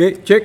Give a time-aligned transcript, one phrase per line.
[0.00, 0.44] Oke, cek.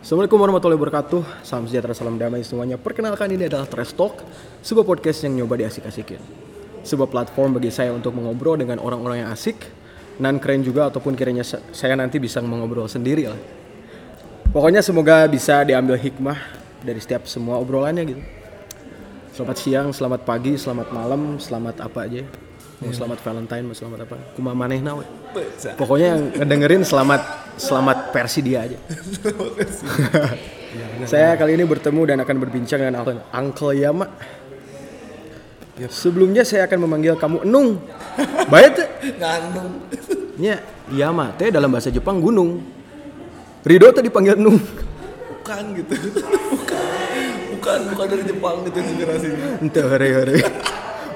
[0.00, 1.44] Assalamualaikum warahmatullahi wabarakatuh.
[1.44, 2.80] Salam sejahtera, salam damai semuanya.
[2.80, 4.24] Perkenalkan ini adalah Trash Talk,
[4.64, 6.16] sebuah podcast yang nyoba diasik-asikin.
[6.88, 9.60] Sebuah platform bagi saya untuk mengobrol dengan orang-orang yang asik,
[10.24, 13.36] nan keren juga ataupun kiranya sa- saya nanti bisa mengobrol sendiri lah.
[14.56, 16.40] Pokoknya semoga bisa diambil hikmah
[16.80, 18.24] dari setiap semua obrolannya gitu.
[19.36, 22.24] Selamat siang, selamat pagi, selamat malam, selamat apa aja.
[22.78, 24.16] Mau selamat Valentine, mau selamat apa?
[24.38, 25.04] Kumaha manehna we.
[25.74, 27.22] Pokoknya yang ngedengerin selamat
[27.58, 28.78] selamat versi dia aja.
[31.10, 33.02] Saya kali ini bertemu dan akan berbincang dengan
[33.34, 34.06] Uncle, Yama.
[35.90, 37.78] Sebelumnya saya akan memanggil kamu Enung.
[38.50, 38.88] Baik teh?
[39.22, 39.78] ngandung
[40.34, 40.58] Nya,
[40.90, 42.58] Yama teh dalam bahasa Jepang gunung.
[43.62, 44.58] Rido teh dipanggil Enung.
[45.48, 45.96] bukan gitu
[46.52, 50.34] bukan bukan bukan dari Jepang gitu inspirasinya Ente hore hore.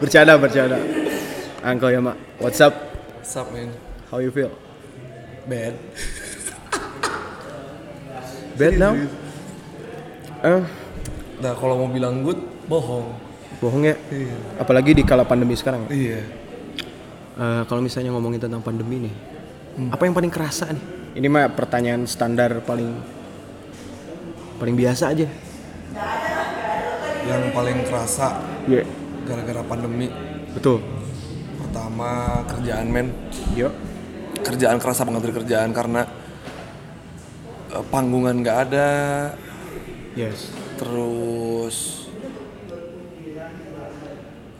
[0.01, 1.02] Bercanda bercanda.
[1.63, 2.75] Uncle Yama, what's up?
[3.23, 3.71] sup man
[4.11, 4.51] How you feel?
[5.47, 5.75] bad
[8.53, 8.93] Bad now?
[10.43, 10.63] Eh,
[11.39, 13.15] nah kalau mau bilang good bohong
[13.59, 13.95] bohong ya.
[14.11, 15.87] iya Apalagi di kala pandemi sekarang.
[15.89, 16.23] iya
[17.33, 19.15] Eh, kalau misalnya ngomongin tentang pandemi nih,
[19.89, 20.85] apa yang paling kerasa nih?
[21.17, 22.93] Ini mah pertanyaan standar paling
[24.59, 25.25] paling biasa aja.
[27.23, 28.37] yang paling kerasa
[28.69, 28.83] Iya,
[29.25, 30.11] gara-gara pandemi
[30.53, 30.83] betul.
[31.73, 33.09] Pertama kerjaan men.
[33.57, 33.73] Yo.
[34.45, 35.73] kerjaan kerasa banget dari kerjaan?
[35.73, 36.05] Karena
[37.73, 38.91] eh, panggungan nggak ada.
[40.13, 40.53] Yes.
[40.77, 42.05] terus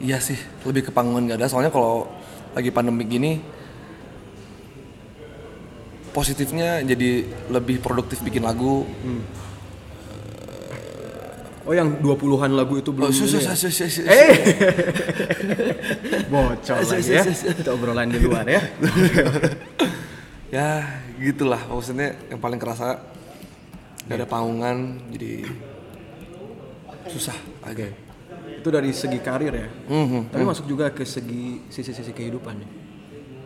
[0.01, 1.53] iya sih lebih ke panggungan nggak ada.
[1.53, 2.09] Soalnya kalau
[2.57, 3.37] lagi pandemi gini
[6.17, 8.89] positifnya jadi lebih produktif bikin lagu
[11.63, 13.55] Oh yang 20-an lagu itu belum oh, ya?
[14.11, 14.35] Eh.
[16.31, 17.23] Bocor lagi ya.
[17.23, 18.59] Kita obrolan di luar ya.
[20.55, 22.99] ya gitulah maksudnya yang paling kerasa
[24.03, 25.47] nggak ada panggungan jadi
[27.07, 27.95] susah agak
[28.59, 29.69] itu dari segi karir ya.
[29.87, 30.35] Mhm.
[30.35, 32.69] Tapi masuk juga ke segi sisi-sisi kehidupan ya.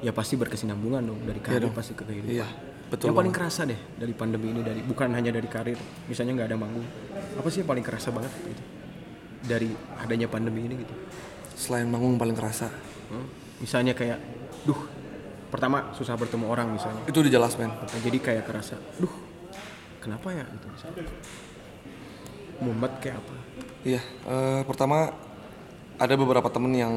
[0.10, 1.78] Ya pasti berkesinambungan dong dari karir dong.
[1.78, 2.34] pasti ke kehidupan.
[2.34, 2.50] iya
[2.88, 6.50] betul yang paling kerasa deh dari pandemi ini dari bukan hanya dari karir misalnya nggak
[6.54, 6.88] ada manggung.
[7.38, 8.64] Apa sih yang paling kerasa banget gitu?
[9.48, 10.96] Dari adanya pandemi ini gitu.
[11.58, 12.70] Selain manggung paling kerasa.
[13.08, 13.48] Hmm?
[13.58, 14.20] misalnya kayak
[14.68, 14.78] duh
[15.50, 17.02] pertama susah bertemu orang misalnya.
[17.08, 17.72] Itu udah jelas men.
[18.04, 19.12] Jadi kayak kerasa duh
[20.02, 21.04] kenapa ya gitu misalnya.
[22.58, 23.34] Mumet kayak apa?
[23.86, 25.14] Iya, eh, pertama
[25.98, 26.96] ada beberapa temen yang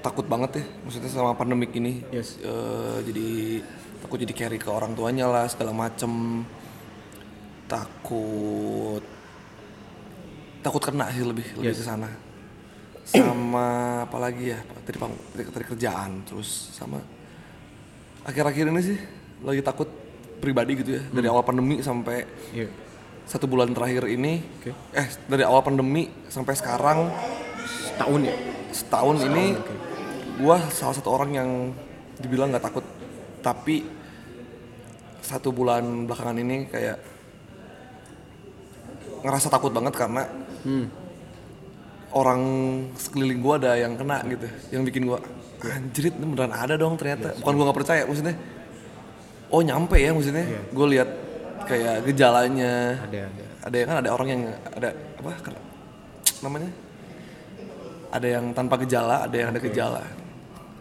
[0.00, 2.00] takut banget ya, maksudnya sama pandemik ini.
[2.08, 2.40] Yes.
[2.40, 3.60] Eh, jadi
[4.00, 6.42] takut jadi carry ke orang tuanya lah segala macem.
[7.70, 9.02] Takut,
[10.58, 11.78] takut kena sih lebih lebih Yes.
[11.78, 12.10] ke sana.
[13.06, 13.66] Sama
[14.10, 14.98] apalagi ya, tadi,
[15.38, 16.98] tadi kerjaan, terus sama
[18.26, 18.98] akhir-akhir ini sih
[19.40, 19.88] lagi takut
[20.40, 22.68] pribadi gitu ya dari awal pandemi sampai iya
[23.24, 24.76] satu bulan terakhir ini Oke.
[24.92, 27.08] eh dari awal pandemi sampai sekarang
[27.96, 28.34] tahun ya
[28.72, 29.74] setahun ini oke.
[30.44, 31.48] gua salah satu orang yang
[32.20, 32.84] dibilang nggak takut
[33.40, 33.84] tapi
[35.20, 36.98] satu bulan belakangan ini kayak
[39.20, 40.24] ngerasa takut banget karena
[40.64, 40.86] hmm.
[42.16, 42.42] orang
[42.96, 45.20] sekeliling gua ada yang kena gitu yang bikin gua
[45.60, 47.36] anjrit ini beneran ada dong ternyata.
[47.36, 48.36] Bukan gua nggak percaya maksudnya
[49.50, 50.46] oh nyampe ya maksudnya.
[50.46, 50.60] Iya.
[50.70, 51.10] gue lihat
[51.66, 52.74] kayak gejalanya.
[53.04, 53.44] Ada ada.
[53.60, 54.88] Ada yang kan ada orang yang ada
[55.20, 55.30] apa
[56.40, 56.70] namanya?
[58.10, 60.02] Ada yang tanpa gejala ada yang ada gejala.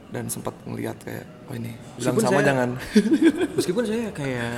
[0.10, 1.74] Dan sempat ngelihat kayak oh ini.
[1.74, 2.70] Bilang Meskipun sama saya- jangan.
[3.58, 4.52] Meskipun saya kayak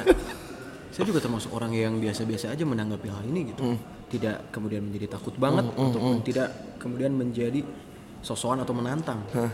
[0.92, 3.64] saya juga termasuk orang yang biasa-biasa aja menanggapi hal ini gitu.
[3.66, 3.80] Hmm.
[4.12, 7.64] tidak kemudian menjadi takut banget ataupun tidak kemudian menjadi
[8.20, 9.24] sosokan atau menantang.
[9.32, 9.48] Hah.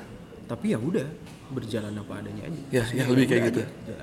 [0.47, 1.05] tapi ya udah
[1.47, 2.59] berjalan apa adanya aja.
[2.71, 3.61] Ya, Maksudnya ya, lebih kayak gitu.
[3.61, 3.93] aja,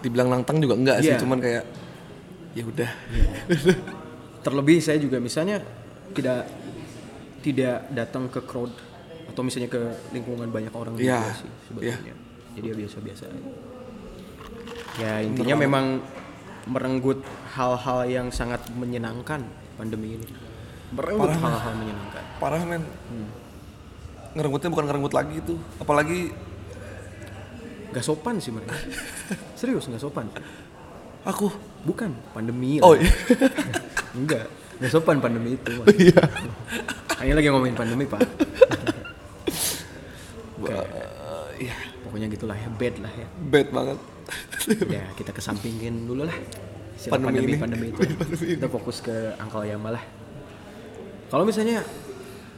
[0.00, 1.18] dibilang nantang juga enggak sih Iya.
[1.18, 1.64] cuman kayak
[2.54, 2.90] ya udah.
[4.40, 5.58] Terlebih saya juga misalnya
[6.12, 6.44] tidak
[7.40, 8.70] tidak datang ke crowd
[9.26, 9.80] atau misalnya ke
[10.12, 12.14] lingkungan banyak orang Iya, juga sih sebetulnya
[12.54, 13.50] jadi ya biasa-biasa aja.
[14.94, 15.66] Ya intinya banget.
[15.66, 15.86] memang
[16.70, 17.20] merenggut
[17.52, 19.42] hal-hal yang sangat menyenangkan
[19.76, 20.26] pandemi ini.
[20.94, 21.34] Merenggut?
[21.34, 22.24] Parah, hal-hal menyenangkan.
[22.38, 22.82] Parah men.
[24.34, 25.54] Ngerengutnya bukan ngerenggut lagi itu.
[25.78, 26.32] Apalagi
[27.94, 28.74] Gak sopan sih mereka.
[29.58, 30.26] Serius nggak sopan.
[31.22, 31.46] Aku?
[31.86, 33.06] Bukan pandemi oh lah.
[33.06, 33.12] iya.
[34.18, 35.72] Enggak nggak sopan pandemi itu
[36.02, 36.22] iya.
[37.22, 38.20] hanya lagi ngomongin pandemi pak
[40.58, 40.88] Ba-
[41.62, 41.74] iya
[42.24, 43.98] pokoknya gitulah ya bad lah ya bad banget
[44.88, 46.36] ya kita kesampingin dulu lah
[47.04, 47.60] Pandemi pandemi ini.
[47.60, 48.00] pandemi itu
[48.56, 50.00] kita fokus ke angkal Yama lah
[51.28, 51.84] kalau misalnya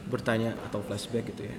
[0.07, 1.55] bertanya atau flashback gitu ya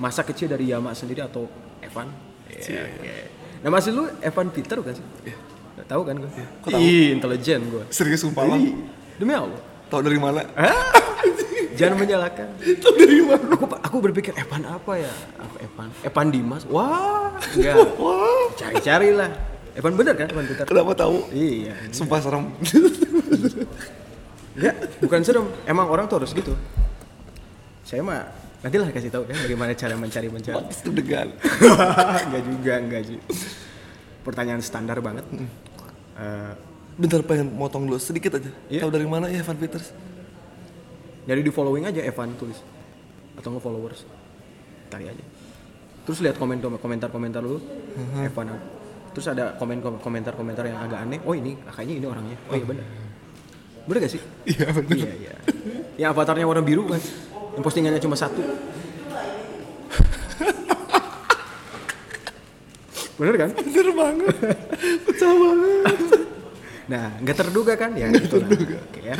[0.00, 1.44] masa kecil dari Yama sendiri atau
[1.84, 2.08] Evan
[2.50, 3.30] Iya, iya.
[3.62, 5.36] nama asli lu Evan Peter bukan sih Iya.
[5.84, 6.28] Tahu kan gue?
[6.60, 6.80] Kok tahu?
[6.82, 7.84] Ih, intelijen gue.
[7.88, 8.60] Serius sumpah lah.
[9.16, 9.56] Demi Allah.
[9.88, 10.44] Tahu dari mana?
[11.76, 12.48] Jangan menyalahkan.
[12.82, 13.44] Tahu dari mana?
[13.54, 15.12] Aku aku berpikir Evan apa ya?
[15.38, 15.88] Apa Evan?
[16.02, 16.62] Evan Dimas.
[16.66, 17.76] Wah, enggak.
[18.58, 19.30] Cari-cari lah.
[19.74, 20.28] Evan bener kan?
[20.30, 20.64] Evan Peter.
[20.66, 21.30] kenapa tahu?
[21.30, 21.74] Iya.
[21.94, 22.50] Sumpah serem.
[24.58, 25.46] Enggak, bukan serem.
[25.64, 26.52] Emang orang tuh harus gitu.
[27.86, 28.26] Saya mah
[28.60, 30.58] nanti lah kasih tahu ya bagaimana cara mencari mencari.
[30.82, 31.28] Tuh degan.
[32.26, 33.24] enggak juga, enggak juga.
[34.26, 35.24] Pertanyaan standar banget.
[36.18, 36.52] Eh,
[37.00, 38.52] Bentar pengen motong dulu sedikit aja.
[38.68, 38.84] Iya.
[38.84, 39.94] Tahu dari mana ya Evan Peters?
[41.28, 42.58] Jadi di following aja Evan tulis.
[43.36, 44.00] Atau nge followers.
[44.90, 45.24] Cari aja.
[46.04, 48.22] Terus lihat komen komentar komentar lu Uh-huh.
[48.22, 48.54] Evan.
[49.10, 51.18] Terus ada komen komentar komentar yang agak aneh.
[51.26, 52.38] Oh ini kayaknya ini orangnya.
[52.46, 52.86] Oh iya benar
[53.90, 54.06] bener.
[54.06, 54.22] Gak sih?
[54.46, 54.94] Iya bener.
[54.94, 55.34] iya iya.
[55.98, 57.02] Yang avatarnya warna biru kan?
[57.58, 58.38] Yang postingannya cuma satu.
[63.18, 63.50] Bener kan?
[63.52, 64.32] Bener banget.
[65.04, 65.84] Pecah banget.
[66.90, 67.90] nah nggak terduga kan?
[67.98, 68.78] Ya nggak terduga.
[68.80, 69.16] Oke ya.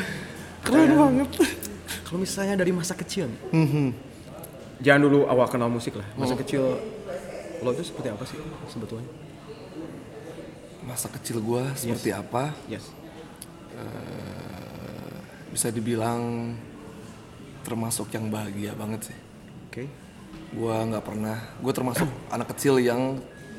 [0.64, 1.29] Keren banget.
[2.10, 3.86] Kalau misalnya dari masa kecil nih, Mhm.
[4.82, 6.38] jangan dulu awal kenal musik lah masa Oh.
[6.42, 6.62] kecil
[7.60, 8.36] lo itu seperti apa sih
[8.66, 9.06] sebetulnya
[10.80, 12.50] Masa kecil gua seperti apa?
[12.66, 12.90] yes
[15.50, 16.54] Bisa dibilang
[17.60, 19.18] termasuk yang bahagia banget sih.
[19.68, 19.84] oke
[20.50, 21.38] Gua nggak pernah.
[21.58, 23.18] Gue termasuk anak kecil yang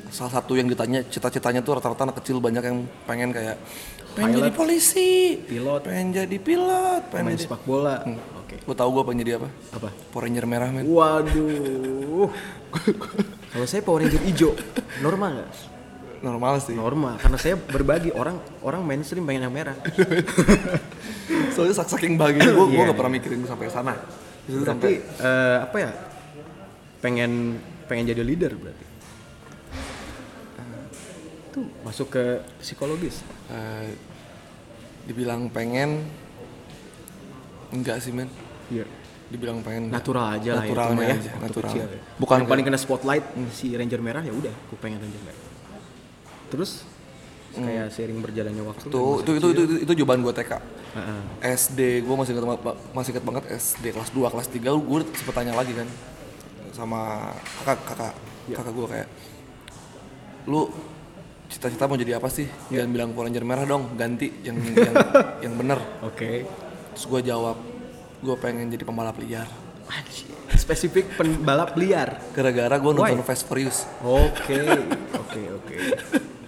[0.09, 3.55] salah satu yang ditanya cita-citanya tuh rata-rata anak kecil banyak yang pengen kayak
[4.11, 4.41] pengen Pilot.
[4.43, 5.09] jadi polisi,
[5.39, 5.81] Pilot.
[5.81, 7.45] pengen jadi pilot, pengen main jadi.
[7.45, 8.03] sepak bola
[8.37, 9.47] oke Lo tau gue pengen jadi apa?
[9.71, 10.83] apa Power Ranger merah men.
[10.85, 12.27] waduh
[13.51, 14.51] kalau saya Power Ranger hijau
[14.99, 15.51] normal nggak
[16.21, 16.77] Normal sih.
[16.77, 19.73] normal karena saya berbagi orang orang mainstream pengen yang merah
[21.51, 23.95] Soalnya sak saking bahagia gue, gue Iya, gak pernah mikirin sampai sana.
[24.45, 25.91] Berarti sampai eh, apa ya
[26.99, 28.83] pengen pengen jadi leader berarti
[31.51, 32.23] tuh masuk ke
[32.57, 33.91] psikologis eh,
[35.03, 36.07] dibilang pengen
[37.69, 38.27] enggak sih men.
[38.67, 38.85] Iya.
[39.27, 39.95] Dibilang pengen enggak.
[39.97, 41.71] natural aja lah ya Naturalnya ya aja, natural.
[41.71, 41.99] kecil ya.
[42.17, 45.41] Bukan yang paling kena spotlight si Ranger merah ya udah aku pengen Ranger merah
[46.47, 46.83] terus
[47.53, 50.51] kayak seiring berjalannya waktu Tuh, itu, itu, itu, itu, itu jawaban gue TK.
[50.91, 51.21] Heeh.
[51.49, 55.51] SD, gue masih banget- masih inget banget SD kelas 2, kelas 3 gue sempet tanya
[55.51, 55.87] lagi kan
[56.71, 58.13] sama kakak kakak
[58.47, 58.55] Iya.
[58.57, 59.07] kakak gue kayak
[60.45, 60.71] lu
[61.51, 62.47] cita-cita mau jadi apa sih?
[62.71, 62.81] Iya.
[62.81, 64.95] jangan bilang Ranger merah dong ganti yang yang
[65.43, 65.79] yang bener.
[66.01, 66.47] Oke.
[66.95, 67.59] Terus gue jawab
[68.17, 69.47] gue pengen jadi pembalap liar.
[69.85, 70.31] Anjir.
[70.55, 72.23] spesifik pembalap liar?
[72.31, 73.19] Gara-gara gue nonton?
[73.21, 73.83] Fast Furious.
[73.99, 74.63] Oke
[75.21, 75.75] oke oke.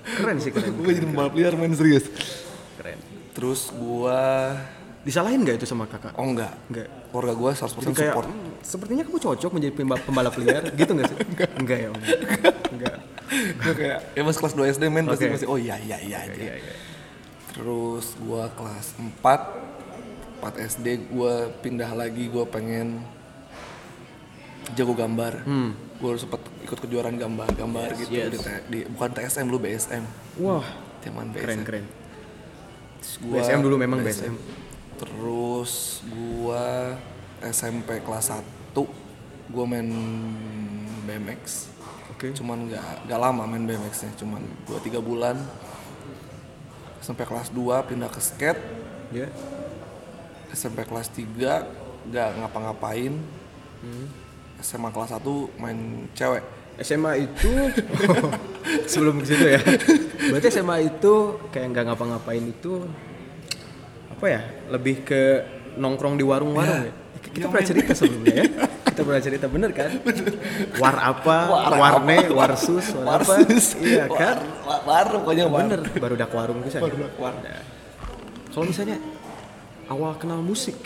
[0.03, 2.07] Keren sih keren gue jadi pembalap liar main serius.
[2.79, 2.99] Keren.
[3.35, 4.19] Terus gue
[5.03, 6.15] disalahin nggak itu sama kakak?
[6.15, 6.88] Oh enggak Enggak.
[7.11, 8.27] keluarga gue 100% Jadi kayak support.
[8.31, 10.63] "Hmm, sepertinya kamu cocok menjadi pembalap, pembalap liar.
[10.71, 11.17] Gitu nggak sih?
[11.59, 11.99] Enggak ya om?
[12.71, 12.95] Enggak
[13.56, 15.33] gue kayak ya mas kelas 2 SD men pasti Oke.
[15.33, 16.74] masih oh iya iya iya aja iya iya
[17.50, 19.21] Terus gua kelas 4
[20.41, 23.06] 4 SD gua pindah lagi gua pengen
[24.74, 25.44] jago gambar.
[25.44, 25.77] Hmm.
[25.95, 28.33] Gua sempet ikut kejuaraan gambar-gambar gitu yes.
[28.33, 28.39] Di,
[28.74, 30.01] di- bukan TSM lu BSM.
[30.35, 30.65] wah
[31.00, 31.38] Zaman BSM.
[31.38, 31.85] keren keren
[32.97, 34.33] Terus gua- BSM dulu memang BSM.
[34.97, 35.74] Terus
[36.09, 36.97] gua
[37.44, 38.41] SMP kelas 1
[39.47, 39.89] gua main
[41.06, 41.69] BMX.
[42.23, 44.39] Oke Cuman nggak nggak lama main BMX-nya, cuman
[44.71, 45.35] 2 3 bulan.
[47.03, 48.63] Sampai kelas 2 pindah ke skate.
[49.11, 49.27] ya
[50.56, 53.11] SMP kelas 3 nggak ngapa-ngapain.
[54.63, 56.44] SMA kelas 1 main cewek.
[56.80, 57.51] SMA itu
[58.92, 59.61] sebelum ke situ ya
[60.33, 62.81] berarti SMA itu kayak nggak ngapa-ngapain itu
[64.09, 64.42] apa ya
[64.73, 65.21] lebih ke
[65.77, 66.94] nongkrong di warung-warung ya,
[67.30, 68.45] kita pernah cerita sebelumnya ya
[68.94, 69.90] kita pernah cerita bener kan
[70.78, 73.73] war apa War warne warsus war apa Warsus.
[73.81, 75.66] iya kan War, war, pokoknya war.
[75.66, 77.33] bener baru dak warung bisa Barudak war.
[77.42, 77.62] Nah,
[78.47, 79.02] kalau misalnya
[79.90, 80.78] awal kenal musik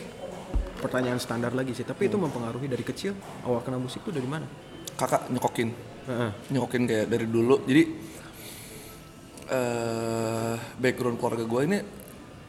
[0.77, 3.11] pertanyaan standar lagi sih tapi itu mempengaruhi dari kecil
[3.43, 4.47] awal kenal musik itu dari mana
[4.93, 5.69] Kakak nyokokin.
[6.09, 6.29] Heeh.
[6.49, 7.61] Nyokokin kayak dari dulu.
[7.69, 7.83] Jadi
[9.47, 11.77] eh background keluarga gue ini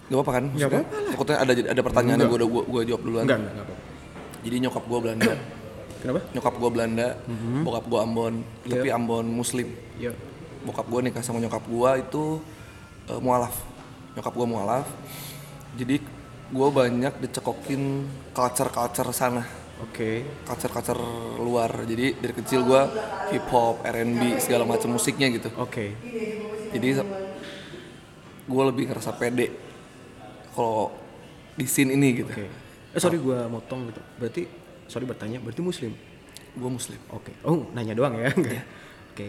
[0.09, 0.45] gak apa-apa kan?
[0.49, 3.25] Maksudnya, Takutnya ada ada pertanyaan yang gue udah gue jawab duluan.
[3.29, 3.85] enggak enggak, enggak apa-apa.
[4.40, 5.33] Jadi nyokap gue Belanda.
[6.00, 7.09] kenapa nyokap gue Belanda,
[7.62, 8.71] bokap gue Ambon, Iya.
[8.71, 9.68] tapi Ambon Muslim.
[9.97, 10.14] ya
[10.59, 12.25] Bokap gue nikah sama nyokap gue itu
[13.07, 13.54] eh, mualaf.
[14.14, 14.87] Nyokap gue mualaf.
[15.75, 15.97] Jadi
[16.49, 17.83] gue banyak dicekokin
[18.30, 19.42] culture-culture sana.
[19.78, 20.11] oke
[20.42, 20.99] Culture-culture
[21.38, 21.71] luar.
[21.83, 22.83] Jadi dari kecil gue
[23.30, 25.50] hip hop, R&B, segala macam musiknya gitu.
[25.54, 25.87] oke
[26.68, 26.88] Jadi
[28.45, 29.52] gue lebih ngerasa pede
[30.50, 30.90] kalau
[31.54, 32.33] di scene ini gitu.
[32.33, 32.68] oke
[32.99, 34.00] eh sorry gua motong gitu.
[34.19, 34.43] Berarti
[34.90, 35.93] sorry bertanya berarti muslim?
[36.59, 36.99] Gue muslim.
[37.14, 37.31] oke.
[37.47, 38.35] Oh nanya doang ya?
[38.35, 38.67] Enggak.
[39.14, 39.26] oke.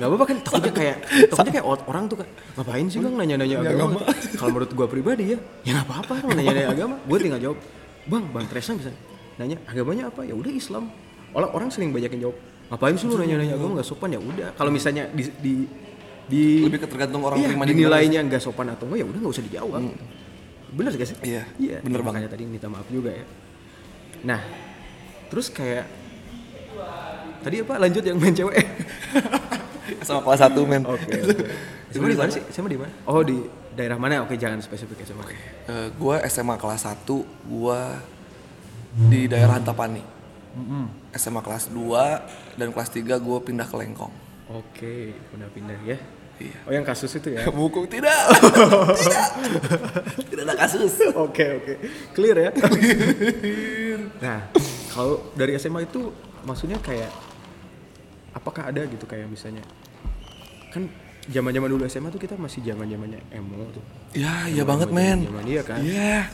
[0.00, 0.96] Nggak apa-apa kan takutnya kayak
[1.28, 4.00] takutnya kayak or- orang tuh kan ngapain sih bang nanya-nanya agama?
[4.38, 6.96] kalau menurut gua pribadi ya ya nggak apa-apa nanya-nanya agama.
[7.04, 7.58] Gue tinggal jawab
[8.08, 8.90] bang bang Tresna bisa
[9.36, 10.24] nanya agamanya apa?
[10.24, 10.88] Ya udah Islam.
[11.36, 12.36] Orang orang sering banyak yang jawab
[12.70, 13.72] ngapain sih lu nanya-nanya agama?
[13.76, 14.08] Nggak sopan.
[14.14, 14.48] Ya udah.
[14.56, 15.54] Kalau misalnya di di
[16.30, 19.44] di Lebih ke tergantung orang iya, dinilainya nggak sopan atau enggak ya udah nggak usah
[19.50, 19.82] dijawab
[20.70, 22.20] bener gak sih Iya, iya bener ya, banget.
[22.24, 23.24] makanya tadi minta maaf juga ya
[24.22, 24.40] nah
[25.28, 25.86] terus kayak
[27.40, 28.56] tadi apa lanjut yang main cewek
[30.06, 31.12] sama kelas 1 men Oke.
[31.90, 32.38] Sama di mana sih?
[32.54, 32.94] Sama di mana?
[33.02, 33.34] Oh di
[33.74, 34.22] daerah mana?
[34.22, 35.26] Oke jangan spesifik ya sama.
[35.26, 37.02] Eh, gua SMA kelas 1
[37.50, 37.98] gua
[39.10, 39.98] di daerah Antapani
[41.10, 44.14] SMA kelas 2 dan kelas 3 gua pindah ke Lengkong
[44.50, 45.98] Oke, pindah-pindah ya.
[46.40, 46.58] Iya.
[46.64, 47.44] Oh yang kasus itu ya?
[47.52, 48.16] buku tidak
[48.96, 49.28] tidak
[50.24, 51.72] tidak ada kasus Oke oke,
[52.16, 52.50] clear ya.
[54.24, 54.48] nah,
[54.88, 56.08] kalau dari SMA itu
[56.48, 57.12] maksudnya kayak
[58.32, 59.60] apakah ada gitu kayak misalnya
[60.72, 60.88] kan
[61.28, 63.84] zaman-zaman dulu SMA tuh kita masih zaman-zamannya emo tuh.
[64.16, 65.80] ya iya banget men Zaman iya kan?
[65.84, 66.24] iya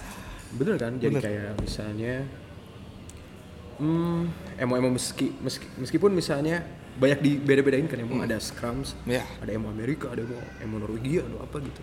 [0.55, 0.95] Bener kan?
[1.03, 2.23] Jadi kayak misalnya
[3.83, 4.31] hmm,
[4.63, 6.63] emo-emo meski, meski meskipun misalnya
[6.97, 9.25] banyak di beda-bedain kan emo ada Scrums, Iya.
[9.39, 11.83] ada emo Amerika, ada emo, emo Norwegia atau apa gitu.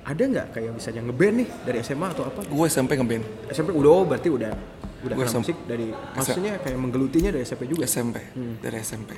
[0.00, 2.40] Ada nggak kayak misalnya ngeband nih dari SMA atau apa?
[2.42, 4.52] gue SMP ngeband SMP udah oh, berarti udah
[5.00, 7.84] udah Gua musik dari maksudnya kayak menggelutinya dari SMP juga.
[7.84, 8.16] SMP
[8.58, 9.12] dari SMP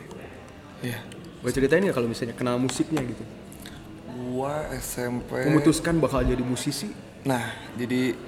[0.81, 0.99] iya
[1.39, 3.23] Boleh ceritain nggak kalau misalnya kenal musiknya gitu?
[4.29, 6.91] gua SMP Memutuskan bakal jadi musisi?
[7.23, 7.41] nah
[7.75, 8.19] jadi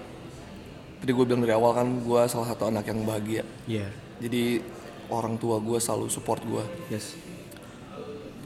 [0.99, 3.91] tadi gue bilang dari awal kan gua salah satu anak yang bahagia Iya.
[4.19, 4.63] jadi
[5.09, 7.17] orang tua gue selalu support gue Yes.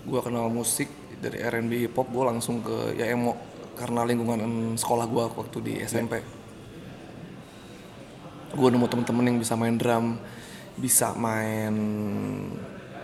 [0.02, 0.88] gue kenal musik
[1.18, 3.34] dari R&B hip hop gue langsung ke ya emo.
[3.74, 4.40] Karena lingkungan
[4.74, 6.18] sekolah gue waktu di SMP
[8.48, 10.16] gue nemu temen-temen yang bisa main drum
[10.74, 11.74] bisa main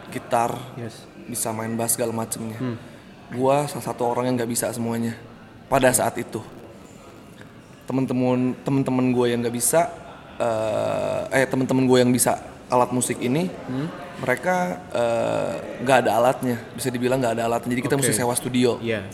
[0.08, 1.04] gitar Yes.
[1.26, 2.56] bisa main bass segala macemnya.
[3.28, 5.14] Gue salah satu orang yang nggak bisa semuanya
[5.66, 6.40] pada saat itu.
[7.84, 9.90] Temen-temen temen-temen gue yang nggak bisa
[10.40, 13.50] eh eh temen-temen gue yang bisa alat musik ini
[14.16, 14.56] mereka
[14.90, 18.00] eh, nggak ada alatnya bisa dibilang nggak ada alatnya jadi kita Oke.
[18.02, 19.04] mesti sewa studio Iya.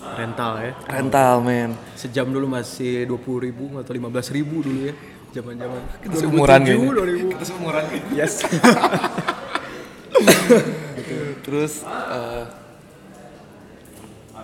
[0.00, 0.72] Rental ya.
[0.88, 4.94] rental men Sejam dulu masih 20 ribu atau 15 ribu dulu ya.
[5.30, 5.80] Zaman-zaman.
[6.02, 6.88] Kita seumuran 2007, kayaknya.
[6.90, 7.30] 2000.
[7.30, 8.32] kita seumuran Yes.
[11.40, 12.44] terus eh,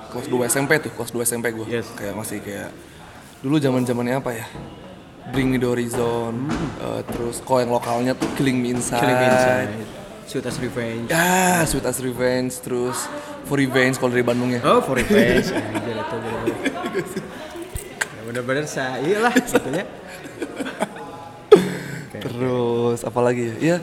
[0.08, 1.86] kelas 2 SMP tuh kelas 2 SMP gue Yes.
[1.92, 2.70] kayak masih kayak
[3.40, 4.46] dulu zaman zamannya apa ya
[5.28, 6.34] Bring Me The Horizon
[6.78, 9.70] eh, terus kalau yang lokalnya tuh Killing Me Inside, Killing Me Inside.
[10.26, 11.06] Sweet as Revenge.
[11.06, 12.98] ya Sweet As Revenge terus
[13.46, 15.54] For Revenge kalau dari Bandung ya Oh, for revenge.
[15.54, 16.58] Anjir itu bener-bener.
[17.86, 19.86] Ya, bener-bener saya iyalah satunya.
[22.16, 23.76] terus apa lagi ya ya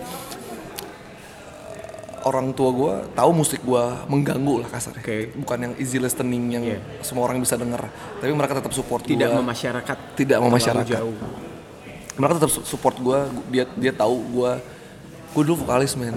[2.23, 5.17] orang tua gue tahu musik gue mengganggu lah kasarnya Oke.
[5.35, 6.79] bukan yang easy listening yang Iya.
[6.99, 7.83] semua orang bisa denger
[8.17, 9.39] tapi mereka tetap support Tidak gua.
[9.39, 9.97] memasyarakat.
[10.15, 11.17] tidak memasyarakat jauh.
[12.13, 14.51] mereka tetap su- support gue dia dia tahu gue
[15.29, 16.15] gue dulu vokalis men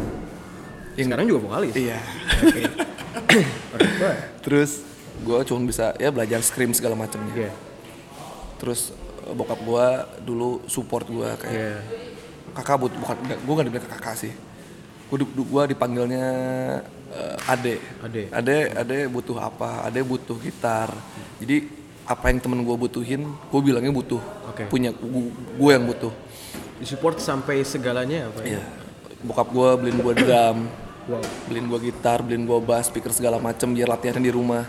[0.95, 1.75] Yang- Sekarang juga vokalis.
[1.75, 1.99] iya
[2.41, 2.71] tua.
[4.45, 4.81] terus
[5.19, 7.53] gue cuma bisa ya belajar scream segala macamnya Iya.
[8.57, 9.87] terus eh, bokap gue
[10.23, 11.77] dulu support gue kayak Iya.
[12.55, 14.33] kakak but bukan gue gak dibilang kakak sih
[15.11, 16.27] gue dipanggilnya
[17.15, 18.23] eh, ade Ade.
[18.35, 20.91] ade ade butuh apa ade butuh gitar
[21.39, 21.63] jadi
[22.07, 24.67] apa yang temen gue butuhin gue bilangnya butuh Oke.
[24.71, 24.91] punya
[25.59, 26.11] gue yang butuh
[26.77, 28.61] Disupport sampai segalanya apa ya?
[28.61, 28.63] Iya.
[29.25, 30.59] Bokap gue beliin gue drum,
[31.07, 31.23] Wow.
[31.47, 34.67] beliin gue gitar, beliin gue bass, speaker segala macem biar latihan di rumah.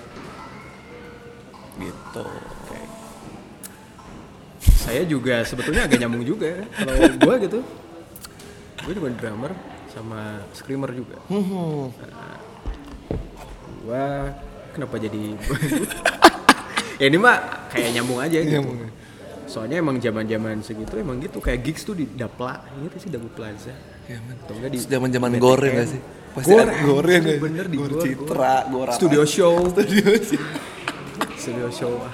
[1.82, 2.25] Gitu.
[4.62, 6.63] Saya juga sebetulnya agak nyambung juga ya.
[6.77, 7.60] Kalau gue gitu,
[8.88, 9.51] gue juga drummer
[9.98, 11.18] sama screamer juga.
[11.25, 11.89] Hmm.
[13.82, 14.06] Gue
[14.77, 15.24] kenapa jadi
[17.01, 18.62] ya ini mah kayak nyambung aja gitu.
[19.48, 23.74] Soalnya emang zaman-zaman segitu emang gitu kayak gigs tuh di Dapla, gitu sih Dago Plaza.
[24.06, 24.20] Ya.
[24.22, 25.42] Atau enggak di Zaman-zaman BTN.
[25.42, 26.01] gore gak sih?
[26.38, 28.92] Pasti Gore, ada ya bener di Gore gore, Citra, gore?
[29.00, 30.39] Studio show, Studio sih.
[31.34, 31.96] studio show.
[32.04, 32.12] ah,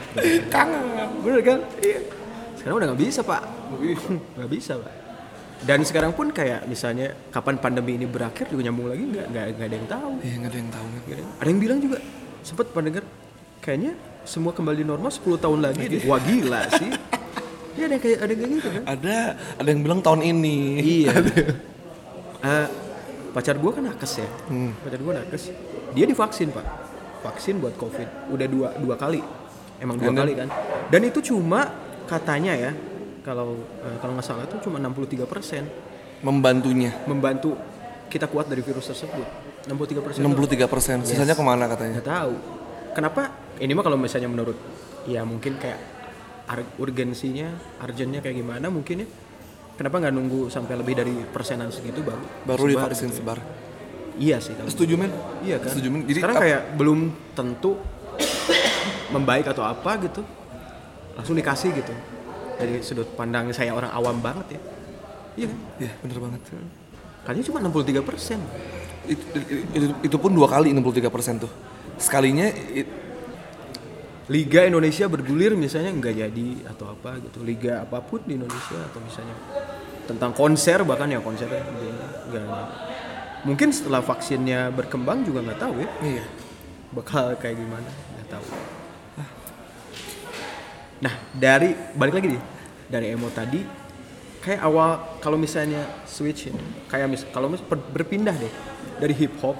[0.47, 1.59] Kangen, bener kan?
[1.81, 1.99] Iya.
[2.55, 3.41] Sekarang udah nggak bisa pak,
[4.39, 4.93] nggak bisa pak.
[5.63, 9.67] Dan sekarang pun kayak misalnya kapan pandemi ini berakhir juga nyambung lagi nggak nggak nggak
[9.67, 10.11] ada yang tahu.
[10.19, 11.97] Iya nggak ada yang tahu ada yang- Ada yang bilang juga
[12.41, 13.03] sempet pendengar
[13.59, 13.91] kayaknya
[14.23, 15.83] semua kembali normal 10 tahun lagi.
[15.87, 16.03] deh.
[16.03, 16.91] Wah gila sih.
[17.73, 18.83] Iya ada yang kayak ada yang kayak gitu kan?
[18.85, 19.15] Ada
[19.57, 20.57] ada yang bilang tahun ini.
[20.79, 21.13] Iya.
[22.43, 22.67] Eh,
[23.31, 24.27] pacar gue kan nakes ya.
[24.77, 25.43] Pacar gue nakes.
[25.95, 26.65] Dia divaksin pak.
[27.23, 28.29] Vaksin buat covid.
[28.29, 29.23] Udah dua dua kali.
[29.79, 30.51] Emang dua And kali kan.
[30.91, 31.71] Dan itu cuma
[32.03, 32.71] katanya ya.
[33.23, 35.63] Kalau eh, kalau nggak salah itu cuma 63 persen
[36.19, 36.91] Membantunya.
[37.03, 37.55] membantu
[38.07, 39.25] kita kuat dari virus tersebut.
[39.65, 40.97] 63 persen 63 persen.
[41.01, 41.97] Sisanya ke mana katanya?
[41.97, 42.33] nggak tahu
[42.91, 43.21] kenapa
[43.57, 44.55] ini mah kalau misalnya menurut
[45.03, 45.79] ya mungkin kayak
[46.77, 47.47] urgensinya
[47.79, 49.07] urgentnya kayak gimana mungkin ya
[49.73, 53.17] kenapa nggak nunggu sampai lebih dari persenan segitu baru Baru sebar divaksin gitu.
[53.19, 53.39] sebar.
[54.15, 55.11] iya sih kalau Setuju men?
[55.41, 56.01] iya kan Setuju men.
[56.05, 56.99] Jadi sekarang kayak belum
[57.33, 57.71] tentu
[59.15, 60.21] membaik atau apa gitu
[61.15, 61.93] langsung dikasih gitu
[62.57, 64.61] dari sudut pandang saya orang awam banget ya.
[65.33, 65.59] Iya kan?
[65.81, 66.41] Iya bener banget.
[67.23, 68.39] kayaknya cuma 63 persen.
[69.03, 69.23] Itu,
[69.75, 71.51] itu, itu pun dua kali 63 persen tuh.
[71.97, 73.01] Sekalinya it-
[74.31, 77.43] Liga Indonesia bergulir misalnya nggak jadi atau apa gitu.
[77.43, 79.35] Liga apa pun di Indonesia atau misalnya
[80.07, 81.59] tentang konser bahkan ya konsernya
[82.31, 82.43] nggak
[83.43, 85.89] mungkin setelah vaksinnya berkembang juga nggak tahu ya.
[85.99, 86.25] Iya.
[86.93, 87.89] bakal kayak gimana?
[88.15, 88.45] Nggak tahu
[91.01, 92.41] nah dari balik lagi nih
[92.89, 93.63] dari emo tadi
[94.43, 96.51] kayak awal kalau misalnya switch
[96.91, 98.53] kayak mis kalau mis berpindah deh
[98.99, 99.55] dari hip hop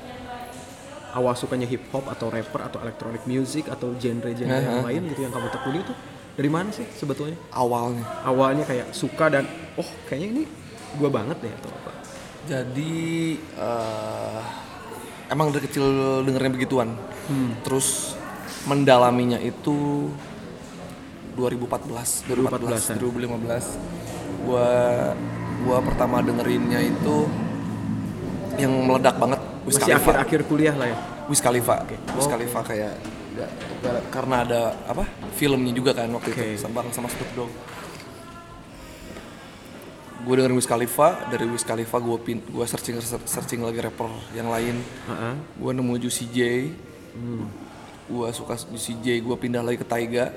[1.13, 5.34] awal sukanya hip hop atau rapper atau electronic music atau genre-genre yang lain gitu yang
[5.34, 5.94] kamu tekuni itu
[6.34, 8.02] dari mana sih sebetulnya Awalnya.
[8.25, 9.46] awalnya kayak suka dan
[9.78, 10.44] oh kayaknya ini
[10.98, 11.92] gua banget deh atau apa
[12.44, 14.42] Jadi eh,
[15.32, 15.86] emang dari kecil
[16.28, 16.92] dengernya begituan.
[17.63, 18.20] Terus
[18.68, 20.10] mendalaminya itu
[21.36, 23.66] 2014, 2014, 2015.
[24.44, 24.68] Gua
[25.63, 27.25] gua pertama dengerinnya itu
[28.56, 29.98] yang meledak banget Wiz masih Khalifa.
[30.04, 31.75] akhir-akhir kuliah lah ya Wiz Khalifa.
[32.13, 32.30] Wiz Oh.
[32.30, 32.94] Khalifa kayak
[33.34, 35.04] nggak- nggak- karena ada apa?
[35.34, 36.44] Filmnya juga kan waktu Oke.
[36.46, 37.54] itu sama sama Snoop Dogg.
[40.24, 44.48] Gue dengerin Wiz Khalifa, dari Wiz Khalifa gue pin, gue searching searching lagi rapper yang
[44.48, 44.80] lain.
[44.80, 45.34] Heeh.
[45.54, 46.40] Gue nemu Juicy J.
[47.12, 47.44] Hmm.
[48.06, 50.32] Gue suka Juicy J, gue pindah lagi ke Taiga.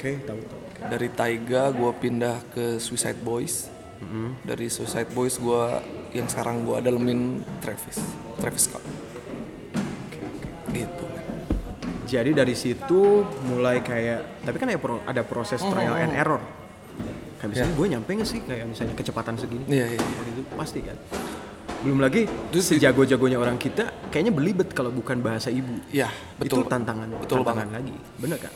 [0.00, 0.40] Oke tahu.
[0.80, 3.68] Dari Taiga gue pindah ke Suicide Boys.
[4.00, 4.48] Mm-hmm.
[4.48, 5.62] Dari Suicide Boys gue
[6.16, 8.00] yang sekarang gue dalemin Travis,
[8.40, 8.80] Travis Scott.
[10.72, 11.04] Gitu.
[11.04, 11.20] men.
[12.08, 16.40] Jadi dari situ mulai kayak, tapi kan ada, pro- ada proses trial and error.
[17.38, 19.64] Kayak misalnya gue nyampe nggak sih kayak misalnya kecepatan segini?
[19.68, 20.16] Iya, iya, iya.
[20.16, 20.96] Waktu itu pasti kan.
[21.80, 25.76] Belum lagi sejago-jagonya orang kita kayaknya belibet kalau bukan bahasa ibu.
[25.88, 26.64] Iya, betul.
[26.64, 27.76] Itu tantangan, Betul tantangan banget.
[27.80, 27.94] lagi.
[28.20, 28.52] Bener kan?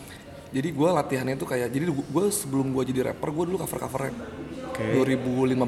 [0.55, 4.01] Jadi gue latihannya tuh kayak, jadi gue sebelum gue jadi rapper, gue dulu cover cover
[4.07, 4.17] rap.
[4.71, 5.03] Oke.
[5.03, 5.59] 2015,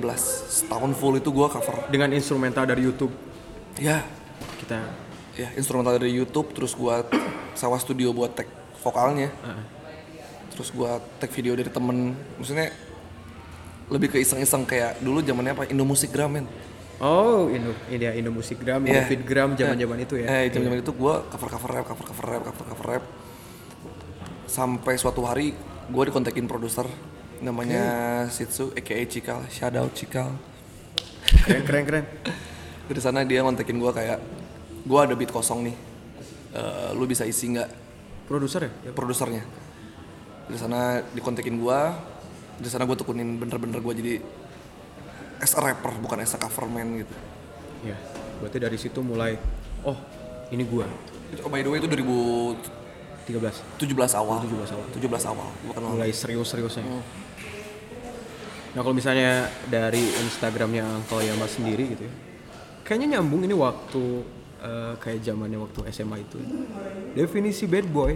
[0.46, 1.90] setahun full itu gue cover.
[1.90, 3.10] Dengan instrumental dari YouTube
[3.76, 4.00] Ya,
[4.56, 4.88] kita
[5.36, 6.96] ya instrumental dari YouTube, terus gue
[7.52, 8.48] sewa studio buat tag
[8.80, 9.28] vokalnya.
[9.28, 9.64] Heeh.
[10.56, 12.72] Terus gue tag video dari temen, maksudnya
[13.92, 16.46] lebih ke iseng-iseng kayak dulu zamannya apa Indo Musikgram men.
[16.96, 19.04] Oh, Indo, ini ya Indo Musikgram, Indo Iya.
[19.04, 20.26] Fitgram zaman-zaman itu ya.
[20.40, 23.04] Eh, zaman-zaman itu gue cover cover rap, cover cover rap, cover cover rap.
[24.56, 25.52] Sampai suatu hari
[25.92, 26.88] gue dikontakin produser
[27.44, 30.32] namanya Sitsu, aka Cikal, shout out Cikal.
[31.44, 32.04] Keren keren keren.
[32.88, 34.16] Dari sana dia ngontekin gue kayak,
[34.88, 35.76] gue ada beat kosong nih,
[36.56, 37.68] Eh, lu bisa isi nggak
[38.26, 38.90] Produser ya?
[38.90, 38.92] Ya.
[38.96, 39.44] produsernya?
[40.48, 41.80] Dari sana dikontekin gue,
[42.58, 44.14] dari sana gue tekunin bener-bener gue jadi
[45.38, 47.14] as a rapper bukan as a coverman gitu.
[47.86, 47.94] Ya.
[48.40, 49.36] Berarti dari situ mulai
[49.84, 49.94] oh,
[50.48, 50.64] ini.
[50.64, 52.85] Itu, oh, by the way itu 2017
[53.26, 53.82] 13
[54.14, 54.38] awal.
[54.46, 54.86] 17 awal.
[54.94, 55.48] 17 awal.
[55.74, 55.90] Kenal.
[55.98, 56.86] mulai serius-seriusnya.
[58.76, 62.14] Nah kalau misalnya dari Instagramnya Uncle Yama sendiri gitu ya,
[62.86, 64.04] kayaknya nyambung ini waktu
[64.62, 66.38] eh, kayak zamannya waktu SMA itu.
[67.18, 68.14] Definisi bad boy.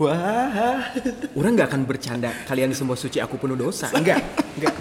[0.00, 0.88] Wah,
[1.36, 3.92] orang nggak akan bercanda kalian semua suci aku penuh dosa.
[3.92, 4.24] Enggak,
[4.56, 4.74] enggak.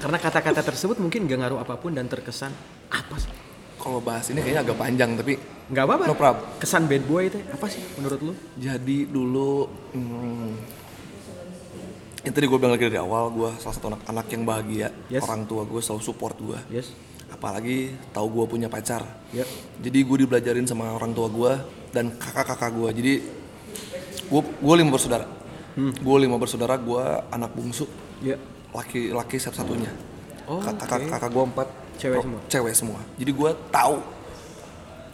[0.00, 2.54] Karena kata-kata tersebut mungkin gak ngaruh apa pun dan terkesan
[2.88, 3.32] apa sih?
[3.76, 5.34] Kalau bahas ini kayaknya agak panjang tapi
[5.66, 6.04] Nggak apa-apa.
[6.06, 6.14] No.
[6.56, 8.32] Kesan bad boy itu apa sih menurut lu?
[8.56, 10.50] jadi dulu hmm,
[12.22, 15.22] yang tadi gue bilang lagi dari awal gue salah satu anak-anak yang bahagia Yes.
[15.22, 16.90] orang tua gue selalu support gue Yes.
[17.28, 19.46] apalagi tahu gue punya pacar Ya.
[19.76, 21.52] jadi gue dibelajarin sama orang tua gue
[21.90, 23.12] dan kakak-kakak gue jadi
[24.24, 25.26] gue gue lima bersaudara
[25.74, 25.92] Hmm.
[25.92, 27.84] gue lima bersaudara gue anak bungsu
[28.18, 28.40] Ya.
[28.70, 29.92] laki-laki satu-satunya
[30.46, 31.10] Oh, kakak oke.
[31.10, 32.40] kakak gue empat Cewek pro- semua?
[32.46, 33.96] cewek semua jadi gue tahu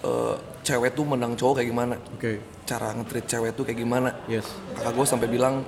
[0.03, 1.97] eh, cewek tuh menang cowok kayak gimana?
[2.15, 2.33] Oke.
[2.63, 4.11] cara nge-treat cewek tuh kayak gimana?
[4.31, 4.47] Yes.
[4.79, 5.67] kakak gue sampai bilang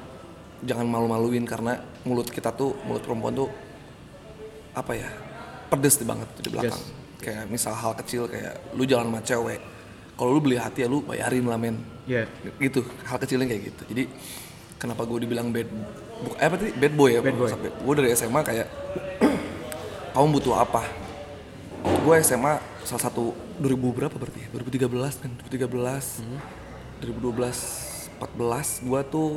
[0.62, 3.50] jangan malu-maluin karena mulut kita tuh mulut perempuan tuh
[4.74, 5.10] apa ya
[5.68, 6.82] pedes banget di belakang.
[7.18, 9.60] Kayak misal hal kecil kayak lu jalan sama cewek
[10.14, 11.76] kalau lu beli hati ya lu bayarin lah men.
[12.04, 12.28] Ya.
[12.60, 13.82] gitu hal kecilnya kayak gitu.
[13.90, 14.04] Jadi
[14.78, 15.68] kenapa gue dibilang bad
[16.36, 17.20] eh, apa tadi bad boy ya?
[17.24, 17.50] Bad boy.
[17.58, 18.66] gue dari SMA kayak
[20.14, 20.82] kamu butuh apa?
[22.04, 24.48] Gue SMA salah satu 2000 berapa berarti ya?
[24.52, 26.38] 2013 kan 2013 Hmm.
[27.00, 28.30] 2012 14
[28.82, 29.28] gue tuh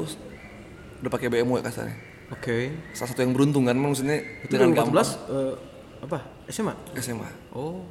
[0.97, 1.97] udah pakai BMW kasarnya
[2.29, 2.71] Oke.
[2.91, 5.53] salah satu yang beruntung kan maksudnya Itu dengan 2014 gampang eh,
[5.99, 6.17] apa?
[6.47, 6.73] SMA?
[6.97, 7.81] SMA Oh.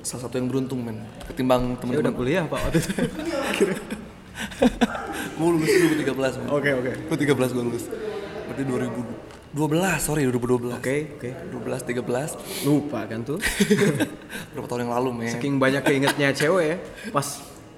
[0.00, 2.90] salah satu yang beruntung men ketimbang Saya udah temen-temen kuliah pak waktu itu.
[5.34, 6.92] gue lulus 2013 men Oke oke.
[7.08, 7.84] gue 13 gue lulus
[8.44, 8.62] berarti
[9.54, 11.30] 2012 sorry 2012 Oke oke.
[11.54, 13.38] 12 13 Lupa kan tuh.
[14.50, 16.76] berapa tahun yang lalu men Saking banyak keingetnya cewek ya.
[17.08, 17.26] Pas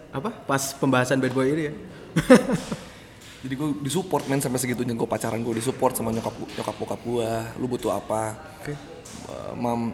[0.09, 0.33] apa?
[0.33, 1.73] Pas pembahasan bad boy ini ya.
[3.45, 7.29] jadi gue disupport men sampai segitunya gue pacaran gue disupport sama nyokap nyokap bokap gue
[7.57, 8.73] lu butuh apa Oke.
[9.29, 9.93] Uh, mam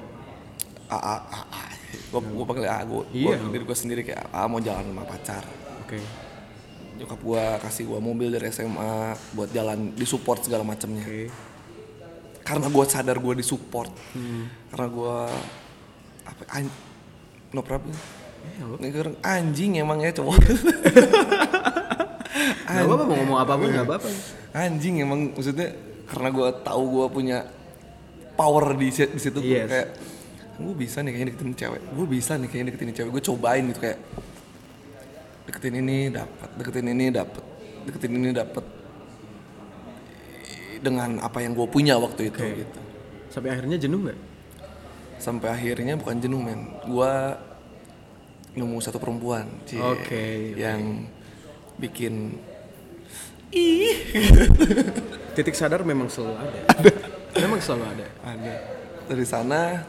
[0.87, 3.37] a a a a gue gue panggil a gue Iya.
[3.43, 5.43] diri gue sendiri kayak a mau jalan sama pacar
[5.83, 5.99] Oke.
[6.95, 8.95] nyokap gue kasih gue mobil dari SMA
[9.35, 11.27] buat jalan disupport segala macamnya Oke.
[12.43, 13.93] Karena gue sadar gue disupport.
[14.13, 14.51] Hmm.
[14.69, 15.17] karena gue
[16.23, 16.65] apa an,
[17.51, 17.95] no problem.
[18.81, 20.35] Eh, orang anjing emang ya cowok.
[22.65, 24.09] Gak apa-apa mau ngomong apa pun gak apa-apa.
[24.53, 27.39] anjing emang maksudnya karena gue tahu gue punya
[28.33, 29.69] power di, si- di situ Yes.
[29.69, 29.89] kayak
[30.57, 31.83] gue bisa nih kayaknya deketin cewek.
[31.93, 33.11] Gue bisa nih kayaknya deketin cewek.
[33.11, 33.99] Gue cobain gitu kayak
[35.43, 37.45] deketin ini dapat deketin ini dapat
[37.85, 38.65] deketin ini dapat
[40.83, 42.59] dengan apa yang gue punya waktu itu Oke.
[42.61, 42.81] gitu
[43.31, 44.21] Sampai akhirnya jenuh nggak?
[45.17, 47.13] sampai akhirnya bukan jenuh men gue
[48.53, 51.07] nemu satu perempuan Cie, Oke, yang
[51.79, 52.43] bikin
[55.39, 56.59] Titik sadar memang selalu ada.
[57.47, 58.07] memang selalu ada.
[58.27, 58.55] ada
[59.07, 59.87] dari sana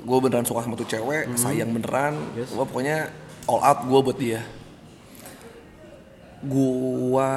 [0.00, 2.54] gue beneran suka sama tuh cewek sayang beneran Yes.
[2.54, 3.10] gue pokoknya
[3.46, 4.40] all out gue buat dia
[6.40, 7.32] gue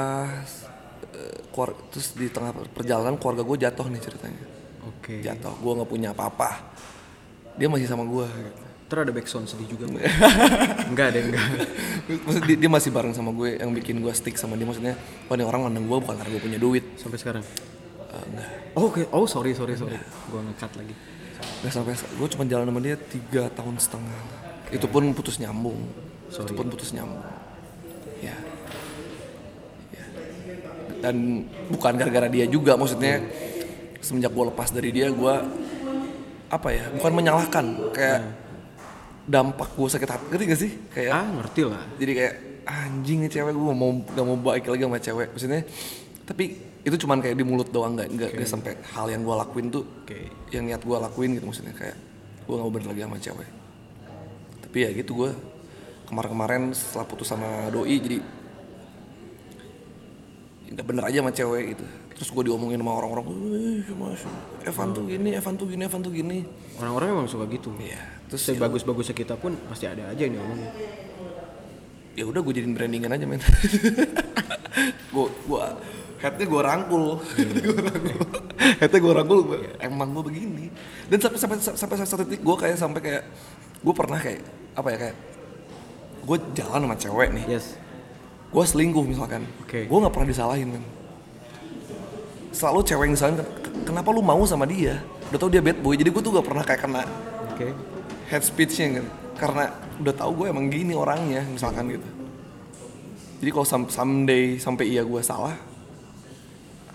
[1.54, 4.44] keluar terus di tengah perjalanan keluarga gue jatuh nih ceritanya
[4.86, 5.22] Oke.
[5.22, 6.50] jatuh gue nggak punya apa-apa
[7.58, 8.28] dia masih sama gue
[8.84, 9.90] Terus ada backsound sedih juga.
[10.86, 11.46] Enggak ada enggak.
[12.06, 14.94] Maksudnya dia, dia masih bareng sama gue yang bikin gue stick sama dia maksudnya
[15.26, 17.42] oh ini orang mandang gue bukan karena gue punya duit Sampai sekarang.
[17.42, 19.10] Eh, enggak Oh, Oke.
[19.10, 19.98] Oh sorry sorry sorry.
[20.30, 20.94] Gua ngekat lagi.
[21.66, 24.20] Nggak sampai gue cuma jalan sama dia tiga tahun setengah
[24.74, 25.80] itu pun putus nyambung
[26.34, 26.50] Sorry.
[26.50, 27.22] itu pun putus nyambung
[28.22, 28.34] ya
[29.94, 30.06] Ya.
[31.04, 33.20] Dan bukan gara-gara dia juga maksudnya
[34.00, 35.36] semenjak gue lepas dari dia gue
[36.48, 38.20] apa ya bukan menyalahkan kayak
[39.24, 40.26] dampak gue sakit hati.
[40.32, 40.72] Ngerti gak sih?
[40.92, 41.84] Kayak Ah ngerti lah.
[42.00, 45.28] jadi kayak anjing nih cewek gue mau gak mau baik lagi sama cewek.
[45.36, 45.62] Maksudnya
[46.24, 46.46] tapi
[46.84, 49.84] itu cuman kayak di mulut doang nggak nggak nggak sampai hal yang gue lakuin tuh
[50.04, 50.28] Oke.
[50.52, 51.96] yang niat gue lakuin gitu maksudnya kayak
[52.44, 53.50] gue gak mau bener lagi sama cewek.
[54.68, 55.32] Tapi ya gitu gue
[56.08, 58.20] kemarin-kemarin setelah putus sama doi jadi
[60.74, 64.22] nggak bener aja sama cewek gitu terus gue diomongin sama orang-orang "Wih, mas
[64.64, 66.38] Evan tuh gini Evan tuh gini Evan tuh gini
[66.76, 67.70] Orang-orang memang suka gitu.
[67.78, 70.70] iya terus ya, Sebagus-bagusnya kita pun pasti ada aja yang ngomongin.
[72.14, 73.42] ya udah gue jadiin brandingan aja men
[75.14, 75.62] gue gue
[76.20, 77.06] headnya gue rangkul
[77.66, 78.20] Gua rangkul.
[78.80, 80.66] headnya gue rangkul gua, emang gue begini
[81.06, 83.24] dan sampai sampai sampai satu titik gue kayak sampai kayak
[83.78, 84.42] gue pernah kayak
[84.74, 85.16] apa ya kayak
[86.24, 87.76] gue jalan sama cewek nih Yes.
[88.54, 89.42] Gue selingkuh misalkan.
[89.66, 89.90] Oke.
[89.90, 90.86] gue nggak pernah disalahin men.
[92.54, 93.50] Selalu cewek yang disalahin "Ken-
[93.84, 95.02] kenapa lu mau sama dia?
[95.34, 95.98] Udah tau dia bad boy.
[95.98, 97.02] Jadi gue tuh gak pernah kayak kena
[97.50, 97.74] Oke.
[98.30, 99.06] head speechnya kan.
[99.34, 99.64] Karena
[99.98, 102.06] udah tahu gue emang gini orangnya misalkan gitu.
[103.42, 105.58] Jadi kalau some- someday sampai iya gue salah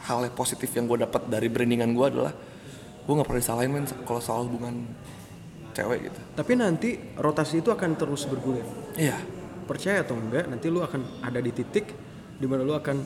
[0.06, 2.32] hal yang positif yang gue dapat dari brandingan gue adalah
[3.02, 4.86] gue nggak pernah disalahin men kalau soal hubungan
[5.74, 6.20] cewek gitu.
[6.38, 8.64] Tapi nanti rotasi itu akan terus bergulir.
[8.94, 9.18] iya
[9.68, 11.92] Percaya atau enggak, nanti lu akan ada di titik
[12.40, 12.96] di mana lu akan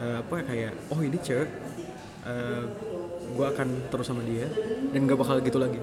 [0.00, 1.48] eh, apa kayak oh ini cewek
[2.24, 2.62] eh,
[3.36, 4.48] gua akan terus sama dia
[4.90, 5.76] dan gak bakal gitu lagi.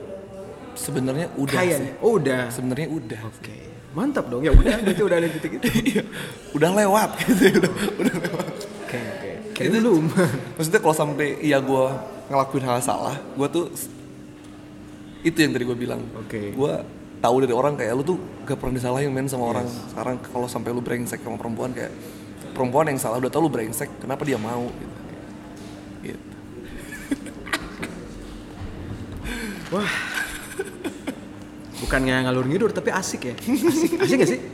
[0.73, 1.93] sebenarnya udah sih Kayaknya.
[2.01, 2.43] Oh, udah.
[2.49, 3.58] sebenarnya udah Oke.
[3.93, 4.45] Mantap dong.
[4.45, 5.67] Ya udah, berarti udah ada di titik itu.
[5.89, 6.03] Iya,
[6.53, 8.45] udah lewat gitu udah, udah lewat
[8.86, 9.30] Oke, oke.
[9.58, 10.03] Kayak belum.
[10.58, 11.86] maksudnya kalau sampai iya gue
[12.27, 13.65] ngelakuin hal salah gue tuh
[15.23, 16.53] itu yang tadi gue bilang Oke.
[16.53, 16.73] gue
[17.17, 20.69] tahu dari orang kayak lu tuh gak pernah disalahin men sama orang sekarang kalau sampai
[20.69, 21.89] lu brengsek sama perempuan kayak
[22.51, 24.95] perempuan yang salah udah tau lu brengsek kenapa dia mau gitu
[26.03, 26.25] gitu
[29.73, 29.91] Wah.
[31.77, 33.36] Bukannya ngalur ngidur tapi asik ya.
[33.38, 34.39] Asik, asik gak sih?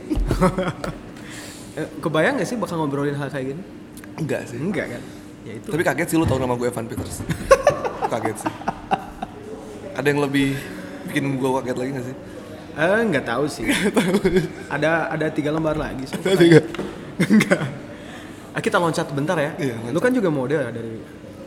[1.74, 3.62] Eh, Kebayang gak sih bakal ngobrolin hal kayak gini?
[4.14, 5.02] enggak sih Enggak kan?
[5.42, 5.74] Ya itu.
[5.74, 7.18] tapi kaget sih lu tau nama gue Evan Peters
[8.14, 8.52] kaget sih
[9.90, 10.54] ada yang lebih
[11.04, 12.16] bikin gue kaget lagi gak sih
[12.74, 13.64] Eh, nggak tahu sih.
[14.74, 16.10] ada ada tiga lembar lagi.
[16.10, 16.18] So.
[16.34, 16.58] tiga
[17.22, 17.62] Enggak.
[18.54, 19.54] Ah, kita loncat bentar ya.
[19.58, 20.94] Iya, Lu kan juga model ya dari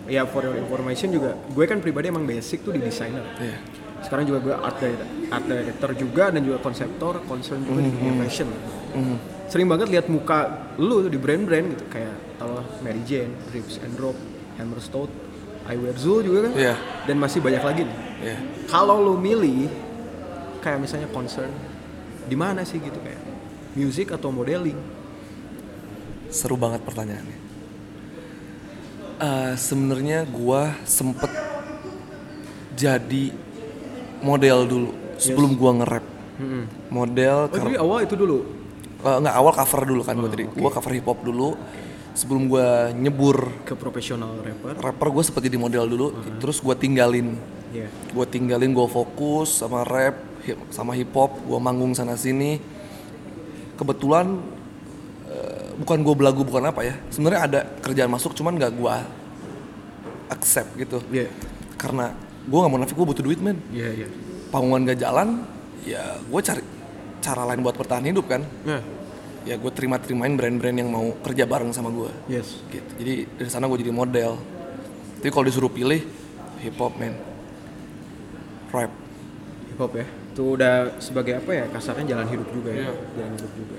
[0.07, 1.35] ya for your information juga.
[1.51, 3.23] Gue kan pribadi emang basic tuh di desainer.
[3.39, 3.59] Iya.
[4.03, 8.13] Sekarang juga gue art director, art director juga dan juga konseptor, concern juga di dunia
[8.23, 8.47] fashion.
[8.95, 9.15] Mhm.
[9.47, 13.95] Sering banget lihat muka lu di brand-brand gitu kayak tau lah Mary Jane, Drips and
[13.95, 14.15] Drop,
[14.59, 15.11] Hammerstone,
[15.67, 16.53] I Wear Zul juga kan.
[16.55, 16.75] Iya.
[17.07, 17.97] Dan masih banyak lagi nih.
[18.23, 18.37] Iya.
[18.67, 19.67] Kalau lu milih
[20.67, 21.47] kayak misalnya concern
[22.27, 23.23] di mana sih gitu kayak?
[23.80, 24.75] Music atau modeling?
[26.27, 27.39] Seru banget pertanyaannya.
[29.17, 31.32] Eh, Sebenarnya gua sempet
[32.75, 33.32] jadi
[34.19, 36.06] model dulu sebelum gua nge-rap.
[36.91, 38.38] Model oh jadi awal itu dulu?
[39.08, 40.51] Eh, nggak awal cover dulu kan gua tadi.
[40.51, 41.56] Gua cover hip hop dulu.
[42.12, 44.73] Sebelum gua nyebur ke profesional rapper?
[44.82, 46.08] rapper gue sempet jadi model dulu.
[46.43, 47.38] Terus gua tinggalin.
[47.67, 47.91] Iya.
[47.91, 50.15] gue tinggalin gue fokus sama rap
[50.47, 52.57] hip- sama hip hop gue manggung sana sini.
[53.75, 54.39] Kebetulan
[55.27, 56.95] eh, bukan gue belagu bukan apa ya.
[57.12, 58.95] Sebenarnya ada kerjaan masuk cuman nggak gue
[60.27, 60.99] accept gitu.
[61.12, 61.27] Iya.
[61.77, 62.10] karena
[62.49, 63.62] gue nggak mau nafik gue butuh duit men.
[63.69, 64.07] Iya, iya.
[64.49, 65.43] panggungan gak jalan
[65.86, 66.63] ya gue cari
[67.21, 68.41] cara lain buat bertahan hidup kan.
[68.65, 68.81] Nah,
[69.45, 72.60] ya gue terima terimain brand-brand yang mau kerja bareng sama gue yes.
[72.73, 72.91] gitu.
[72.97, 74.41] Jadi dari sana gue jadi model.
[75.21, 76.01] Tapi kalau disuruh pilih
[76.60, 77.13] hip hop man
[78.73, 78.91] rap.
[79.71, 80.05] Hip hop ya.
[80.38, 81.65] Itu udah sebagai apa ya?
[81.65, 82.86] Kasarnya jalan hidup juga ya.
[82.86, 82.93] Iya.
[83.17, 83.78] Jalan hidup juga.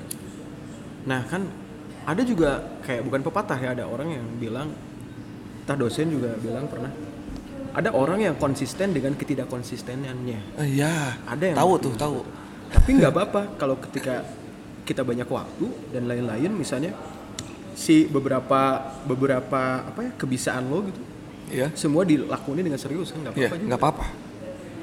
[1.06, 1.46] Nah, kan
[2.02, 2.50] ada juga
[2.82, 4.74] kayak bukan pepatah ya, ada orang yang bilang
[5.62, 6.90] entah dosen juga bilang pernah
[7.70, 10.58] ada orang yang konsisten dengan ketidakkonsistenannya.
[10.58, 12.18] Eh, ya Ada yang tahu tuh tahu
[12.68, 14.26] Tapi nggak apa-apa kalau ketika
[14.82, 16.90] kita banyak waktu dan lain-lain misalnya
[17.76, 21.00] si beberapa beberapa apa ya kebiasaan lo gitu
[21.54, 23.68] ya semua dilakuin dengan serius kan nggak Iya, apa-apa juga.
[23.68, 24.04] nggak apa-apa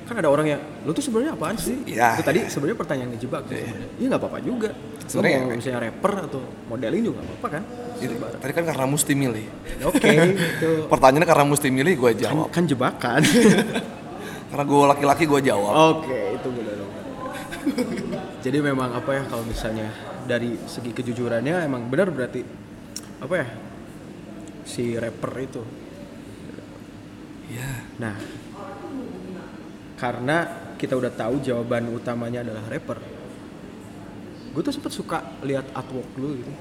[0.06, 1.82] kan ada orang yang lo tuh sebenarnya apaan sih?
[1.84, 2.18] Iya.
[2.18, 4.70] itu tadi sebenarnya pertanyaan ngejebak tuh sebenarnya iya nggak apa-apa juga.
[5.06, 7.63] Sebenarnya mau nggak- misalnya rapper atau modeling juga nggak apa-apa kan?
[7.96, 9.46] Jadi, tadi kan karena mesti milih.
[9.82, 10.10] Oke
[10.56, 12.48] itu pertanyaannya karena mesti milih gue kan, jawab.
[12.50, 13.22] kan jebakan.
[14.46, 15.74] Karena gue laki-laki gue jawab.
[16.00, 16.91] Oke itu benar dong.
[18.39, 19.89] Jadi memang apa ya kalau misalnya
[20.24, 22.39] dari segi kejujurannya emang benar berarti
[23.20, 23.48] apa ya
[24.63, 25.62] si rapper itu.
[27.52, 28.15] Ya Nah,
[29.95, 32.99] karena kita udah tahu jawaban utamanya adalah rapper,
[34.51, 36.51] gue tuh sempet suka lihat artwork lu gitu,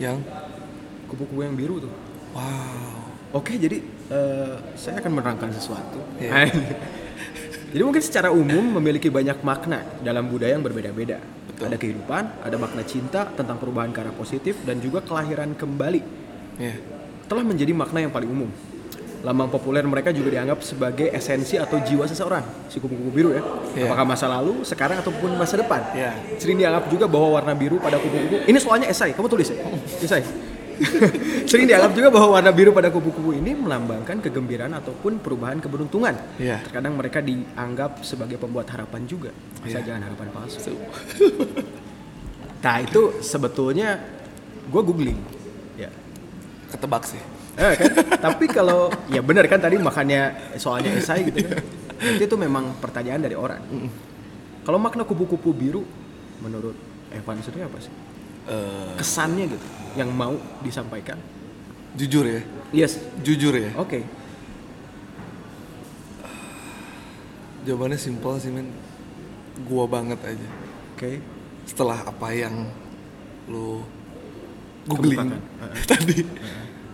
[0.00, 0.20] yang
[1.08, 1.92] kupu-kupu yang biru tuh.
[2.32, 3.78] wow Oke, jadi
[4.10, 6.02] eh, saya akan menerangkan sesuatu.
[6.18, 6.50] Iya.
[7.70, 11.22] jadi mungkin secara umum memiliki banyak makna dalam budaya yang berbeda-beda.
[11.60, 16.02] Ada kehidupan, ada makna cinta tentang perubahan ke arah positif dan juga kelahiran kembali
[16.58, 16.74] ya
[17.30, 18.50] telah menjadi makna yang paling umum.
[19.20, 22.40] Lambang populer mereka juga dianggap sebagai esensi atau jiwa seseorang,
[22.72, 23.44] si kupu-kupu biru ya.
[23.76, 23.92] Iya.
[23.92, 25.92] Apakah masa lalu, sekarang ataupun masa depan.
[25.92, 26.16] Iya.
[26.40, 28.48] Sering dianggap juga bahwa warna biru pada kupu-kupu.
[28.48, 29.60] Ini soalnya esai, kamu tulis ya?
[30.00, 30.24] Esai.
[31.50, 36.16] Sering dianggap juga bahwa warna biru pada kupu-kupu ini melambangkan kegembiraan ataupun perubahan keberuntungan.
[36.40, 36.64] Iya.
[36.64, 39.28] Terkadang mereka dianggap sebagai pembuat harapan juga.
[39.60, 39.92] Asal Iya.
[39.92, 40.72] jangan harapan palsu.
[42.64, 44.00] Nah itu sebetulnya
[44.72, 45.20] gue googling.
[45.76, 45.92] Ya,
[46.72, 47.20] ketebak sih
[47.62, 47.92] Eh, kan?
[48.18, 50.20] Tapi kalau ya benar kan tadi makanya
[50.56, 51.60] soalnya esai gitu kan.
[51.94, 53.60] Berarti itu memang pertanyaan dari orang.
[54.60, 55.84] Kalau makna kupu-kupu biru
[56.40, 56.72] menurut
[57.10, 57.92] Evan sendiri apa sih?
[58.46, 61.20] Eh, Kesannya gitu yang mau disampaikan.
[61.90, 62.38] jujur ya
[62.70, 63.02] Yes.
[63.18, 64.06] jujur ya Oke.
[67.60, 68.70] jawabannya simpel sih men
[69.66, 70.48] gua banget aja
[70.94, 71.18] Oke.
[71.66, 72.64] setelah apa yang
[73.46, 73.84] lu
[74.86, 75.42] googling Kemukakan.
[75.60, 75.74] Heeh.
[75.90, 76.16] tadi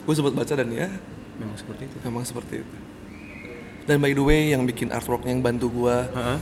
[0.07, 0.88] gue sempat baca dan ya
[1.37, 1.97] Memang seperti itu.
[2.01, 2.77] memang seperti itu
[3.87, 6.38] dan by the way yang bikin artwork yang bantu gua Heeh.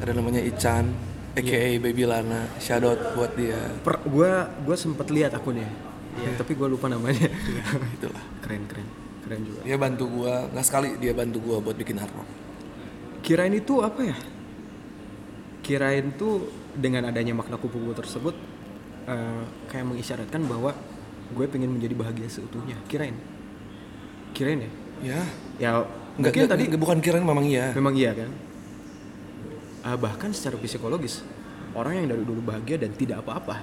[0.00, 0.88] ada namanya Ican
[1.36, 5.68] aka Baby Lana out buat dia Per, gua gua sempet lihat akunnya.
[6.18, 7.28] Iya, tapi gua lupa namanya.
[8.00, 8.88] itulah keren keren.
[9.22, 9.60] Keren juga.
[9.68, 12.26] dia bantu gua nggak sekali dia bantu gua buat bikin artwork
[13.20, 14.16] Kirain itu apa ya?
[15.60, 18.32] Kirain tuh dengan adanya makna kupu-kupu tersebut
[19.04, 20.72] eh, kayak mengisyaratkan bahwa
[21.28, 22.76] gue pengen menjadi bahagia seutuhnya.
[22.86, 23.14] Kirain.
[24.32, 24.70] Kirain ya?
[25.00, 25.20] ya
[25.58, 25.86] Ya nggak
[26.18, 28.30] mungkin nggak- tadi nggak- bukan kirain memang iya memang iya kan.
[29.80, 31.22] Ah, bahkan secara psikologis
[31.72, 33.62] orang yang dari dulu bahagia dan tidak apa-apa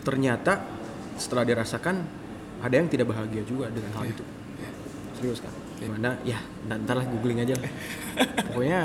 [0.00, 0.64] ternyata
[1.14, 2.00] setelah dirasakan
[2.58, 4.24] ada yang tidak bahagia juga dengan hal itu.
[5.14, 5.52] Serius kan?
[5.76, 6.16] Gimana?
[6.22, 7.70] Ya, ntar lah googling aja lah.
[8.48, 8.80] Pokoknya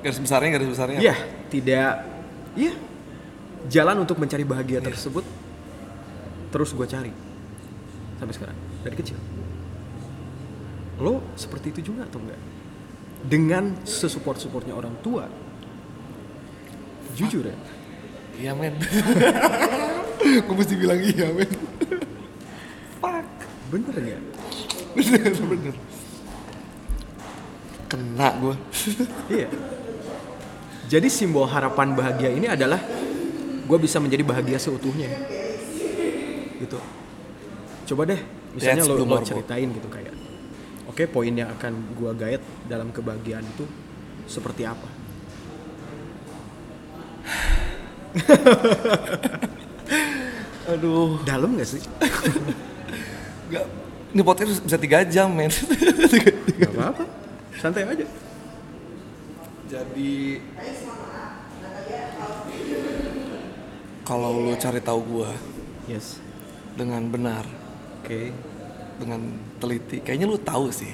[0.00, 1.14] garis besarnya garis besarnya Iya,
[1.46, 1.92] tidak.
[2.54, 2.72] Iya.
[3.68, 5.22] Jalan untuk mencari bahagia tersebut
[6.52, 7.12] terus gue cari
[8.20, 9.16] sampai sekarang dari kecil.
[11.00, 12.40] Lo seperti itu juga atau enggak?
[13.26, 15.26] Dengan sesupport supportnya orang tua.
[17.16, 17.56] Jujur ya.
[18.40, 18.72] iya men
[20.48, 21.52] gue mesti bilang iya men
[22.96, 23.28] fuck
[23.68, 24.22] Bener nggak?
[24.96, 25.74] bener bener
[27.92, 28.56] kena gue
[29.36, 29.48] Iya.
[30.88, 32.80] Jadi simbol harapan bahagia ini adalah
[33.64, 35.08] gue bisa menjadi bahagia seutuhnya.
[36.62, 36.78] Gitu.
[37.90, 38.22] Coba deh,
[38.54, 40.14] misalnya lo, lo ceritain gitu kayak,
[40.86, 43.66] oke poin yang akan gue guide dalam kebahagiaan itu
[44.30, 44.86] seperti apa?
[50.72, 51.82] Aduh, Dalam gak sih?
[53.50, 53.66] nggak.
[54.12, 55.48] Ini podcast bisa tiga jam, men.
[56.60, 57.04] Gak apa-apa.
[57.56, 58.04] Santai aja.
[59.72, 60.36] Jadi
[64.04, 65.32] kalau lu cari tahu gua
[65.88, 66.20] Yes.
[66.74, 67.44] Dengan benar,
[68.00, 68.32] Oke.
[69.00, 69.20] dengan
[69.58, 70.92] teliti, kayaknya lu tahu sih.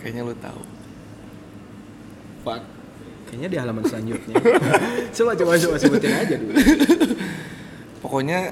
[0.00, 0.62] Kayaknya lu tahu.
[2.44, 2.62] Fuck.
[3.28, 4.34] Kayaknya di halaman selanjutnya.
[5.16, 6.54] coba coba coba sebutin aja dulu.
[8.00, 8.50] Pokoknya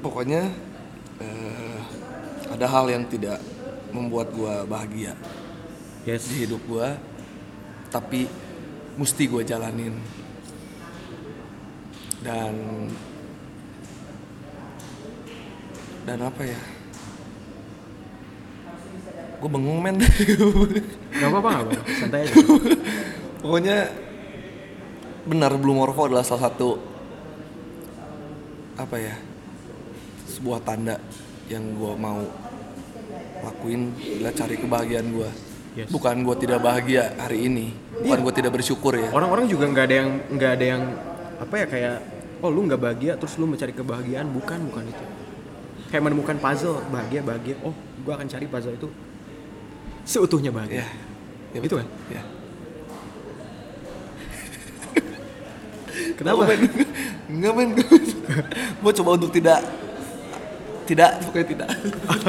[0.00, 0.48] pokoknya
[1.20, 1.78] eh,
[2.48, 3.42] ada hal yang tidak
[3.92, 5.12] membuat gua bahagia
[6.02, 6.26] Yes.
[6.26, 6.98] di hidup gua
[7.92, 8.26] tapi
[8.98, 9.94] mesti gua jalanin
[12.24, 12.54] dan
[16.02, 16.60] dan apa ya
[19.38, 19.96] gue bengong men
[21.12, 21.92] Gak apa-apa gak apa-apa.
[21.94, 22.34] Santai aja.
[23.38, 23.76] pokoknya
[25.22, 26.78] benar Blue Morpho adalah salah satu
[28.74, 29.14] apa ya
[30.28, 30.98] sebuah tanda
[31.46, 32.22] yang gue mau
[33.40, 35.30] lakuin bila cari kebahagiaan gue
[35.72, 35.88] Yes.
[35.88, 38.24] bukan gue tidak bahagia hari ini bukan Iya.
[38.28, 40.82] gue tidak bersyukur ya Orang-orang juga nggak ada yang nggak ada yang
[41.40, 41.96] apa ya kayak
[42.38, 45.04] oh lu nggak bahagia terus lu mencari kebahagiaan bukan bukan itu.
[45.92, 48.88] Kayak menemukan puzzle bahagia bahagia oh gua akan cari puzzle itu
[50.08, 50.82] seutuhnya bahagia.
[50.82, 50.86] ya,
[51.52, 51.86] ya Itu kan?
[52.08, 52.22] ya.
[56.16, 56.48] Kenapa?
[56.48, 56.60] Men.
[57.28, 57.68] Enggak men
[58.82, 59.60] Gue coba untuk tidak
[60.88, 61.68] Tidak Pokoknya tidak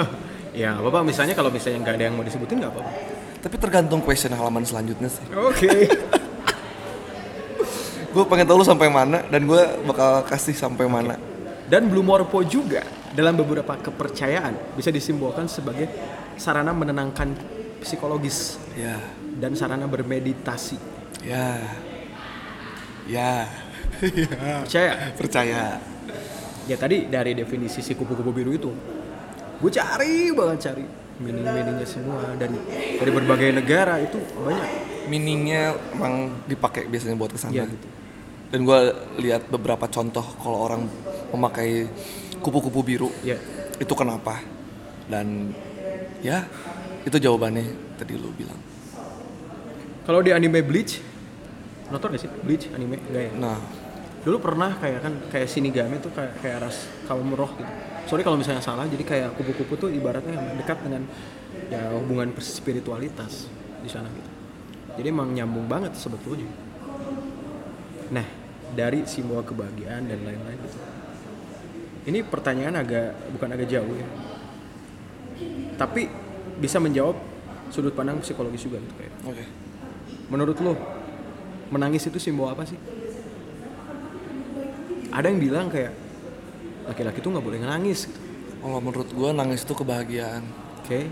[0.53, 2.91] ya apa apa misalnya kalau misalnya nggak ada yang mau disebutin nggak apa-apa.
[3.41, 5.69] Tapi tergantung question halaman selanjutnya sih Oke.
[8.13, 11.17] Gue pengen tahu lu sampai mana Dan gue bakal kasih sampai mana
[11.65, 15.85] Dan Blue Morpho juga dalam beberapa kepercayaan bisa disimbolkan sebagai
[16.37, 17.37] sarana menenangkan
[17.81, 18.97] psikologis Ya
[19.37, 20.77] dan sarana bermeditasi.
[21.25, 21.61] Ya
[23.05, 23.49] Ya
[24.65, 25.13] Percaya?
[25.13, 25.61] Percaya
[26.63, 28.71] Ya tadi dari definisi si kupu-kupu biru itu,
[29.59, 30.85] gue cari banget cari
[31.19, 32.55] meaning-meaningnya semua dari
[32.97, 34.69] dari berbagai negara itu banyak.
[35.11, 37.87] Meaningnya emang dipakai biasanya buat ke sana Iya gitu.
[38.47, 38.79] Dan gue
[39.19, 40.87] lihat beberapa contoh Kalau orang
[41.35, 41.89] memakai
[42.43, 43.39] kupu-kupu biru Ya,
[43.79, 44.43] itu kenapa
[45.07, 45.55] dan
[46.19, 46.43] ya
[47.07, 48.59] itu jawabannya tadi lu bilang
[50.03, 50.99] kalau di anime Bleach,
[51.87, 52.99] nonton gak sih Bleach anime?
[53.07, 53.33] Enggak ya.
[53.39, 53.59] nah
[54.23, 57.67] Dulu pernah kayak kan kayak Shinigami tuh kayak kayak ras kaum roh gitu.
[58.07, 61.03] Sorry kalau misalnya salah, jadi kayak kupu-kupu tuh ibaratnya dekat dengan
[61.67, 63.51] ya hubungan spiritualitas
[63.83, 64.31] di sana gitu.
[64.95, 66.47] Jadi emang nyambung banget sebetulnya.
[68.15, 68.23] Nah,
[68.71, 70.77] dari simbol kebahagiaan dan lain-lain gitu.
[72.03, 74.07] Ini pertanyaan agak bukan agak jauh ya.
[75.79, 76.11] Tapi
[76.59, 77.15] bisa menjawab
[77.71, 79.13] sudut pandang psikologis juga gitu kayak.
[79.25, 79.45] oke
[80.29, 80.73] Menurut lo,
[81.73, 82.77] menangis itu simbol apa sih?
[85.13, 85.93] Ada yang bilang kayak
[86.89, 88.09] laki-laki tuh nggak boleh nangis.
[88.09, 88.19] Gitu.
[88.63, 90.39] kalau menurut gue nangis itu kebahagiaan
[90.79, 91.11] Oke.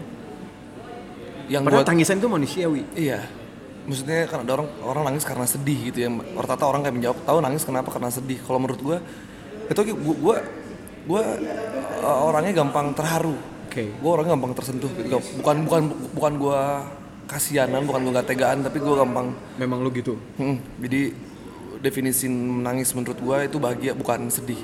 [1.51, 2.87] yang Padahal buat tangisan itu manusiawi.
[2.95, 3.27] iya
[3.83, 7.37] maksudnya kan ada orang orang nangis karena sedih gitu ya rata-rata orang kayak menjawab tahu
[7.43, 8.97] nangis kenapa karena sedih kalau menurut gue
[9.67, 10.37] itu gue
[11.11, 13.35] gue gue uh, orangnya gampang terharu
[13.67, 13.91] Oke.
[13.91, 15.19] gue orangnya gampang tersentuh gitu.
[15.43, 15.81] bukan bukan
[16.15, 16.61] bukan gue
[17.27, 20.19] kasianan bukan gue gak tegaan tapi gue gampang Memang lu gitu.
[20.35, 21.15] Hmm, jadi
[21.79, 24.59] definisi menangis menurut gue itu bahagia bukan sedih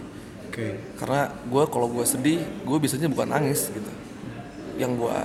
[0.48, 0.80] Oke.
[1.00, 3.92] karena gue kalau gue sedih gue biasanya bukan nangis gitu
[4.80, 5.18] yang gue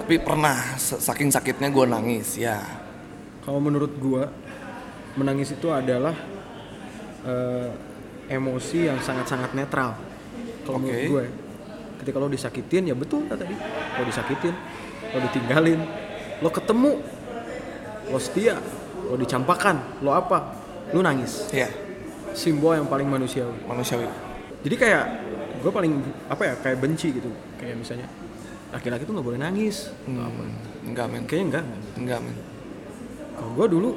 [0.00, 2.58] tapi pernah saking sakitnya gue nangis ya
[3.40, 4.28] Kalau menurut gua,
[5.16, 6.12] menangis itu adalah
[7.24, 7.72] eh,
[8.30, 9.98] emosi yang sangat-sangat netral.
[10.62, 11.10] Kalau menurut Oke.
[11.10, 11.24] gue,
[12.00, 13.58] ketika lo disakitin ya betul kan tadi.
[13.98, 14.54] Lo disakitin,
[15.10, 15.80] lo ditinggalin,
[16.38, 16.92] lo ketemu,
[18.06, 18.56] lo setia,
[19.10, 20.54] lo dicampakan, lo apa,
[20.94, 21.50] lo nangis.
[21.50, 21.66] ya
[22.30, 23.66] Simbol yang paling manusiawi.
[23.66, 24.06] manusiawi
[24.62, 25.04] Jadi kayak
[25.60, 25.98] gue paling
[26.30, 27.26] apa ya kayak benci gitu.
[27.58, 28.06] Kayak misalnya
[28.70, 29.90] laki-laki tuh nggak boleh nangis.
[30.06, 30.42] atau apa.
[30.46, 31.64] Hmm, enggak men Kayaknya enggak.
[31.98, 32.34] enggak men
[33.34, 33.90] Kalau gue dulu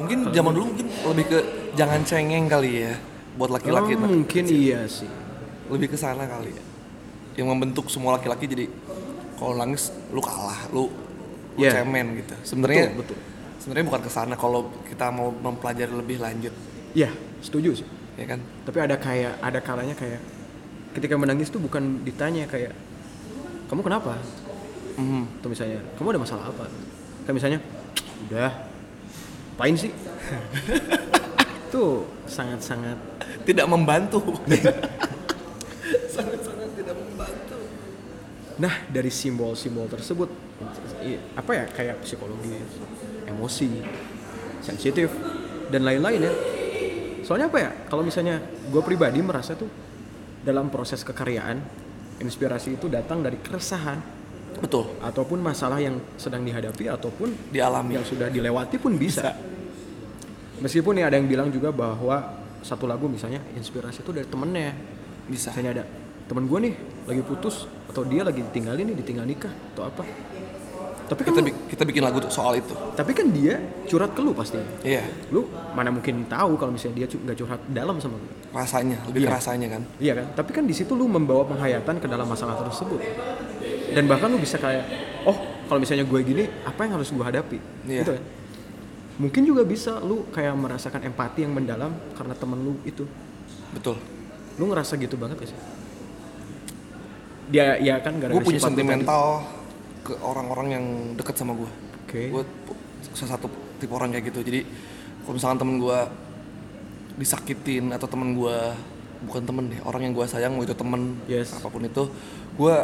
[0.00, 1.38] mungkin zaman dulu mungkin lebih ke
[1.76, 2.94] jangan cengeng kali ya
[3.40, 5.08] buat laki-laki oh, mungkin iya sih.
[5.72, 6.64] lebih ke sana kali ya
[7.40, 8.68] yang membentuk semua laki-laki jadi
[9.34, 10.92] kalau nangis lu kalah lu,
[11.56, 11.80] lu Iya.
[11.80, 13.18] cemen gitu sebenarnya Betul, betul.
[13.58, 16.52] sebenarnya bukan ke sana kalau kita mau mempelajari lebih lanjut
[16.92, 17.08] Iya,
[17.40, 17.88] setuju sih.
[18.14, 20.20] ya kan Tapi ada kayak ada kalanya kayak
[20.92, 22.74] ketika menangis tuh bukan ditanya kayak
[23.70, 24.18] kamu kenapa?
[24.98, 25.38] Mhm.
[25.38, 26.66] Atau misalnya kamu ada masalah apa?
[27.22, 27.58] Kayak misalnya
[28.26, 28.50] udah
[29.54, 29.94] apain sih?
[31.70, 32.98] tuh sangat-sangat
[33.46, 34.20] tidak membantu.
[36.14, 37.58] Sangat-sangat tidak membantu.
[38.60, 40.28] Nah, dari simbol-simbol tersebut
[41.38, 42.60] apa ya kayak psikologi,
[43.24, 43.70] emosi,
[44.60, 45.08] sensitif,
[45.72, 46.32] dan lain-lain ya.
[47.24, 49.70] Soalnya apa ya kalau misalnya gue pribadi merasa tuh
[50.42, 51.62] dalam proses kekaryaan
[52.20, 53.98] inspirasi itu datang dari keresahan.
[54.60, 54.98] Betul.
[55.00, 57.96] Ataupun masalah yang sedang dihadapi ataupun dialami.
[57.96, 59.32] yang sudah dilewati pun bisa.
[60.60, 64.72] Meskipun nih ada yang bilang juga bahwa satu lagu misalnya inspirasi itu dari temennya.
[65.24, 65.84] bisa Misalnya ada
[66.26, 66.74] temen gue nih
[67.06, 70.02] lagi putus atau dia lagi ditinggalin nih ditinggal nikah atau apa.
[71.10, 74.30] Tapi kan, kita lu- kita bikin lagu soal itu tapi kan dia curhat ke lu
[74.30, 74.62] pastinya.
[74.80, 75.42] iya Lu
[75.74, 78.26] mana mungkin tahu kalau misalnya dia nggak curhat dalam sama lu.
[78.50, 79.28] rasanya lebih Iya.
[79.30, 80.26] kerasanya kan Iya kan?
[80.36, 83.02] Tapi kan di situ lu membawa penghayatan ke dalam masalah tersebut.
[83.90, 84.86] Dan bahkan lu bisa kayak,
[85.24, 85.34] oh
[85.66, 87.58] kalau misalnya gue gini, apa yang harus gue hadapi?
[87.86, 88.02] Iya.
[88.02, 88.22] Gitu kan?
[89.20, 93.04] Mungkin juga bisa lu kayak merasakan empati yang mendalam karena temen lu itu.
[93.70, 94.00] betul
[94.56, 95.58] Lu ngerasa gitu banget gak sih?
[97.52, 99.44] Dia ya kan gara-gara gue punya sentimental
[100.00, 101.70] ke orang-orang yang deket sama gue
[102.08, 102.20] Oke.
[102.32, 102.42] gue
[103.12, 103.46] salah satu
[103.76, 104.64] tipe orang kayak gitu jadi
[105.22, 105.98] kalau misalkan temen gue
[107.20, 108.56] disakitin atau temen gue
[109.28, 111.52] bukan temen deh orang yang gue sayang mau itu temen Yes.
[111.52, 112.08] apa pun itu
[112.56, 112.74] gue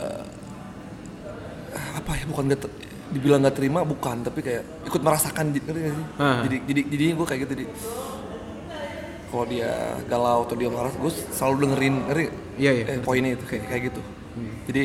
[0.00, 0.24] eh,
[1.70, 2.66] apa ya bukan gak
[3.10, 5.82] dibilang gak terima bukan tapi kayak ikut merasakan gak sih
[6.16, 6.42] Ah.
[6.42, 7.66] jadi jadi jadi gue kayak gitu di
[9.26, 9.70] kalau dia
[10.06, 13.82] galau atau dia marah gue selalu dengerin ngeri Iya, iya, eh, poinnya itu kayak kayak
[13.88, 14.00] gitu
[14.66, 14.82] jadi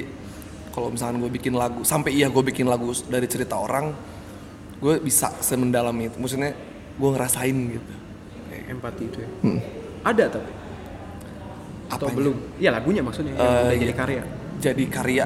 [0.69, 3.93] kalau misalkan gue bikin lagu sampai iya gue bikin lagu dari cerita orang
[4.75, 6.51] gue bisa semendalam itu maksudnya
[6.95, 7.93] gue ngerasain gitu
[8.65, 9.29] Empati itu ya.
[9.45, 9.59] Hmm.
[10.01, 10.49] Ada tapi.
[11.85, 12.17] Atau Apanya?
[12.17, 12.35] belum?
[12.57, 13.37] Iya lagunya maksudnya.
[13.37, 13.81] yang Eh, udah iya.
[13.85, 14.21] jadi karya.
[14.57, 15.25] jadi karya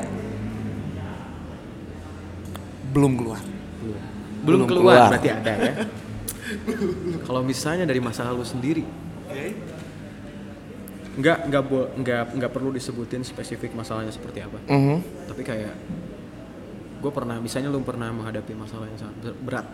[2.90, 3.42] belum keluar
[3.80, 4.02] Belum.
[4.40, 5.10] Belum keluar, keluar.
[5.12, 5.74] berarti ada ya.
[7.26, 8.84] Kalau misalnya dari masa lalu sendiri,
[11.16, 14.56] nggak nggak bo- nggak nggak perlu disebutin spesifik masalahnya seperti apa.
[14.66, 15.28] Mhm.
[15.28, 15.74] Tapi kayak
[17.00, 19.68] gue pernah, misalnya lu pernah menghadapi masalah yang sangat ber- berat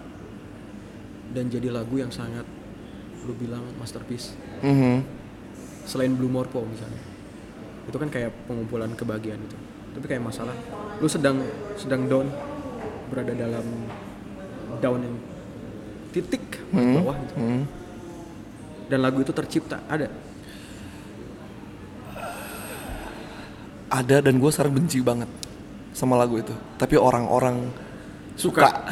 [1.32, 2.46] dan jadi lagu yang sangat
[3.22, 5.02] lu bilang masterpiece Mhm.
[5.84, 7.02] selain Blue Morpho misalnya
[7.84, 9.58] itu kan kayak pengumpulan kebahagiaan itu
[9.92, 10.54] tapi kayak masalah
[10.96, 11.42] lu sedang
[11.74, 12.30] sedang down
[13.08, 13.66] berada dalam
[14.80, 15.16] down yang
[16.12, 17.00] titik Hmm.
[17.00, 17.34] bawah gitu.
[17.38, 17.62] Mhm.
[18.86, 20.10] dan lagu itu tercipta ada?
[23.86, 25.30] Ada dan gue sekarang benci banget
[25.96, 26.52] sama lagu itu.
[26.76, 27.70] Tapi orang-orang
[28.36, 28.68] suka,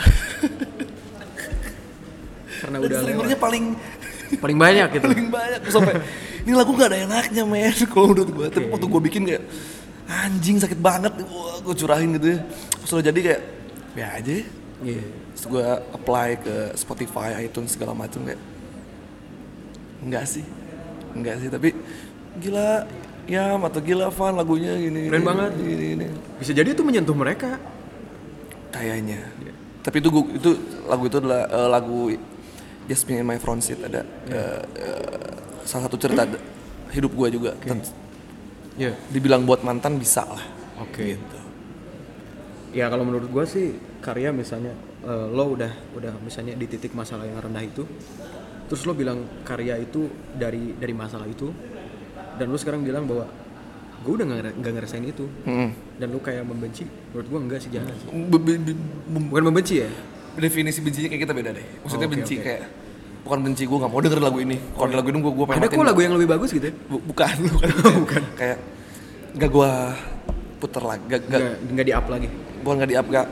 [2.63, 3.63] karena dan udah streamernya paling
[4.39, 5.07] paling banyak gitu.
[5.11, 5.59] Paling banyak.
[5.67, 5.93] Sampai
[6.47, 9.43] ini lagu gak ada enaknya men kalau menurut gue tapi waktu gue bikin kayak
[10.07, 11.11] anjing sakit banget.
[11.59, 12.39] Gue curahin gitu ya.
[12.79, 13.41] Terus udah jadi kayak
[13.93, 14.33] ya aja
[14.83, 14.99] Iya.
[15.31, 15.63] terus gue
[15.93, 18.41] apply ke Spotify, iTunes segala macam kayak
[20.03, 20.43] enggak sih
[21.13, 21.71] enggak sih tapi
[22.37, 22.83] gila
[23.23, 25.51] ya atau gila Van lagunya gini Keren gini, banget.
[25.55, 26.05] gini, gini.
[26.35, 27.55] bisa jadi itu menyentuh mereka
[28.69, 29.23] kayaknya
[29.83, 30.49] tapi itu gua, itu
[30.83, 31.99] lagu itu adalah eh, lagu
[32.83, 35.31] Jasmine in My Front Seat ada eh, eh,
[35.63, 36.27] salah satu cerita
[36.95, 38.01] hidup gue juga Ten-
[38.73, 38.97] Iya.
[39.07, 40.41] dibilang buat mantan bisa lah
[40.81, 41.13] Oke.
[41.15, 41.37] gitu
[42.73, 43.71] Ya kalau menurut gua sih
[44.01, 47.85] karya misalnya eh, lo udah udah misalnya di titik masalah yang rendah itu,
[48.65, 51.53] terus lo bilang karya itu dari dari masalah itu,
[52.33, 53.29] dan lo sekarang bilang bahwa
[54.03, 55.69] gue udah nggak ngera- nggak ngerasain itu, Mm-mm.
[55.95, 58.09] dan lo kayak membenci, menurut gua enggak sih jangan sih.
[58.09, 58.79] Be- be- be-
[59.29, 59.89] Bukan membenci ya?
[60.33, 62.43] definisi bencinya kayak kita beda deh maksudnya Oh, oke, benci oke.
[62.43, 62.61] kayak
[63.21, 65.61] bukan benci gue nggak mau denger lagu ini kalau ada lagu ini gue gue pengen
[65.61, 66.73] Ada kok lagu yang lebih bagus gitu ya?
[66.89, 67.69] Bu- bukan bukan,
[68.01, 68.23] Bukan.
[68.33, 68.57] kayak
[69.35, 69.71] gak gue
[70.57, 72.27] puter lagi gak, gak, Nggak nggak di up lagi.
[72.63, 73.27] Bukan nggak di up gak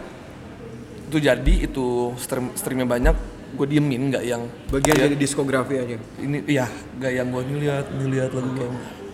[1.11, 3.15] itu jadi itu stream streamnya banyak
[3.51, 5.99] gue diemin nggak yang Bagian ya, dari diskografi aja.
[6.23, 8.67] ini iya nggak yang gue ngeliat ngeliat lagu gue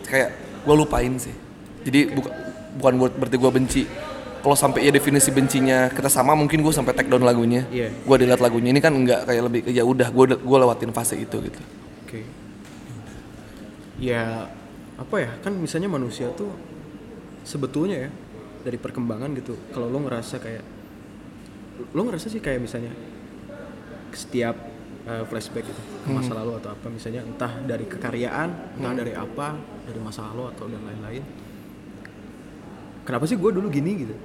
[0.07, 0.29] kayak
[0.67, 1.35] gue lupain sih.
[1.87, 2.29] Jadi buka,
[2.79, 3.83] bukan gua, berarti gue benci.
[4.37, 7.67] Kalau sampai ya definisi bencinya kita sama mungkin gue sampai take down lagunya.
[7.67, 7.91] Iya.
[7.91, 8.71] gue dilihat lagunya.
[8.71, 11.59] Ini kan nggak kayak lebih ya udah gue gue lewatin fase itu gitu.
[12.07, 12.21] Oke.
[13.99, 14.47] Ya
[14.95, 15.31] apa ya?
[15.43, 16.51] Kan misalnya manusia tuh
[17.47, 18.09] sebetulnya ya
[18.63, 19.53] dari perkembangan gitu.
[19.73, 20.63] Kalau lo ngerasa kayak
[21.93, 22.93] lo ngerasa sih kayak misalnya
[24.13, 24.57] setiap
[25.05, 29.55] uh, flashback gitu ke masa lalu atau apa misalnya entah dari kekaryaan, entah dari apa,
[29.85, 31.23] dari masa lalu atau dan lain-lain.
[33.07, 34.15] Kenapa sih gue dulu gini gitu?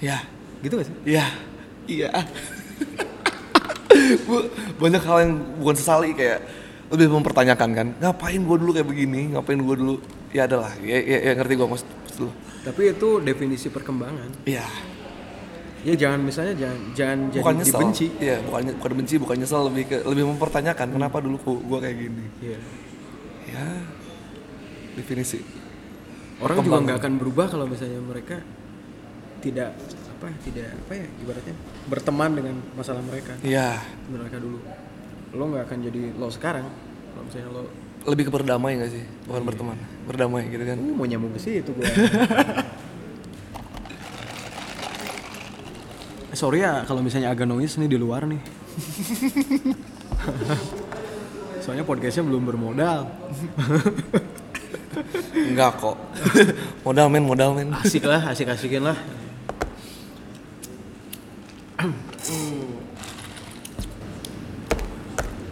[0.00, 0.24] ya
[0.60, 0.96] Gitu gak sih?
[1.04, 1.26] Iya,
[2.00, 2.10] iya.
[4.00, 4.40] gue
[4.80, 6.40] banyak hal yang bukan sesali kayak
[6.92, 7.86] lebih mempertanyakan kan.
[8.00, 9.32] Ngapain gue dulu kayak begini?
[9.36, 9.94] Ngapain gue dulu?
[10.30, 11.88] Ya adalah, ya, ya, ya ngerti gue maksud,
[12.20, 12.28] lu.
[12.60, 14.44] Tapi itu definisi perkembangan.
[14.44, 14.66] Iya.
[15.80, 17.72] Ya jangan misalnya jangan jangan Bukan jadi nyesel.
[17.74, 18.06] dibenci.
[18.20, 22.24] Iya, bukan bukan benci, bukan nyesel, lebih ke lebih mempertanyakan kenapa dulu gue kayak gini.
[22.40, 22.58] Iya.
[23.48, 23.66] Ya.
[24.92, 25.40] Definisi.
[26.40, 28.40] orang juga nggak akan berubah kalau misalnya mereka
[29.40, 29.76] tidak
[30.10, 31.54] apa tidak apa ya ibaratnya
[31.84, 33.76] berteman dengan masalah mereka Iya.
[34.08, 34.56] mereka dulu
[35.30, 36.64] lo nggak akan jadi lo sekarang
[37.12, 37.62] kalau misalnya lo
[38.08, 39.04] lebih ke berdamai gak sih?
[39.28, 39.76] Bukan berteman
[40.08, 40.76] berdamai gitu kan.
[40.80, 41.86] Uh, mau nyambung ke situ gue
[46.30, 48.40] sorry ya kalau misalnya agak noise nih di luar nih.
[51.60, 53.12] Soalnya podcastnya belum bermodal.
[55.36, 56.00] Enggak kok.
[56.86, 57.76] Modal men modal men.
[57.76, 58.96] Asik lah asik asikin lah.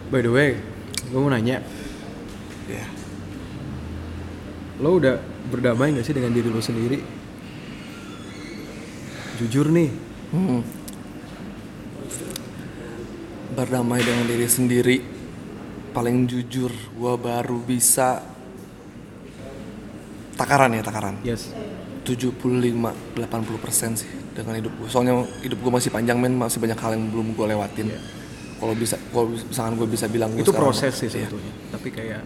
[0.09, 0.57] By the way
[1.09, 1.61] gue mau nanya
[2.65, 2.85] ya
[4.79, 5.15] lo udah
[5.51, 6.97] berdamai gak sih dengan diri lo sendiri?
[9.39, 9.89] Jujur nih.
[10.31, 10.61] Hmm.
[13.55, 14.97] Berdamai dengan diri sendiri
[15.89, 18.23] paling jujur gua baru bisa
[20.37, 21.15] takaran ya takaran.
[21.25, 21.51] Yes.
[22.07, 22.39] 75
[23.13, 25.13] 80% sih dengan hidup gue soalnya
[25.45, 27.87] hidup gue masih panjang men masih banyak hal yang belum gue lewatin.
[28.57, 31.27] Kalau bisa kalau misalkan gue bisa bilang gua itu proses sih Iya.
[31.27, 31.53] sebetulnya.
[31.69, 32.21] Tapi kayak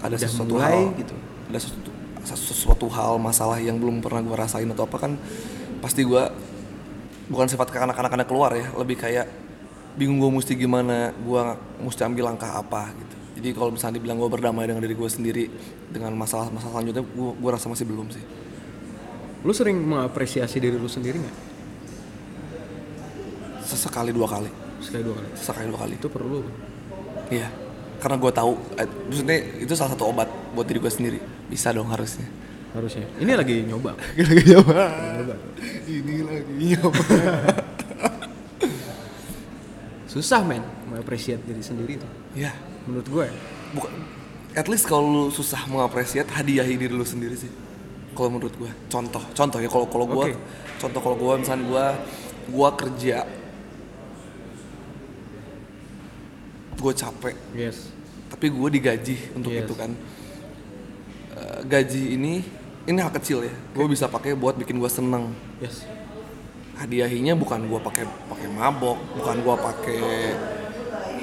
[0.00, 1.14] ada sesuatu mulai hal gitu.
[1.46, 1.90] ada sesuatu,
[2.34, 5.12] sesuatu hal masalah yang belum pernah gue rasain atau apa kan
[5.78, 6.22] pasti gue
[7.30, 9.30] bukan sifat kekanak-kanakannya keluar ya lebih kayak
[9.94, 11.42] bingung gue mesti gimana gue
[11.80, 13.16] mesti ambil langkah apa gitu.
[13.36, 15.44] Jadi kalau misalnya dibilang gue berdamai dengan diri gue sendiri
[15.92, 18.24] dengan masalah-masalah selanjutnya gue gue rasa masih belum sih.
[19.44, 21.36] Lo sering mengapresiasi diri lo sendiri nggak?
[23.62, 24.50] Sesekali dua kali.
[24.80, 25.28] Sekali dua kali.
[25.36, 25.94] Sesekali dua kali.
[26.00, 26.40] Itu perlu.
[27.28, 27.48] Iya.
[27.96, 31.88] Karena gue tahu eh, maksudnya itu salah satu obat buat diri gue sendiri bisa dong
[31.90, 32.26] harusnya.
[32.74, 33.06] Harusnya.
[33.16, 33.96] Ini lagi nyoba.
[34.20, 34.74] Lagi nyoba.
[35.16, 35.34] Nyoba.
[35.88, 37.04] Ini lagi nyoba.
[40.12, 42.52] Susah men mengapresiasi diri sendiri itu ya
[42.84, 43.26] menurut gue.
[43.76, 43.90] Bukan
[44.56, 47.52] at least kalau lu susah mengapresiasi hadiahi diri lu sendiri sih.
[48.16, 49.20] Kalau menurut gua contoh.
[49.36, 50.36] Contoh ya kalau kalau gua Oke.
[50.80, 51.84] contoh kalau gua misalnya gua
[52.48, 53.28] gua kerja.
[56.80, 57.36] Gua capek.
[57.52, 57.92] Yes.
[58.32, 59.64] Tapi gue digaji untuk Yes.
[59.64, 59.90] itu kan
[61.36, 62.40] Eh, gaji ini
[62.88, 63.52] ini hal kecil ya.
[63.76, 65.36] Gue bisa pakai buat bikin gue seneng.
[65.60, 65.84] Yes.
[66.76, 70.00] Hadiahinya bukan gua pakai pakai mabok bukan gua pakai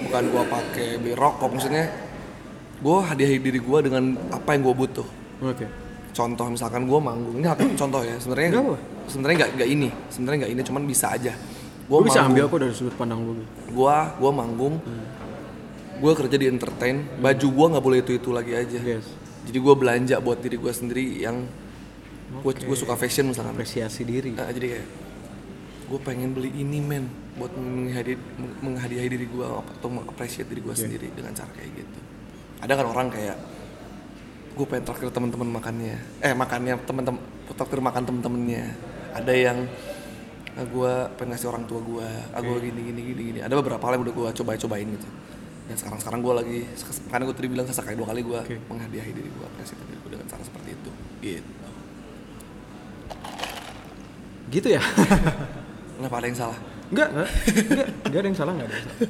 [0.09, 1.45] bukan gua pakai beli rokok.
[1.45, 1.93] Maksudnya
[2.81, 5.05] gua hadiahi diri gua dengan apa yang gua butuh.
[5.45, 5.69] Oke.
[6.09, 7.37] Contoh misalkan gua manggung.
[7.37, 8.17] Ini hal- contoh ya.
[8.17, 8.49] Sebenarnya
[9.05, 9.89] sebenarnya nggak nggak ini.
[10.09, 11.33] Sebenarnya nggak ini cuman bisa aja.
[11.83, 13.45] Gue bisa ambil kok dari sudut pandang lu?
[13.77, 14.81] Gua gua manggung.
[16.01, 17.05] Gua kerja di entertain.
[17.21, 18.81] Baju gua nggak boleh itu itu lagi aja.
[18.81, 19.05] Yes
[19.43, 21.47] jadi gua belanja buat diri gua sendiri yang
[22.41, 22.65] Oke.
[22.65, 24.87] gua suka fashion misalkan apresiasi diri Nah, jadi kayak
[25.93, 27.05] gue pengen beli ini men
[27.37, 28.17] buat menghadiahi,
[28.65, 31.99] menghadiahi diri gue atau mengapresiasi diri gue sendiri dengan cara kayak gitu.
[32.65, 33.37] Ada kan orang kayak
[34.57, 37.21] gue pengen traktir teman-teman makannya, eh makannya teman-teman
[37.53, 38.73] traktir makan temen-temennya.
[39.13, 39.57] Ada yang
[40.57, 43.39] ah, gue pengen ngasih orang tua gue, ah gue gini gini gini gini.
[43.45, 45.07] Ada beberapa hal yang udah gue coba cobain gitu.
[45.63, 46.59] Dan sekarang sekarang gue lagi,
[47.07, 48.57] karena gue tadi bilang sesekali dua kali gue Oke.
[48.67, 50.91] menghadiahi diri gue, apresiasi diri gue dengan cara seperti itu.
[51.23, 51.51] Gitu.
[54.51, 54.83] gitu ya
[55.97, 56.59] Kenapa ada yang salah?
[56.93, 57.29] enggak enggak
[57.73, 59.09] enggak enggak ada yang salah enggak ada yang salah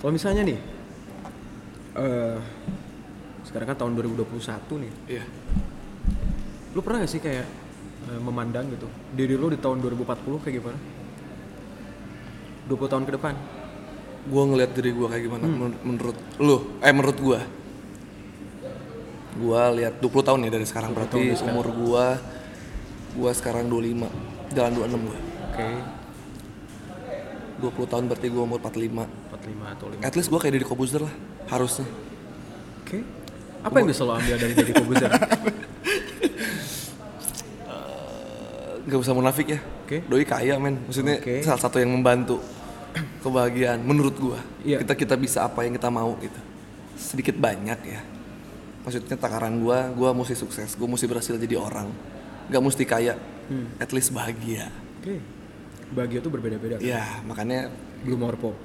[0.00, 0.58] kalau misalnya nih
[1.94, 2.36] eh
[3.44, 5.24] sekarang kan tahun 2021 nih Iya.
[6.72, 7.44] lu pernah gak sih kayak
[8.08, 10.78] eh, memandang gitu diri lu di tahun 2040 kayak gimana
[12.64, 13.34] 20 tahun ke depan
[14.24, 17.40] gue ngeliat diri gue kayak gimana menur- menurut lu eh menurut gue
[19.34, 21.52] gue lihat 20 tahun ya dari sekarang 20 berarti dari sekarang.
[21.52, 22.04] umur gue
[23.14, 24.08] gue sekarang 25
[24.52, 25.68] jalan 26 gue oke.
[27.54, 31.00] 20 tahun berarti gue umur 45 45 atau 5 at least gue kayak Deddy Kobuzer
[31.00, 31.14] lah
[31.46, 31.84] harusnya.
[32.80, 32.98] Oke.
[33.60, 35.10] Apa yang bisa lo ambil dari jadi Kobuzer?
[38.84, 39.60] Gak usah munafik ya.
[39.84, 40.04] Oke.
[40.04, 40.80] doi kaya men.
[40.82, 41.40] Maksudnya Oke.
[41.40, 42.40] salah satu yang membantu
[43.20, 44.78] kebahagiaan menurut gue Iya.
[44.80, 46.40] kita kita bisa apa yang kita mau gitu.
[46.94, 48.00] Sedikit banyak ya.
[48.80, 51.88] Maksudnya takaran gue gue mesti sukses gue mesti berhasil jadi orang.
[52.46, 53.16] Gak mesti kaya
[53.76, 54.68] at least bahagia.
[54.98, 55.18] Oke.
[55.90, 57.68] Bahagia tuh berbeda-beda ya makanya
[58.02, 58.52] belum morpo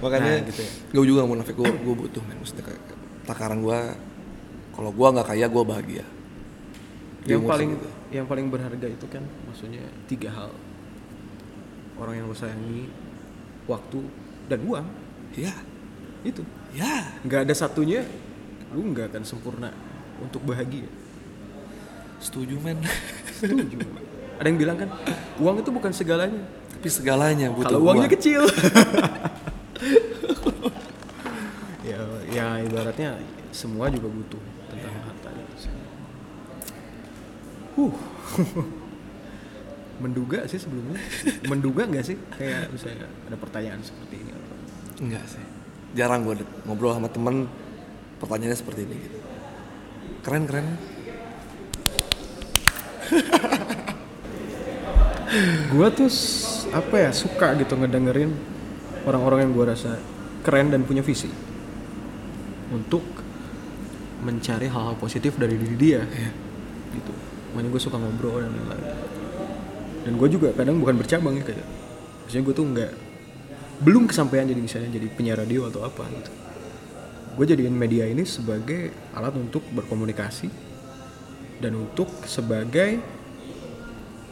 [0.00, 0.70] makanya Nah, gitu ya.
[0.92, 2.36] gue juga gak munafik gue gue butuh men.
[2.38, 2.80] Maksudnya kayak
[3.24, 3.78] takaran gue
[4.70, 6.04] kalau gue nggak kaya gue bahagia.
[7.22, 7.88] Yang paling segitu.
[8.10, 10.50] yang paling berharga itu kan maksudnya tiga hal
[12.00, 12.88] orang yang lo sayangi
[13.68, 14.00] waktu
[14.48, 14.86] dan uang.
[15.36, 15.52] Ya
[16.24, 16.42] itu.
[16.72, 17.12] Ya.
[17.22, 18.02] Nggak ada satunya
[18.72, 19.70] lu nggak akan sempurna
[20.18, 20.88] untuk bahagia.
[22.20, 22.80] Setuju men.
[23.36, 23.84] Setuju.
[24.40, 24.88] Ada yang bilang kan
[25.36, 26.40] uang itu bukan segalanya.
[26.80, 28.16] Tapi segalanya butuh kalau uangnya uang.
[28.16, 28.42] kecil.
[31.80, 31.96] Ya
[32.30, 33.18] ya ibaratnya
[33.50, 34.38] semua juga butuh
[34.70, 35.28] tentang harta.
[35.32, 35.72] Itu sih.
[40.00, 40.96] menduga sih sebelumnya.
[41.46, 42.16] Menduga nggak sih?
[42.34, 44.32] Kayak misalnya ada pertanyaan seperti ini.
[45.00, 45.44] Enggak sih.
[45.94, 47.46] Jarang gue ngobrol sama temen
[48.18, 49.18] pertanyaannya seperti ini gitu.
[50.24, 50.66] Keren keren.
[55.70, 56.10] gue tuh
[56.70, 58.30] apa ya suka gitu ngedengerin
[59.06, 59.98] orang-orang yang gue rasa
[60.40, 61.28] keren dan punya visi.
[62.70, 63.02] Untuk
[64.20, 66.00] mencari hal-hal positif dari diri dia.
[66.92, 67.12] Gitu.
[67.52, 69.09] Makanya gue suka ngobrol dan lain-lain
[70.00, 71.66] dan gue juga kadang bukan bercabang ya kayak
[72.24, 72.92] maksudnya gue tuh nggak
[73.80, 76.32] belum kesampaian jadi misalnya jadi penyiar radio atau apa gitu.
[77.36, 80.52] Gue jadiin media ini sebagai alat untuk berkomunikasi
[81.60, 83.00] dan untuk sebagai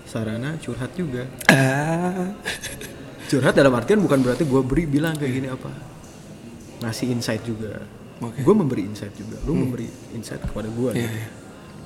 [0.04, 1.24] sarana curhat juga.
[1.48, 2.32] Ah.
[3.28, 5.68] curhat dalam artian bukan berarti gue beri bilang kayak gini apa.
[6.84, 7.80] Ngasih insight juga.
[8.18, 8.42] Oke.
[8.42, 9.36] gue memberi insight juga.
[9.46, 11.28] Lu memberi insight kepada gue Iya, iya.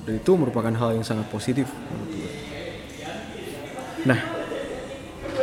[0.03, 2.52] dan itu merupakan hal yang sangat positif menurut gue
[4.03, 4.19] nah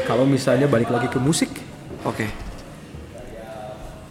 [0.05, 1.51] kalau misalnya balik lagi ke musik
[2.05, 2.29] Oke.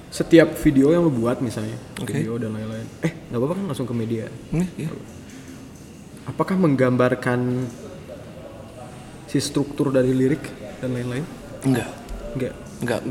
[0.09, 2.13] setiap video yang lu buat misalnya Oke.
[2.17, 4.89] video dan lain-lain eh nggak apa-apa kan langsung ke media Ini ya.
[6.25, 7.69] apakah menggambarkan
[9.29, 10.41] si struktur dari lirik
[10.81, 11.25] dan lain-lain
[11.61, 11.89] Enggak.
[12.33, 13.03] enggak Enggak.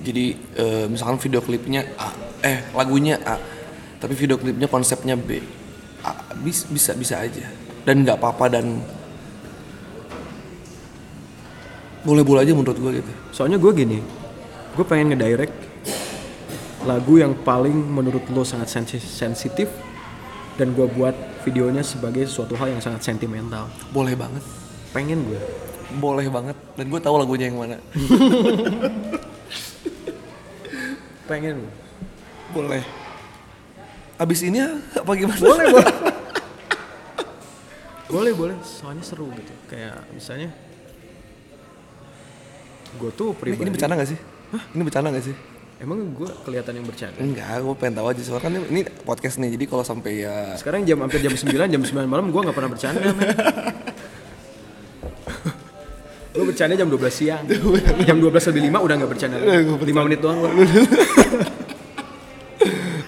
[0.00, 2.08] Jadi eh, misalkan video klipnya A,
[2.40, 3.36] eh lagunya A,
[4.00, 5.44] tapi video klipnya konsepnya B.
[6.00, 7.44] A, bis- bisa bisa aja.
[7.84, 8.80] Dan nggak apa-apa dan
[12.04, 13.12] boleh-boleh aja menurut gue gitu.
[13.32, 13.98] Soalnya gue gini,
[14.76, 15.52] gue pengen ngedirect
[16.88, 19.68] lagu yang paling menurut lo sangat sensi- sensitif
[20.56, 21.12] dan gue buat
[21.44, 23.68] videonya sebagai suatu hal yang sangat sentimental.
[23.92, 24.40] Boleh banget.
[24.92, 25.40] Pengen gue.
[26.00, 26.56] Boleh banget.
[26.76, 27.76] Dan gue tahu lagunya yang mana.
[31.28, 31.68] Pengen.
[32.50, 32.82] Boleh.
[34.20, 35.40] Abis ini apa gimana?
[35.40, 35.90] Boleh, boleh.
[38.14, 38.56] boleh, boleh.
[38.64, 39.52] Soalnya seru gitu.
[39.70, 40.50] Kayak misalnya
[42.90, 43.62] gue tuh Ini, pribadi.
[43.62, 44.18] ini bercanda gak sih?
[44.50, 45.34] Ini bercanda gak sih?
[45.80, 47.16] Emang gue kelihatan yang bercanda.
[47.16, 49.56] Enggak, gue pengen tahu aja soalnya kan ini, ini podcast nih.
[49.56, 52.68] Jadi kalau sampai ya Sekarang jam hampir jam 9, jam 9 malam gue gak pernah
[52.68, 53.00] bercanda
[56.30, 57.42] gue bercanda jam 12 siang.
[58.06, 59.66] jam 12 lebih 5 udah gak bercanda lagi.
[59.66, 60.50] 5 menit doang gua.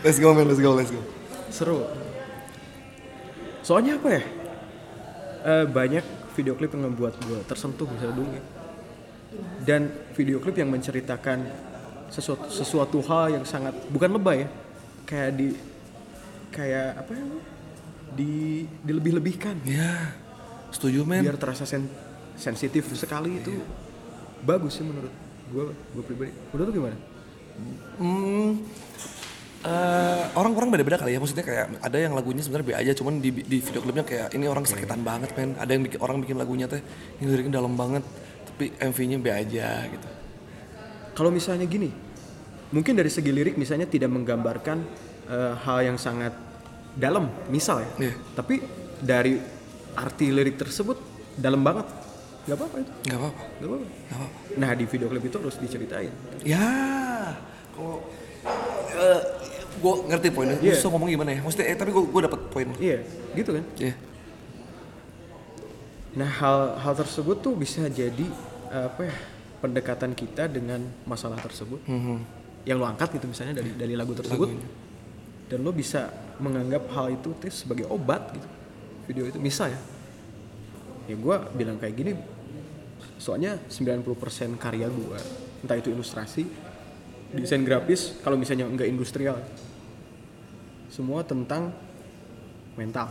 [0.02, 0.98] Let's go man, let's go, let's go.
[1.46, 1.86] Seru.
[3.62, 4.22] Soalnya apa ya?
[5.42, 6.02] Eh, banyak
[6.34, 8.34] video klip yang membuat gue tersentuh misalnya dulu.
[9.62, 11.46] Dan video klip yang menceritakan
[12.12, 14.48] sesuatu, sesuatu hal yang sangat bukan lebay ya.
[15.08, 15.48] Kayak di
[16.52, 17.24] kayak apa ya?
[18.12, 18.32] Di
[18.84, 19.64] dilebih-lebihkan.
[19.64, 20.12] Ya,
[20.68, 21.24] setuju men.
[21.24, 21.88] biar terasa sen-
[22.36, 23.52] sensitif sekali itu
[24.42, 25.12] bagus sih menurut
[25.52, 26.96] gue gue pribadi menurut lu gimana
[28.00, 28.64] Hmm,
[29.60, 31.20] eh, orang-orang beda-beda kali ya.
[31.20, 34.48] Maksudnya kayak ada yang lagunya sebenarnya B aja, cuman di, di video klipnya kayak ini
[34.48, 35.52] orang kesakitan banget men.
[35.60, 36.80] Ada yang bikin, orang bikin lagunya teh
[37.20, 38.00] ini liriknya dalam banget,
[38.62, 40.08] tapi MV-nya B aja gitu.
[41.12, 41.90] kalau misalnya gini
[42.70, 44.78] mungkin dari segi lirik misalnya tidak menggambarkan
[45.26, 46.30] eh, hal yang sangat
[46.94, 48.14] dalam misal ya Iya.
[48.32, 48.62] tapi
[48.96, 49.34] dari
[49.92, 50.94] arti lirik tersebut
[51.34, 51.90] dalam banget
[52.42, 54.38] nggak apa-apa itu Gak apa-apa, nggak apa-apa gak apa-apa.
[54.54, 56.70] nah di video klip itu harus diceritain Ya,
[57.72, 57.98] kalau
[59.72, 60.54] gue ngerti poinnya.
[60.54, 61.40] Lu susah ngomong gimana ya?
[61.40, 62.68] Maksudnya, eh, tapi gue gue dapet poin.
[62.78, 63.02] iya
[63.32, 63.94] gitu kan Iya.
[66.12, 69.14] Nah hal hal tersebut tuh bisa jadi eh, apa ya
[69.60, 71.84] pendekatan kita dengan masalah tersebut.
[71.86, 72.40] Mhm.
[72.62, 74.48] yang lo angkat gitu misalnya dari dari lagu tersebut.
[75.50, 76.06] Dan lo bisa
[76.38, 78.48] menganggap hal itu tuh sebagai obat gitu.
[79.10, 79.80] Video itu misal ya.
[81.10, 82.14] Ya gue bilang kayak gini
[83.18, 84.06] soalnya 90%
[84.58, 85.18] karya gue
[85.62, 86.46] entah itu ilustrasi
[87.34, 89.38] desain grafis kalau misalnya enggak industrial
[90.86, 91.74] semua tentang
[92.78, 93.10] mental.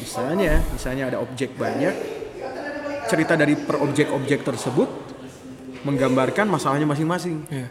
[0.00, 1.94] Misalnya misalnya ada objek banyak
[3.04, 4.88] cerita dari per objek-objek tersebut
[5.82, 7.68] menggambarkan masalahnya masing-masing Iya.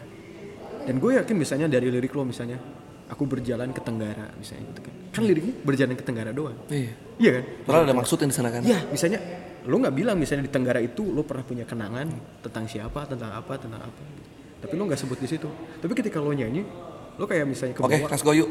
[0.84, 2.58] dan gue yakin misalnya dari lirik lo misalnya
[3.04, 6.92] aku berjalan ke Tenggara misalnya gitu kan kan liriknya berjalan ke Tenggara doang Iya.
[7.18, 8.62] iya kan Padahal ada maksud yang di sana kan?
[8.62, 9.18] Iya, misalnya
[9.64, 12.06] lo nggak bilang misalnya di Tenggara itu lo pernah punya kenangan
[12.40, 14.02] tentang siapa, tentang apa, tentang apa.
[14.60, 15.48] Tapi lo nggak sebut di situ.
[15.80, 16.62] Tapi ketika lo nyanyi,
[17.16, 18.08] lo kayak misalnya ke Oke, bawah.
[18.12, 18.32] let's go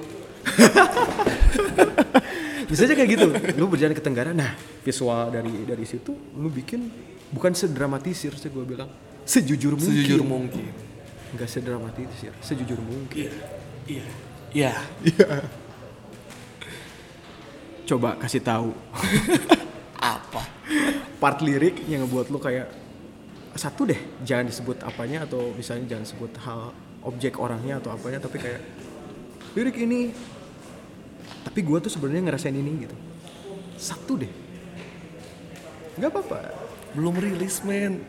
[2.64, 2.72] yuk.
[2.72, 3.28] Misalnya kayak gitu,
[3.59, 4.32] lo berjalan ke Tenggara.
[4.32, 6.88] Nah, visual dari dari situ lo bikin
[7.30, 8.88] bukan sedramatisir sih gue bilang,
[9.28, 9.99] sejujur mungkin.
[9.99, 10.72] Sejujur mungkin.
[11.36, 13.30] Nggak sedramatisir, sejujur mungkin.
[13.86, 14.05] Iya.
[14.53, 14.74] Iya.
[17.84, 18.72] Coba kasih tahu
[19.99, 20.43] Apa?
[21.24, 22.68] part lirik yang ngebuat lo kayak
[23.55, 23.95] satu deh
[24.28, 28.59] jangan disebut apanya atau misalnya jangan sebut hal objek orangnya atau apanya tapi kayak
[29.55, 30.11] lirik ini
[31.43, 32.95] tapi gue tuh sebenarnya ngerasain ini gitu
[33.75, 34.31] satu deh
[35.93, 36.37] nggak apa-apa
[36.93, 38.01] belum rilis men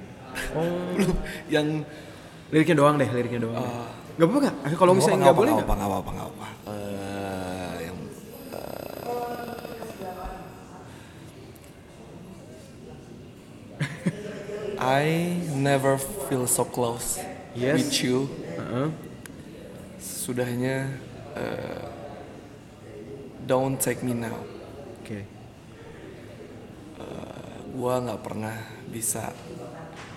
[0.54, 0.64] oh
[0.94, 1.14] belum
[1.48, 1.66] yang
[2.48, 3.58] liriknya doang deh liriknya doang.
[3.58, 3.90] Ah.
[4.14, 7.98] nggak apa-apa nggak kalau misalnya nggak boleh nggak nggak apa nggak apa apa Eh, yang
[8.50, 9.02] eh,
[14.78, 15.04] I
[15.50, 17.18] never feel so close
[17.54, 17.78] Yes.
[17.78, 18.18] with you
[18.58, 18.88] Heeh.
[20.02, 20.90] sudahnya
[21.38, 21.86] eh,
[23.44, 24.36] don't take me now.
[25.00, 25.24] Oke.
[27.74, 28.54] Gua nggak pernah
[28.88, 29.34] bisa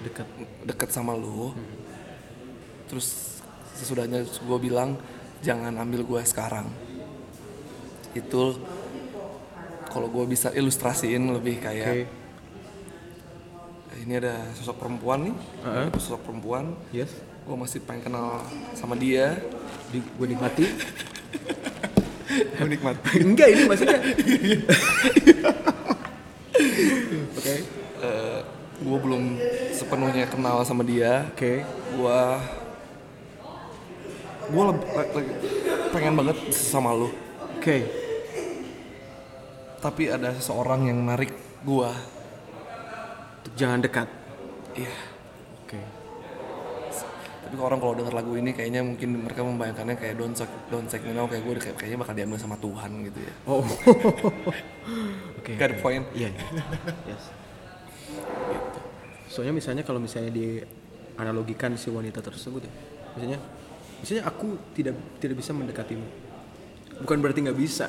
[0.05, 0.27] dekat
[0.63, 1.51] deket sama lu.
[2.87, 3.41] Terus
[3.75, 4.95] sesudahnya gue bilang
[5.41, 6.69] jangan ambil gue sekarang.
[8.13, 8.61] Itu
[9.91, 12.07] kalau gue bisa ilustrasiin lebih kayak
[14.05, 15.35] ini ada sosok perempuan nih.
[15.65, 16.65] Ada sosok perempuan.
[16.95, 17.11] Yes.
[17.43, 18.39] Gue masih pengen kenal
[18.77, 19.35] sama dia.
[19.91, 20.63] Di gue nikmati
[22.61, 23.23] menikmati.
[23.23, 23.99] Enggak ini maksudnya
[27.37, 27.55] oke.
[28.77, 29.41] Gue belum
[29.73, 31.25] sepenuhnya kenal sama dia.
[31.33, 31.65] Oke.
[31.97, 32.21] Gue
[34.47, 34.63] gue
[34.95, 35.31] lagi
[35.91, 37.09] pengen banget sama lu.
[37.57, 37.83] Oke.
[39.81, 41.33] Tapi ada seseorang yang narik
[41.65, 41.91] gue
[43.43, 44.07] Untuk jangan dekat.
[44.77, 44.93] Iya.
[44.93, 45.16] oke
[47.47, 50.99] tapi orang kalau denger lagu ini kayaknya mungkin mereka membayangkannya kayak don't take, don't take
[51.07, 53.33] me now kayak gue kayak, kayaknya bakal diambil sama Tuhan gitu ya.
[53.47, 53.63] Oh.
[55.39, 55.55] Oke.
[55.55, 56.03] Got the point?
[56.11, 56.35] iya
[57.07, 57.23] yes.
[59.31, 60.59] Soalnya misalnya kalau misalnya di
[61.15, 62.73] analogikan si wanita tersebut ya
[63.15, 63.39] misalnya
[64.03, 66.07] misalnya aku tidak tidak bisa mendekatimu.
[67.07, 67.87] Bukan berarti nggak bisa.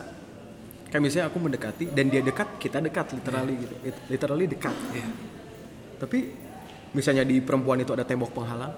[0.89, 3.75] Kayak misalnya aku mendekati dan dia dekat kita dekat literally gitu.
[3.83, 4.77] It- literally dekat.
[4.95, 5.09] Iya.
[5.99, 6.31] tapi
[6.95, 8.71] misalnya di perempuan itu ada tembok penghalang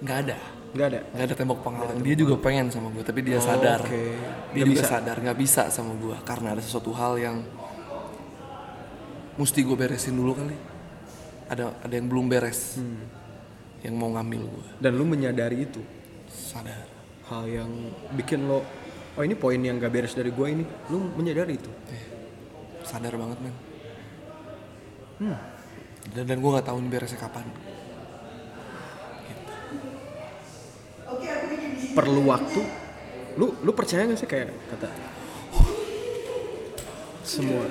[0.00, 0.38] nggak ada.
[0.70, 1.00] Nggak ada?
[1.10, 3.82] Nggak ada tembok penghalang dia juga pengen sama gue tapi dia Oh, sadar.
[3.82, 3.90] oke.
[3.90, 4.06] dia
[4.54, 4.86] Nggak juga bisa.
[4.88, 7.36] sadar nggak bisa sama gue karena ada sesuatu hal yang
[9.34, 10.56] mesti gue beresin dulu kali.
[11.48, 13.02] Ada ada yang belum beres Hmm.
[13.82, 15.82] yang mau ngambil gue dan lu menyadari itu?
[16.28, 16.86] Sadar.
[17.26, 17.70] Hal yang
[18.14, 18.62] bikin lo
[19.10, 20.62] oh ini poin yang gak beres dari gue ini.
[20.86, 21.70] Lu menyadari itu?
[22.82, 23.54] Sadar banget men.
[25.20, 25.36] Hmm.
[26.10, 27.44] dan, dan gue nggak tahu ini beresnya kapan
[31.92, 32.60] perlu waktu.
[33.38, 34.88] Lu lu percaya gak sih kayak kata
[37.20, 37.62] semua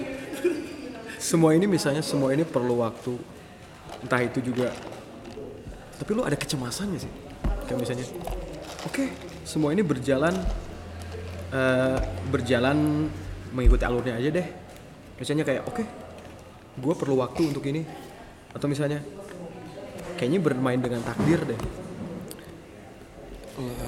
[1.19, 3.13] semua ini misalnya semua ini perlu waktu.
[3.99, 4.71] Entah itu juga
[5.99, 7.13] tapi lu ada kecemasan gak sih.
[7.67, 8.05] Kayak misalnya
[8.87, 9.03] oke
[9.43, 10.31] semua ini berjalan
[11.51, 11.99] eh,
[12.31, 13.09] berjalan
[13.51, 14.47] mengikuti alurnya aja deh.
[15.19, 15.83] Misalnya kayak oke
[16.79, 17.83] gue perlu waktu untuk ini.
[18.49, 19.03] Atau misalnya
[20.17, 21.59] kayaknya bermain dengan takdir deh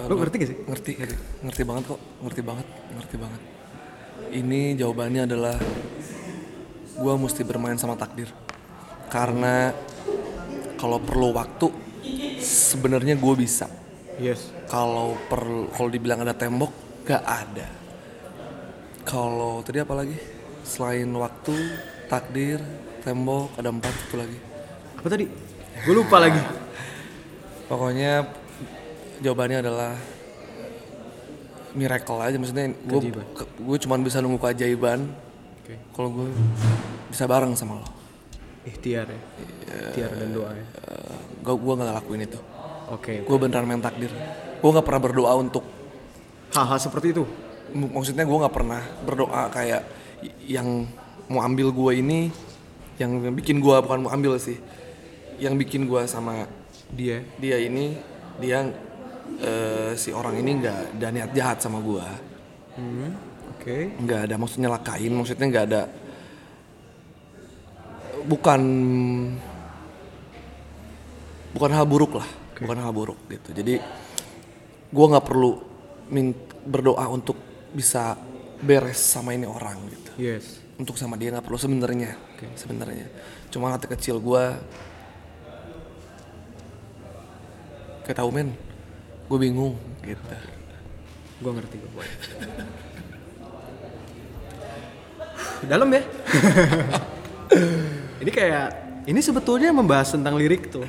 [0.08, 0.58] lu ngerti gak sih?
[0.68, 1.16] ngerti ngerti.
[1.48, 3.42] Ngerti banget kok ngerti banget ngerti banget.
[4.32, 5.56] Ini jawabannya adalah
[6.96, 8.28] gue mesti bermain sama takdir.
[9.08, 9.72] Karena
[10.76, 11.68] kalau perlu waktu
[12.40, 13.68] sebenarnya gue bisa.
[14.20, 14.52] Yes.
[14.68, 16.72] Kalau perlu kalau dibilang ada tembok
[17.08, 17.68] gak ada.
[19.08, 20.16] Kalau tadi apa lagi?
[20.62, 21.56] Selain waktu
[22.12, 22.62] takdir
[23.02, 24.40] tembok ada empat itu lagi.
[25.00, 25.26] Apa tadi?
[25.88, 26.40] Gue lupa lagi.
[27.66, 28.41] Pokoknya
[29.22, 29.94] jawabannya adalah
[31.78, 32.36] miracle aja.
[32.36, 33.00] Maksudnya gue
[33.40, 35.08] gue cuma bisa nunggu keajaiban.
[35.62, 35.78] Oke.
[35.94, 36.28] kalau gue
[37.14, 37.88] bisa bareng sama lo.
[38.66, 39.22] Ikhtiar ya?
[39.70, 40.66] Ikhtiar dan doa ya?
[41.42, 42.40] Gue gue nggak lakuin itu.
[42.92, 43.24] Oke.
[43.24, 44.12] Gue beneran main takdir.
[44.60, 45.64] Gue nggak pernah berdoa untuk
[46.52, 47.24] hal-hal seperti itu?
[47.72, 49.82] Maksudnya gue nggak pernah berdoa kayak
[50.46, 50.86] yang
[51.32, 52.20] mau ambil gue ini
[53.00, 54.60] yang bikin gue bukan mau ambil sih.
[55.42, 56.46] Yang bikin gue sama
[56.92, 57.24] dia.
[57.40, 57.98] dia ini
[58.38, 58.68] dia
[59.40, 62.08] eh, si orang ini nggak ada niat jahat sama gue
[62.76, 63.10] hmm,
[63.56, 63.78] oke.
[64.04, 65.82] Nggak ada maksudnya lakain maksudnya nggak ada
[68.26, 68.62] bukan
[71.52, 72.30] bukan hal buruk lah
[72.62, 73.50] bukan hal buruk gitu.
[73.58, 73.76] Jadi
[74.92, 75.58] gue nggak perlu
[76.62, 77.38] berdoa untuk
[77.74, 78.14] bisa
[78.62, 80.12] beres sama ini orang gitu.
[80.22, 80.62] Yes.
[80.78, 82.14] Untuk sama dia nggak perlu sebenarnya
[82.54, 83.10] sebenarnya.
[83.50, 84.44] Cuma hati kecil gue
[88.06, 88.71] kayak tahu men
[89.32, 89.80] gue bingung.
[90.04, 90.20] Gitu.
[91.40, 92.06] Gue ngerti gue
[95.66, 96.02] dalam ya.
[98.22, 98.70] Ini kayak
[99.10, 100.86] ini sebetulnya membahas tentang lirik tuh.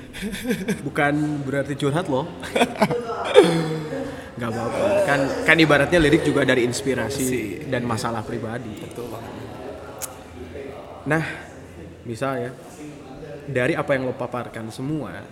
[0.85, 2.29] Bukan berarti curhat loh.
[4.37, 4.85] Nggak apa-apa.
[5.09, 8.85] Kan kan ibaratnya lirik juga dari inspirasi dan masalah pribadi.
[8.85, 9.33] Betul banget.
[11.09, 11.25] Nah,
[12.05, 12.53] misalnya
[13.49, 15.25] dari apa yang lo paparkan semua,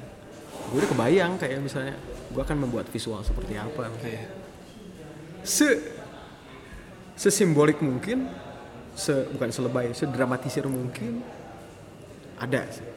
[0.72, 1.94] gue udah kebayang kayak misalnya
[2.30, 3.90] gue akan membuat visual seperti apa.
[4.06, 4.30] Iya.
[5.42, 5.68] Se
[7.18, 8.30] sesimbolik mungkin,
[8.94, 11.20] se bukan selebay, sedramatisir mungkin
[12.40, 12.88] Ada sih.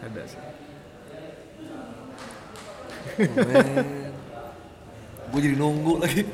[0.00, 0.40] Ada sih.
[5.26, 6.24] gue jadi nunggu lagi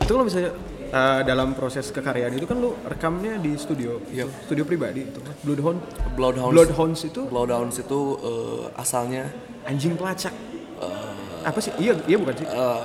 [0.00, 0.56] Itu kalau misalnya
[0.90, 4.28] eh, dalam proses kekaryaan itu kan lu rekamnya di studio, Yep.
[4.44, 5.20] studio pribadi itu.
[5.42, 5.78] Bloodhound.
[6.12, 9.30] Bloodhounds Bloodhounds itu Bloodhounds itu eh, asalnya
[9.62, 10.34] anjing pelacak.
[11.40, 11.72] Apa sih?
[11.78, 12.44] Iya, iya bukan sih?
[12.44, 12.80] eh,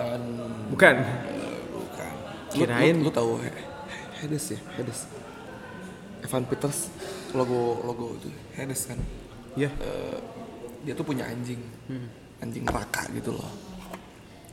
[0.66, 0.96] Bukan.
[0.96, 0.96] bukan
[2.50, 3.32] Kirain- lu, lu, lu tahu
[4.16, 5.00] Hades ya Hades
[6.22, 6.88] Evan Peters
[7.32, 8.96] logo logo itu Hades kan
[9.54, 9.68] Iya.
[9.74, 10.18] Eh,
[10.82, 11.60] dia tuh punya anjing
[12.38, 13.52] anjing neraka gitu loh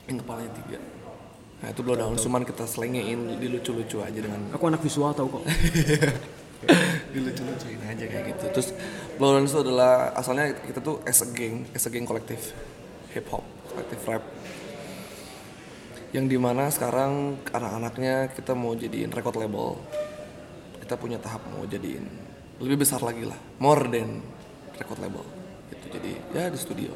[0.05, 0.79] yang kepalanya tiga
[1.63, 5.45] nah itu Bloodhounds cuman kita selengein dilucu-lucu aja dengan Aku anak visual tahu kok.
[7.15, 8.69] dilucu-lucuin aja kayak gitu terus
[9.19, 12.55] Bloodhounds itu adalah asalnya kita tuh as a gang as a gang kolektif
[13.15, 13.43] hip hop
[13.75, 14.23] kolektif rap
[16.13, 19.81] yang di mana sekarang anak-anaknya kita mau jadiin record label
[20.87, 22.05] kita punya tahap mau jadiin
[22.63, 24.23] lebih besar lagi lah more than
[24.79, 25.25] record label
[25.75, 26.95] gitu jadi ya di studio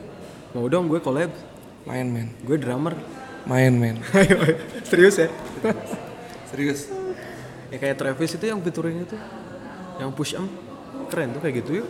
[0.57, 1.29] Mau dong gue collab.
[1.85, 2.97] main men Gue drummer.
[3.47, 3.97] Main men
[4.91, 5.29] Serius ya?
[6.47, 6.91] serius
[7.67, 9.17] ya kayak Travis itu yang featuring itu.
[9.97, 10.47] Yang push em.
[11.07, 11.89] Keren tuh kayak gitu yuk.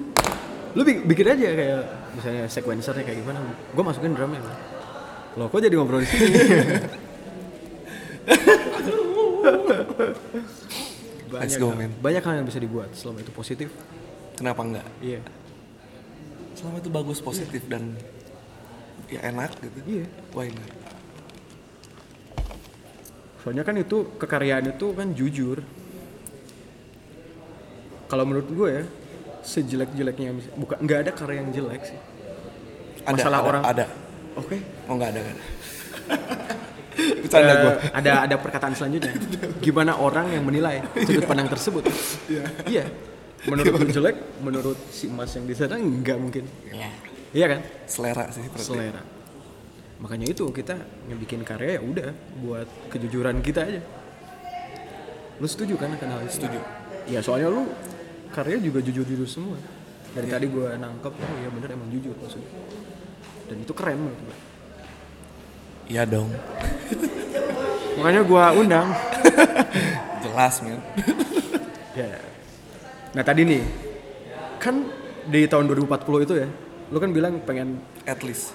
[0.76, 1.80] Lu bi- bikin aja kayak
[2.12, 3.38] misalnya sequencernya kayak gimana.
[3.70, 4.38] Gue masukin drumnya.
[5.34, 6.26] Loh kok jadi ngobrol di sini?
[11.30, 11.90] banyak, Let's go, hal- man.
[11.96, 13.68] banyak hal yang bisa dibuat selama itu positif.
[14.32, 15.20] kenapa enggak Iya.
[16.54, 17.92] selama itu bagus positif dan
[19.06, 20.06] ya enak gitu Iya.
[20.32, 20.70] why not
[23.40, 25.58] Soalnya kan itu kekaryaan itu kan jujur.
[28.06, 28.84] Kalau menurut gue ya,
[29.40, 31.98] sejelek-jeleknya bukan nggak ada karya yang jelek sih.
[33.00, 33.86] ada Masalah ada, orang- ada
[34.36, 34.56] Oke.
[34.84, 35.42] oh enggak ada ada
[37.24, 39.14] bercanda Eh, gue ada ada perkataan selanjutnya.
[39.58, 41.86] Gimana orang yang menilai sudut pandang tersebut?
[42.68, 42.84] Iya.
[43.48, 46.44] Menurut lu jelek, menurut si Mas yang di sana nggak mungkin.
[47.32, 47.60] Iya kan?
[47.86, 48.68] selera sih berarti.
[48.68, 49.00] Selera.
[50.00, 50.80] Makanya itu kita
[51.12, 52.08] ngebikin karya ya udah
[52.40, 53.82] buat kejujuran kita aja.
[55.36, 56.40] Lu setuju kan akan hal itu?
[56.40, 56.60] Setuju.
[57.04, 57.68] Ya soalnya lu
[58.32, 59.60] karya juga jujur-jujur semua.
[60.10, 62.50] Dari tadi gua nangkep, oh iya bener emang jujur maksudnya.
[63.46, 64.36] Dan itu keren menurut gua.
[65.90, 66.30] iya dong
[67.98, 68.88] Makanya gua undang.
[70.24, 70.80] jelas men
[71.92, 72.08] ya.
[73.12, 73.62] Nah tadi nih,
[74.62, 74.86] kan
[75.28, 76.48] di tahun 2040 itu ya,
[76.88, 78.54] lu kan bilang pengen at least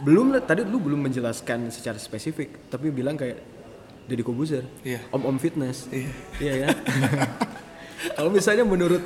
[0.00, 3.40] belum tadi lu belum menjelaskan secara spesifik, tapi bilang kayak
[4.08, 5.04] Deddy Kobuzer, Iya.
[5.12, 6.10] om-om fitness, Iya.
[6.40, 6.68] iya ya.
[8.16, 9.04] Kalau misalnya menurut,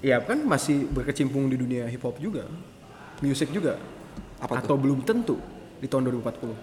[0.00, 2.48] ya kan masih berkecimpung di dunia hip hop juga,
[3.20, 3.76] musik juga,
[4.40, 5.36] Apa atau belum tentu
[5.78, 6.56] di tahun 2040.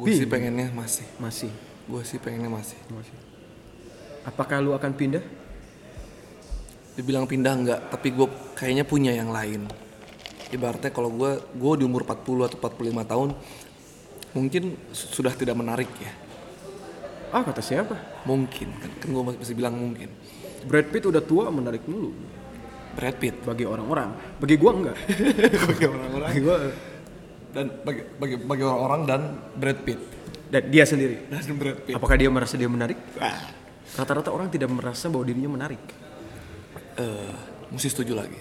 [0.00, 1.52] gue sih pengennya masih Masih,
[1.84, 3.12] gue sih pengennya masih masih.
[4.24, 5.20] Apakah lu akan pindah?
[7.00, 9.64] Dibilang pindah enggak tapi gue kayaknya punya yang lain
[10.52, 13.28] ibaratnya kalau gue gue di umur 40 atau 45 tahun
[14.30, 16.12] mungkin su- sudah tidak menarik ya
[17.30, 17.94] Ah kata siapa?
[18.26, 20.10] mungkin kan, kan gue masih bilang mungkin
[20.66, 22.10] Brad Pitt udah tua menarik mulu
[22.90, 24.34] Brad Pitt bagi orang-orang.
[24.42, 24.96] Bagi gua enggak.
[25.70, 26.56] bagi orang-orang Bagi gua
[27.54, 29.20] dan bagi bagi bagi orang-orang dan
[29.54, 30.00] Brad Pitt
[30.50, 31.30] dan dia sendiri.
[31.30, 32.98] dan Brad Pitt Apakah dia merasa dia menarik?
[33.94, 35.82] Rata-rata orang tidak merasa bahwa dirinya menarik.
[36.96, 37.32] Eh
[37.70, 38.40] mesti setuju lagi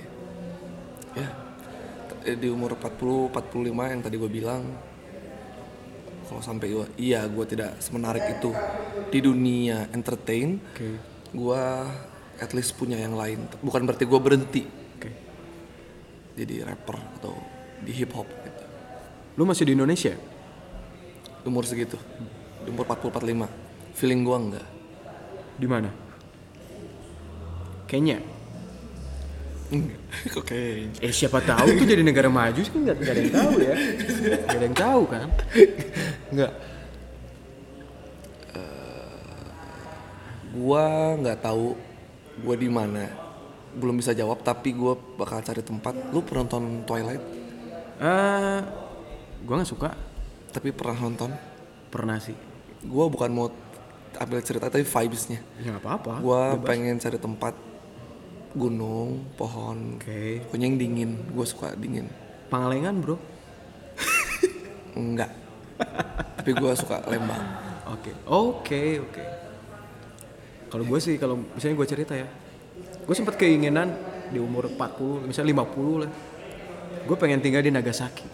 [1.14, 1.28] ya
[2.26, 4.64] eh, di umur 40 45 yang tadi gue bilang
[6.26, 8.54] kalau sampai gue iya gue tidak semenarik itu
[9.10, 10.89] di dunia entertain Oke.
[11.34, 11.64] gue
[12.39, 14.64] at least punya yang lain bukan berarti gue berhenti
[14.97, 15.10] Oke.
[16.38, 17.34] jadi rapper atau
[17.82, 18.64] di hip hop gitu
[19.39, 20.12] Lu masih di Indonesia?
[21.47, 21.95] umur segitu
[22.62, 24.68] di umur 40 45 feeling gue enggak
[25.56, 25.89] Di mana?
[27.88, 28.20] Kenya.
[30.39, 30.61] oke
[30.97, 33.76] Eh siapa tahu tuh jadi negara maju sih nggak nggak ada yang tahu ya.
[33.78, 35.28] Nggak ada yang tahu kan.
[36.34, 36.53] Enggak.
[40.49, 41.78] gua nggak tahu
[42.41, 43.05] gua di mana.
[43.78, 45.93] Belum bisa jawab tapi gua bakal cari tempat.
[46.09, 47.24] Lu pernah nonton Twilight?
[48.01, 48.59] Eh,
[49.45, 49.93] gua nggak suka.
[50.49, 51.30] Tapi pernah nonton?
[51.93, 52.36] Pernah sih.
[52.84, 53.47] Gua bukan mau
[54.17, 55.39] ambil cerita tapi vibes-nya.
[55.61, 56.13] Ya nggak apa-apa.
[56.26, 57.68] Gua pengen cari tempat
[58.56, 59.97] gunung, pohon.
[59.97, 60.45] Oke.
[60.50, 61.12] Pokoknya yang dingin.
[61.34, 62.10] Gua suka dingin.
[62.50, 63.18] Pangalengan bro.
[65.00, 65.32] Enggak.
[66.39, 67.43] tapi gua suka Lembang.
[67.93, 68.12] Oke.
[68.28, 69.24] Oke oke.
[70.70, 72.30] Kalau gue sih kalau misalnya gue cerita ya,
[73.02, 73.89] gue sempat keinginan
[74.30, 76.12] di umur 40, misalnya 50 lah.
[77.10, 78.28] Gue pengen tinggal di Nagasaki.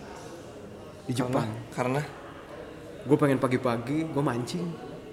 [1.07, 1.47] Di Jepang.
[1.71, 2.03] Karena
[3.05, 4.65] Gue pengen pagi-pagi gue mancing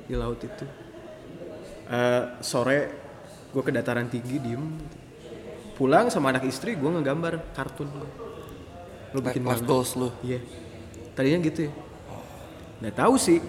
[0.08, 0.64] di laut itu.
[1.92, 3.01] Eh, sore
[3.52, 4.64] gue ke dataran tinggi diem.
[5.76, 7.88] Pulang sama anak istri gue ngegambar kartun.
[9.12, 10.40] Lu bikin life goals lu Iya.
[11.12, 11.72] Tadinya gitu ya.
[12.80, 13.38] Nggak tahu sih.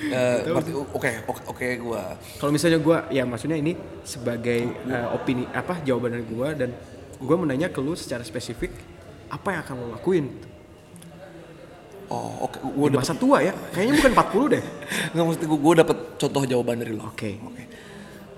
[0.00, 5.44] Eh, berarti oke oke oke gua Kalau misalnya gue, ya maksudnya ini sebagai eh, opini
[5.52, 6.72] apa jawaban dari gue dan
[7.20, 8.72] gue menanya ke lu secara spesifik
[9.28, 10.40] apa yang akan lo lakuin
[12.10, 13.54] oh oke di gua dapet masa tua ya?
[13.72, 14.62] Kayaknya bukan 40 deh.
[15.14, 17.30] nggak mesti gua, gua dapet contoh jawaban dari lo Oke.
[17.40, 17.64] Oke.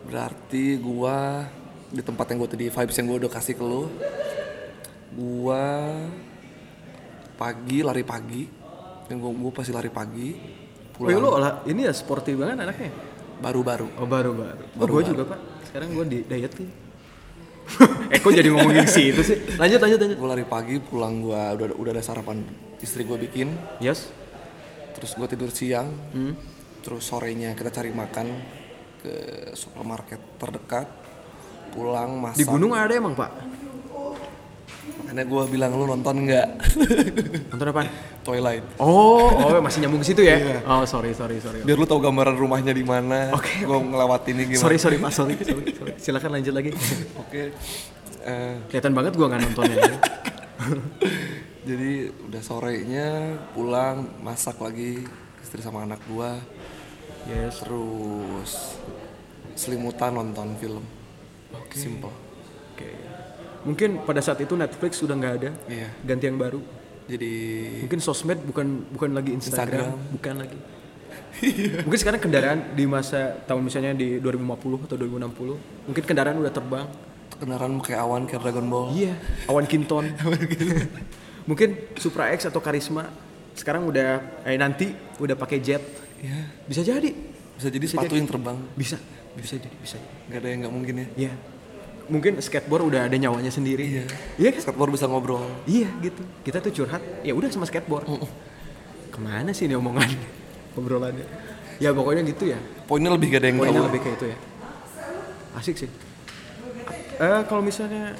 [0.06, 1.48] Berarti gua
[1.88, 3.88] di tempat yang gua tadi vibes yang gua udah kasih ke lu,
[5.16, 5.64] gua
[7.40, 8.46] pagi lari pagi,
[9.10, 10.30] yang gua, gua pasti lari pagi,
[11.02, 12.92] Oh iya pulang lu olah, ini ya sporty banget anaknya.
[13.42, 13.90] baru-baru.
[13.98, 14.64] Oh baru baru.
[14.78, 15.02] Oh baru.
[15.02, 15.38] juga pak.
[15.66, 16.70] Sekarang gue di diet nih.
[18.12, 19.36] Eh kok jadi ngomongin sih itu sih?
[19.56, 20.16] Lanjut lanjut lanjut.
[20.18, 22.44] Gua lari pagi, pulang gua udah udah ada sarapan
[22.78, 24.10] istri gua bikin, Yes.
[24.92, 26.34] terus gua tidur siang, Hmm.
[26.82, 28.26] terus sorenya kita cari makan
[29.02, 29.14] ke
[29.54, 30.86] supermarket terdekat,
[31.70, 32.42] pulang masak.
[32.42, 33.30] Di gunung ada emang pak?
[34.82, 36.48] Makanya gua bilang lu nonton nggak?
[37.54, 37.82] Nonton apa?
[38.26, 38.64] Twilight.
[38.82, 40.62] Oh oh masih nyambung ke situ ya?
[40.66, 41.62] Oh sorry sorry sorry.
[41.62, 43.30] biar lu tahu gambaran rumahnya di mana.
[43.30, 44.62] Oke, Gua ngelewatinnya gimana.
[44.62, 45.64] Sorry sorry pak sorry sorry.
[45.74, 45.92] sorry.
[46.00, 46.70] Silakan lanjut lagi.
[47.22, 47.54] Oke.
[48.22, 49.82] Eh, Kelihatan banget gue nggak nontonnya.
[51.68, 51.92] jadi
[52.30, 53.08] udah sorenya
[53.54, 55.02] pulang masak lagi
[55.42, 56.38] istri sama anak gua
[57.26, 57.62] yes.
[57.62, 58.52] terus
[59.54, 60.82] selimutan nonton film.
[61.74, 62.12] Simple.
[62.72, 62.90] Oke.
[63.62, 65.50] Mungkin pada saat itu Netflix sudah nggak ada.
[65.70, 65.88] Iya.
[66.02, 66.60] Ganti yang baru.
[67.06, 67.32] Jadi
[67.82, 70.14] Mungkin sosmed bukan bukan lagi Instagram, Instagram.
[70.14, 70.58] bukan lagi.
[71.84, 76.86] mungkin sekarang kendaraan di masa tahun misalnya di 2050 atau 2060, mungkin kendaraan udah terbang.
[77.42, 78.94] kendaraan kayak awan kayak Dragon Ball.
[78.94, 79.18] Iya,
[79.50, 80.14] awan Kinton.
[81.48, 83.10] mungkin Supra X atau Karisma
[83.52, 85.82] sekarang udah eh nanti udah pakai jet.
[86.22, 86.38] Iya.
[86.70, 87.10] Bisa jadi.
[87.58, 88.56] Bisa jadi sepatu yang terbang.
[88.78, 88.96] Bisa,
[89.34, 89.98] bisa jadi, bisa.
[90.30, 91.06] Gak ada yang nggak mungkin ya.
[91.28, 91.32] Iya.
[92.06, 93.84] Mungkin skateboard udah ada nyawanya sendiri.
[93.84, 94.04] Iya.
[94.36, 94.60] Iya kan?
[94.62, 95.46] Skateboard bisa ngobrol.
[95.64, 96.22] Iya gitu.
[96.42, 98.06] Kita tuh curhat, ya udah sama skateboard.
[99.08, 100.08] Ke mana sih ini omongan
[100.78, 101.26] obrolannya?
[101.78, 102.58] Ya pokoknya gitu ya.
[102.84, 104.38] Poinnya lebih gak ada yang Poinnya lebih kayak itu ya.
[105.52, 105.90] Asik sih.
[107.16, 108.16] Eh kalau misalnya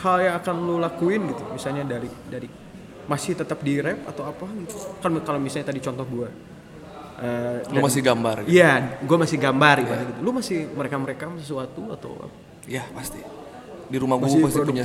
[0.00, 2.48] hal yang akan lu lakuin gitu, misalnya dari dari
[3.02, 4.74] masih tetap di rap atau apa gitu.
[4.98, 6.28] Kan kalau misalnya tadi contoh gua.
[7.22, 8.36] eh, Lu dan- masih gambar.
[8.42, 8.50] Gitu.
[8.58, 10.20] Iya, gue masih gambar ibaratnya gitu.
[10.22, 12.36] Lu masih merekam-merekam sesuatu atau apa?
[12.66, 13.20] Iya pasti.
[13.90, 14.84] Di rumah gue pasti punya.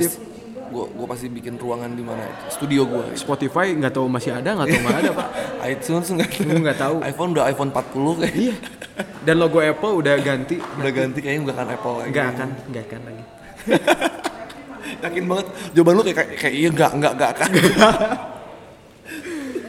[0.68, 2.28] Gue gue pasti bikin ruangan di mana?
[2.52, 3.16] Studio gue.
[3.16, 5.28] Spotify nggak tahu masih ada nggak tahu nggak ada pak.
[5.70, 6.96] iTunes nggak Lu nggak tahu.
[7.06, 8.34] iPhone udah iPhone 40 kayak.
[8.36, 8.54] Iya.
[9.24, 10.56] Dan logo Apple udah ganti.
[10.58, 12.10] Udah ganti kayaknya nggak akan Apple lagi.
[12.12, 13.24] Nggak akan, nggak akan lagi.
[15.04, 15.46] Yakin banget.
[15.76, 17.50] Jawaban lu kayak kayak, kayak iya nggak nggak nggak akan.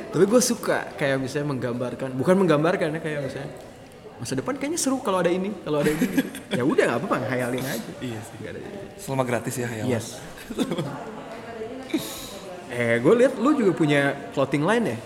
[0.10, 3.69] Tapi gue suka kayak misalnya menggambarkan, bukan menggambarkan ya kayak misalnya
[4.20, 6.04] masa depan kayaknya seru kalau ada ini, kalau ada ini.
[6.04, 6.28] gitu.
[6.52, 7.92] ya udah nggak apa-apa, hayalin aja.
[8.04, 8.36] iya sih.
[8.44, 8.60] Nggak ada.
[9.00, 9.84] Selama gratis ya ya.
[9.88, 10.20] Yes.
[12.76, 14.02] eh, gue lihat lu juga punya
[14.36, 14.98] clothing line ya?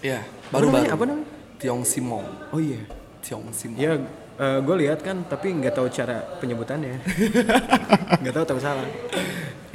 [0.00, 0.20] Iya.
[0.48, 0.88] Baru baru.
[0.88, 1.28] Apa namanya?
[1.60, 2.24] Tiong Simon.
[2.48, 2.80] Oh iya.
[3.20, 3.76] Tiong Simon.
[3.76, 4.00] Ya,
[4.64, 7.00] gue lihat kan, tapi nggak tahu cara penyebutannya.
[8.24, 8.88] Nggak tahu tahu salah.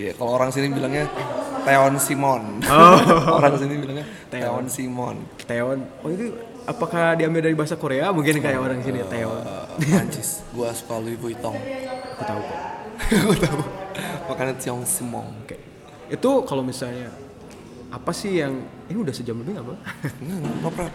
[0.01, 0.17] Iya.
[0.17, 1.05] Kalau orang sini bilangnya
[1.61, 2.65] Teon Simon.
[2.65, 2.97] Oh.
[3.37, 5.17] orang sini bilangnya Teon Simon.
[5.45, 5.79] Teon.
[6.01, 6.33] Oh itu
[6.65, 8.13] apakah diambil dari bahasa Korea?
[8.13, 9.41] Mungkin kayak orang sini Teon.
[9.41, 10.43] Eh, Prancis.
[10.55, 11.55] Gua suka Louis Vuitton.
[12.17, 12.59] Aku tahu kok.
[13.27, 13.61] Gue tahu.
[14.29, 15.25] Makanya Tiong Simon.
[15.43, 15.57] Oke.
[16.11, 17.09] Itu kalau misalnya
[17.91, 18.55] apa sih yang
[18.87, 19.79] ini udah sejam lebih nggak bang?
[20.23, 20.91] Enggak, no problem.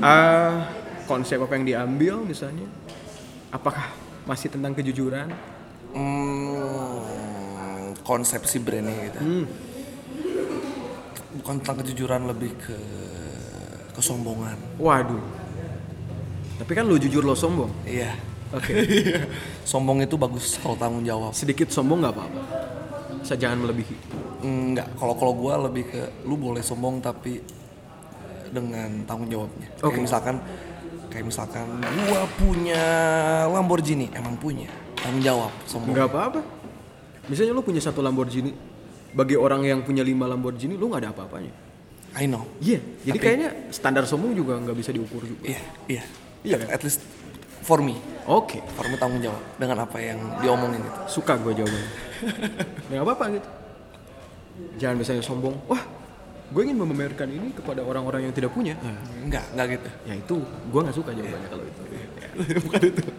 [0.00, 0.72] Ah,
[1.04, 2.64] konsep apa yang diambil misalnya?
[3.52, 3.92] Apakah
[4.24, 5.28] masih tentang kejujuran?
[5.90, 9.18] Hmm, konsepsi brandnya gitu.
[9.18, 9.44] Hmm.
[11.40, 12.78] Bukan tentang kejujuran lebih ke
[14.00, 14.56] kesombongan.
[14.80, 15.22] Waduh.
[16.60, 17.72] Tapi kan lu jujur lo sombong.
[17.84, 18.12] Iya.
[18.50, 18.74] Oke.
[19.70, 21.30] Sombong itu bagus kalau tanggung jawab.
[21.30, 22.40] Sedikit sombong nggak apa-apa.
[23.22, 23.94] Saya jangan melebihi.
[24.42, 27.38] Enggak, kalau kalau gua lebih ke lu boleh sombong tapi
[28.50, 29.70] dengan tanggung jawabnya.
[29.78, 29.98] Kayak Oke.
[30.02, 30.36] misalkan
[31.14, 31.66] kayak misalkan
[32.10, 32.82] gua punya
[33.46, 34.66] Lamborghini, emang punya.
[34.98, 35.94] Tanggung jawab, sombong.
[35.94, 36.40] Nggak apa-apa.
[37.30, 38.50] Misalnya lu punya satu Lamborghini,
[39.14, 41.69] bagi orang yang punya lima Lamborghini, lu nggak ada apa-apanya.
[42.12, 42.44] I know.
[42.58, 42.80] Iya.
[43.00, 45.46] Jadi Tapi- kayaknya standar sombong juga nggak bisa diukur juga.
[45.46, 46.02] Iya, iya.
[46.40, 47.00] Iya At- At least
[47.60, 48.60] for me, Oke.
[48.74, 50.90] for me tanggung jawab dengan apa yang diomongin itu.
[51.06, 51.90] Suka gue jawabannya.
[52.88, 53.48] Nggak apa-apa gitu.
[54.76, 55.54] Jangan misalnya sombong.
[55.64, 55.80] Wah,
[56.50, 58.74] gue ingin memamerkan ini kepada orang-orang yang tidak punya.
[58.80, 59.88] Nah, Enggak, enggak gitu.
[60.04, 61.80] ya itu gue nggak suka jawabannya kalau itu.
[61.86, 61.98] Ya.
[62.66, 63.02] Bukan itu.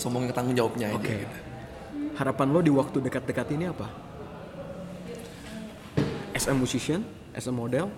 [0.00, 1.14] Sombongin ke tanggung jawabnya aja Oke.
[1.20, 1.36] gitu.
[2.16, 3.86] Harapan lo di waktu dekat-dekat ini apa?
[6.36, 7.00] As a musician,
[7.32, 7.88] as a model,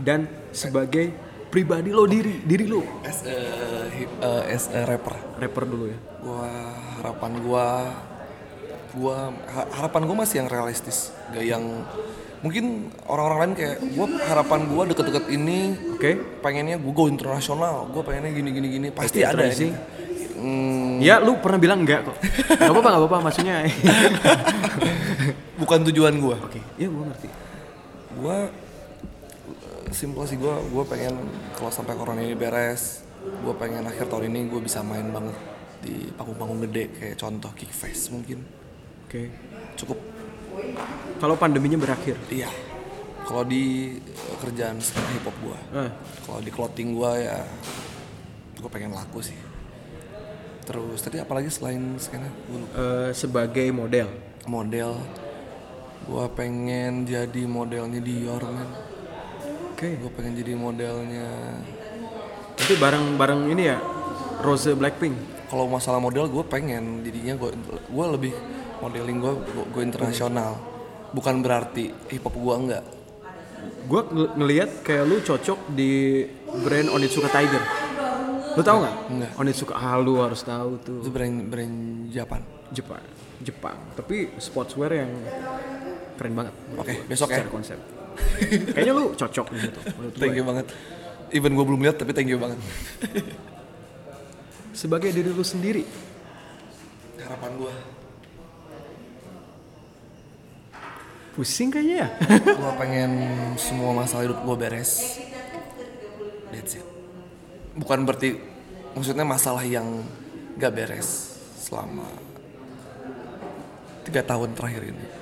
[0.00, 1.12] dan sebagai
[1.52, 2.80] pribadi lo diri diri lo.
[3.04, 3.36] As a,
[4.24, 5.12] uh, as a rapper.
[5.36, 5.98] Rapper dulu ya.
[6.24, 6.48] Gua
[6.96, 7.64] harapan gua
[8.96, 9.16] gua
[9.52, 11.12] ha- harapan gua masih yang realistis.
[11.36, 11.84] Gak yang
[12.40, 15.58] mungkin orang-orang lain kayak gua harapan gua deket-deket ini
[16.00, 16.10] oke.
[16.40, 17.92] pengennya gua go internasional.
[17.92, 18.88] Gua pengennya gini gini gini.
[18.88, 19.68] Pasti ada sih.
[19.68, 20.40] gitu.
[20.40, 22.16] Hmm, ya lu pernah bilang enggak kok.
[22.56, 23.56] Nggak apa-apa nggak apa-apa maksudnya.
[25.60, 26.36] Bukan tujuan gua.
[26.40, 26.60] Oke.
[26.80, 27.28] Ya gue ngerti
[28.18, 28.48] gua
[29.92, 31.14] simple sih gua gua pengen
[31.54, 33.06] kalau sampai corona ini beres
[33.44, 35.36] gua pengen akhir tahun ini gua bisa main banget
[35.86, 38.42] di panggung-panggung gede kayak contoh Kickfest mungkin.
[39.06, 39.30] Oke.
[39.78, 39.98] Cukup.
[41.22, 42.18] Kalau pandeminya berakhir?
[42.32, 42.50] Iya.
[43.26, 45.90] Kalau di eh, kerjaan skena hip hop gua, eh,
[46.26, 47.38] kalau di clothing gua ya
[48.58, 49.38] gua pengen laku sih.
[50.66, 52.26] Terus tadi apalagi selain skena?
[52.50, 52.66] Lupa.
[52.74, 54.10] eh, sebagai model?
[54.46, 54.94] Model
[56.06, 58.70] gua pengen jadi modelnya Dior men.
[59.74, 59.88] oke.
[60.00, 61.28] Gua pengen jadi modelnya
[62.56, 63.78] Nanti bareng-bareng ini ya
[64.40, 65.14] Rose Blackpink.
[65.46, 67.04] Kalau masalah model gue pengen.
[67.06, 67.50] Jadinya gue
[67.92, 68.32] gua lebih
[68.80, 69.32] modeling gue
[69.70, 70.58] gue internasional.
[71.12, 72.84] Bukan berarti hip hop gue enggak
[73.86, 74.02] gue
[74.34, 76.26] ngelihat kayak lu cocok di
[76.66, 77.62] brand Onitsuka Tiger.
[78.58, 78.96] Lu tahu nggak?
[79.12, 79.32] Enggak.
[79.38, 81.00] Onitsuka ah lu harus tahu tuh.
[81.06, 81.76] Itu brand brand
[82.10, 82.42] Japan.
[82.74, 83.02] Jepang
[83.38, 83.78] Jepang.
[83.94, 85.10] Tapi sportswear yang
[86.16, 86.54] keren banget.
[86.76, 87.44] Oke besok ya.
[87.46, 87.78] Konsep.
[88.74, 89.70] Kayaknya lu cocok gue.
[90.16, 90.66] thank you banget.
[91.30, 92.58] Even gue belum lihat tapi thank you banget.
[94.80, 95.84] Sebagai diri lu sendiri.
[97.20, 97.74] Harapan gue
[101.36, 102.08] pusing kayaknya ya?
[102.64, 103.12] Gue pengen
[103.60, 105.20] semua masalah hidup gue beres.
[106.48, 106.86] That's it.
[107.76, 108.40] Bukan berarti
[108.96, 110.00] maksudnya masalah yang
[110.56, 112.08] gak beres selama
[114.08, 115.15] tiga tahun terakhir ini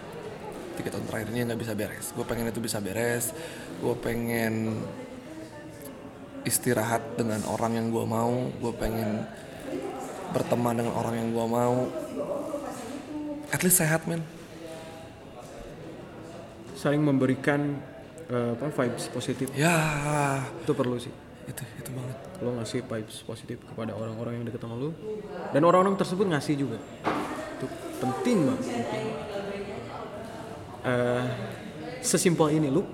[0.75, 2.07] tiga tahun terakhir ini yang gak bisa beres.
[2.13, 3.31] Gue pengen itu bisa beres.
[3.79, 4.85] Gue pengen
[6.45, 8.51] istirahat dengan orang yang gue mau.
[8.61, 9.25] Gue pengen
[10.35, 11.77] berteman dengan orang yang gue mau.
[13.55, 14.21] At least sehat men.
[16.75, 17.81] Saling memberikan
[18.29, 19.49] eh, apa vibes positif.
[19.55, 20.43] Ya.
[20.61, 21.13] Itu perlu sih.
[21.45, 22.17] Itu itu banget.
[22.43, 24.91] Lo ngasih vibes positif kepada orang-orang yang deket sama lu
[25.53, 26.79] dan orang-orang tersebut ngasih juga.
[27.61, 27.67] Itu
[28.03, 28.65] penting banget.
[28.69, 29.07] penting.
[30.85, 31.25] Eh,
[32.05, 32.85] sesimpel ini lu.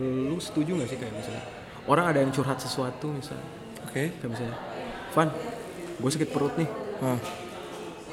[0.00, 1.44] Lu setuju nggak sih kayak misalnya
[1.84, 3.44] orang ada yang curhat sesuatu misalnya.
[3.84, 4.16] Oke.
[4.16, 4.56] Kayak misalnya
[5.12, 5.28] Van
[5.98, 6.68] gue sakit perut nih.
[6.98, 7.20] Hah.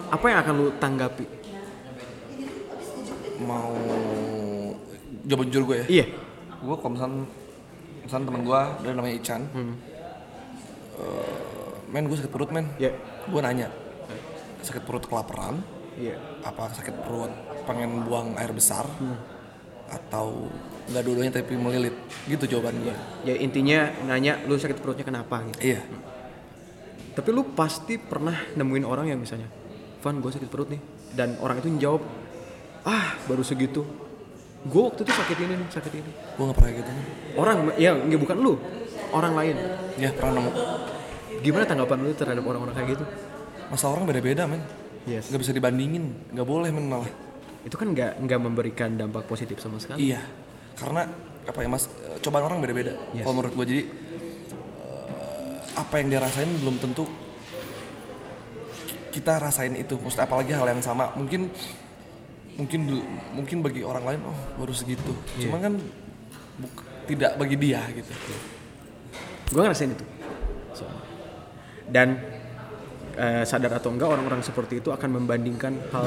[0.05, 1.25] apa yang akan lu tanggapi?
[3.41, 3.73] Mau
[5.25, 5.85] jawaban jujur gue ya?
[5.87, 6.05] Iya.
[6.59, 7.23] Gue kalau misalnya
[8.03, 9.41] misalnya temen gue dia namanya Ican.
[9.55, 9.75] Hmm.
[11.89, 12.67] men gue sakit perut men.
[12.75, 12.91] Ya
[13.25, 13.71] gue nanya
[14.65, 15.61] sakit perut kelaparan
[15.95, 17.31] iya apa sakit perut
[17.65, 18.85] pengen buang air besar
[19.85, 20.49] atau
[20.85, 21.93] nggak dua-duanya tapi melilit
[22.25, 25.81] gitu jawaban gue ya intinya nanya lu sakit perutnya kenapa gitu iya
[27.15, 29.47] Tapi lu pasti pernah nemuin orang yang misalnya,
[30.03, 30.83] Van gue sakit perut nih.
[31.15, 32.03] Dan orang itu jawab,
[32.83, 33.87] ah baru segitu.
[34.67, 36.11] Gue waktu itu sakit ini nih, sakit ini.
[36.11, 36.91] gue nggak pernah gitu
[37.39, 38.59] Orang, ya nggak bukan lu,
[39.15, 39.55] orang lain.
[39.95, 40.51] ya pernah nemu
[41.39, 43.05] Gimana tanggapan lu terhadap orang-orang kayak gitu?
[43.71, 44.59] masalah orang beda-beda men
[45.05, 45.29] Yes.
[45.29, 47.09] nggak bisa dibandingin nggak boleh men malah
[47.65, 50.13] Itu kan nggak nggak memberikan dampak positif sama sekali.
[50.13, 50.21] Iya,
[50.77, 51.09] karena
[51.45, 52.93] apa ya mas, eh, cobaan orang beda-beda.
[53.09, 53.25] Yes.
[53.25, 57.09] Kalau menurut gue jadi eh, apa yang dia rasain belum tentu
[59.09, 59.97] kita rasain itu.
[59.97, 61.09] Maksudnya apalagi hal yang sama.
[61.17, 61.49] Mungkin
[62.55, 62.81] mungkin
[63.33, 65.17] mungkin bagi orang lain oh baru segitu.
[65.41, 65.73] Cuma kan
[66.61, 68.13] buk- tidak bagi dia gitu.
[69.49, 70.05] Gue ngerasain itu.
[70.77, 71.01] Soalnya.
[71.89, 72.07] Dan
[73.15, 76.05] eh, sadar atau enggak orang-orang seperti itu akan membandingkan hal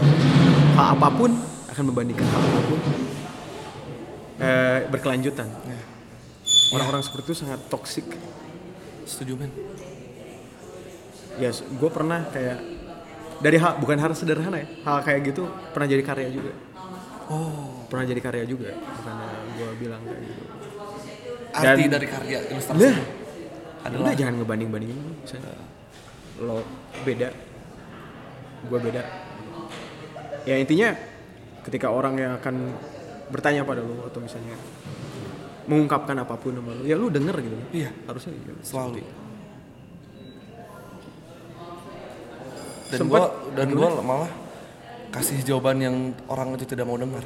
[0.75, 1.31] hal apa pun
[1.69, 2.81] akan membandingkan hal apa pun
[4.39, 5.49] eh, berkelanjutan.
[5.65, 5.81] Ya.
[6.69, 8.07] Orang-orang seperti itu sangat toksik.
[9.05, 9.49] Setuju men?
[11.39, 12.59] Ya, gue pernah kayak
[13.39, 16.53] dari hal bukan hal sederhana ya, hal kayak gitu pernah jadi karya juga.
[17.29, 20.43] Oh, Pernah jadi karya juga, makanya gue bilang kayak gitu.
[21.49, 22.97] arti Dan- dari karya ilustrasi Nah,
[23.81, 25.57] adalah udah jangan ngebanding-bandingin misalnya
[26.43, 26.63] lo
[27.03, 27.29] beda
[28.69, 29.03] gue beda
[30.47, 30.95] ya intinya
[31.67, 32.73] ketika orang yang akan
[33.29, 34.57] bertanya pada lo atau misalnya
[35.69, 37.91] mengungkapkan apa pun sama lo ya lu denger gitu Iya.
[38.09, 38.57] harusnya gitu.
[38.65, 39.05] selalu.
[42.89, 44.33] Dan gua dan gua malah
[45.13, 47.21] kasih jawaban yang orang itu tidak mau dengar.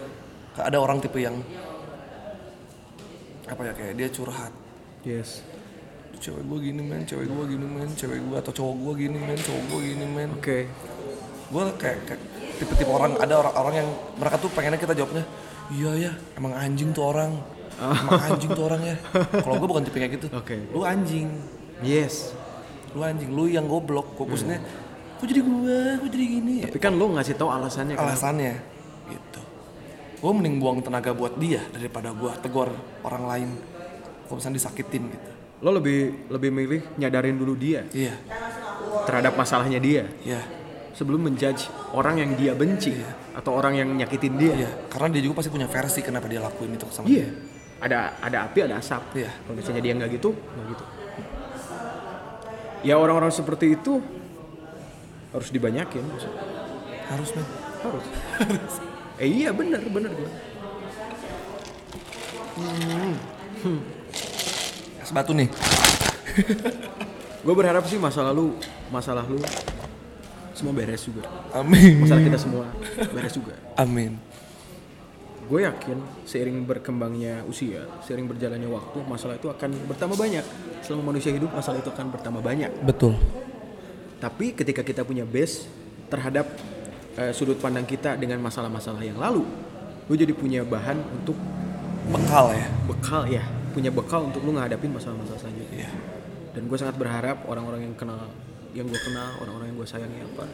[0.58, 1.38] Ada orang tipe yang
[3.46, 4.50] apa ya kayak dia curhat.
[5.06, 5.42] yes
[6.22, 9.34] Cewek gua gini men, cewek gua gini men, cewek gua atau cowok gua gini men,
[9.42, 10.30] cowok gua gini men.
[10.38, 10.58] oke.
[11.50, 12.20] Gua kayak, kayak
[12.62, 13.88] tipe-tipe orang ada orang-orang yang
[14.22, 15.26] mereka tuh pengennya kita jawabnya
[15.74, 17.34] iya ya emang anjing tuh orang.
[17.82, 18.94] Emang anjing tuh orangnya
[19.42, 20.26] kalau gue bukan tipe kayak gitu.
[20.30, 20.54] Oke.
[20.70, 21.26] lu anjing.
[21.82, 22.30] Yes.
[22.94, 23.34] lu anjing.
[23.34, 24.14] Lu yang goblok.
[24.14, 24.62] Fokusnya
[25.18, 26.66] kok jadi gue kok jadi gini ya?
[26.70, 28.06] Tapi kan lo ngasih tahu alasannya kan.
[28.06, 28.54] alasannya
[29.10, 29.42] gitu.
[30.22, 32.70] Gue mending buang tenaga buat dia daripada gue tegur
[33.02, 33.50] orang lain.
[34.30, 35.31] Kalau misalnya disakitin gitu
[35.62, 38.18] Lo lebih lebih milih nyadarin dulu dia iya
[39.06, 40.42] terhadap masalahnya dia iya
[40.92, 42.92] sebelum menjudge orang yang dia benci
[43.32, 44.52] atau orang yang nyakitin dia.
[44.52, 47.30] iya karena dia juga pasti punya versi kenapa dia lakuin itu sama Iya.
[47.82, 49.02] Ada ada api, ada asap.
[49.18, 49.30] Iya.
[49.42, 50.84] Kalau misalnya dia nggak gitu, nggak gitu.
[52.86, 53.98] Ya orang-orang seperti itu
[55.34, 56.02] harus dibanyakin.
[56.14, 56.30] dia.
[57.10, 57.46] harus men
[57.82, 58.06] Harus.
[59.18, 60.30] eh iya benar benar gue.
[65.12, 65.48] Batu nih
[67.42, 68.54] Gue berharap sih masa lalu
[68.88, 69.42] masalah lu
[70.52, 71.26] semua beres juga.
[71.50, 72.64] amin Masalah kita semua
[73.10, 73.54] beres juga.
[73.74, 74.14] amin
[75.50, 80.44] Gue yakin seiring berkembangnya usia, seiring berjalannya waktu, masalah itu akan bertambah banyak.
[80.86, 82.70] Selama manusia hidup, masalah itu akan bertambah banyak.
[82.86, 83.18] betul
[84.22, 85.66] Tapi ketika kita punya base
[86.08, 86.46] terhadap
[87.18, 89.42] eh, sudut pandang kita dengan masalah-masalah yang lalu,
[90.06, 91.34] lu jadi punya bahan untuk
[92.06, 93.42] bekal ya bekal ya,
[93.72, 95.82] punya bekal untuk lu ngadapin masalah-masalah selanjutnya.
[95.82, 95.90] iya
[96.52, 98.28] Dan gue sangat berharap orang-orang yang kenal,
[98.72, 100.44] yang gue kenal, orang-orang yang gue sayangi apa,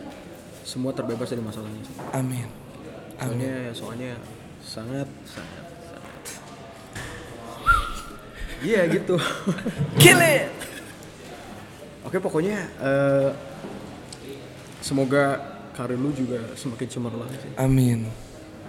[0.62, 1.82] semua terbebas dari masalahnya.
[1.82, 1.94] sih.
[2.14, 2.46] amin
[3.18, 4.12] Soalnya, soalnya
[4.62, 5.64] sangat, sangat.
[8.58, 9.14] Iya gitu.
[10.02, 10.50] kill it
[12.02, 13.30] Oke pokoknya eh,
[14.80, 15.38] semoga
[15.74, 17.52] karir lu juga semakin cemerlang sih.
[17.54, 18.06] amin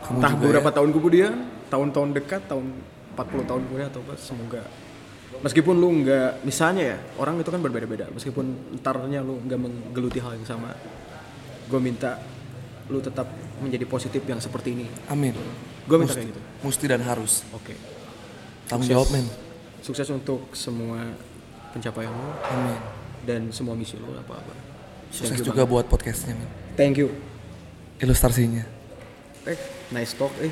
[0.03, 0.75] kamu Entah juga beberapa ya.
[0.75, 1.33] tahun kemudian,
[1.69, 2.65] tahun-tahun dekat, tahun
[3.15, 4.61] 40 tahun kemudian atau apa, semoga.
[5.39, 8.09] Meskipun lu nggak misalnya ya orang itu kan berbeda-beda.
[8.09, 10.73] Meskipun entarnya lu nggak menggeluti hal yang sama
[11.69, 12.17] gue minta
[12.89, 13.29] lu tetap
[13.61, 14.85] menjadi positif yang seperti ini.
[15.05, 15.37] Amin.
[15.85, 16.41] Gue minta Mesti- kayak gitu.
[16.65, 17.45] mesti dan harus.
[17.53, 17.77] Oke.
[18.65, 18.97] Tanggung Sukses.
[18.97, 19.25] jawab men.
[19.85, 21.13] Sukses untuk semua
[21.69, 22.29] pencapaian lu.
[22.49, 22.79] Amin.
[23.21, 24.53] Dan semua misi lu apa apa
[25.13, 26.49] sukses juga buat podcastnya men.
[26.73, 27.13] Thank you.
[28.01, 28.65] Ilustrasinya.
[29.45, 29.57] Eh
[29.91, 30.49] nice talk eh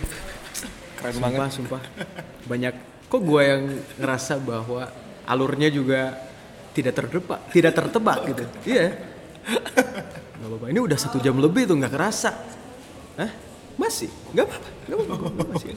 [0.98, 1.82] keren sumpah sumpah.
[2.50, 2.74] Banyak.
[3.08, 3.64] Kok gue yang
[4.02, 4.92] ngerasa bahwa
[5.24, 6.18] alurnya juga
[6.76, 8.44] tidak tertebak tidak tertebak gitu?
[8.68, 8.86] Iya.
[10.38, 10.66] Nggak apa-apa.
[10.74, 12.32] Ini udah satu jam lebih tuh nggak kerasa.
[13.18, 13.32] Hah?
[13.78, 14.10] masih?
[14.34, 14.70] Nggak apa-apa.
[14.90, 15.44] Nggak apa-apa.
[15.56, 15.74] Masih.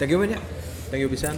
[0.00, 0.42] Thank you banyak.
[0.88, 1.36] Thank you pisan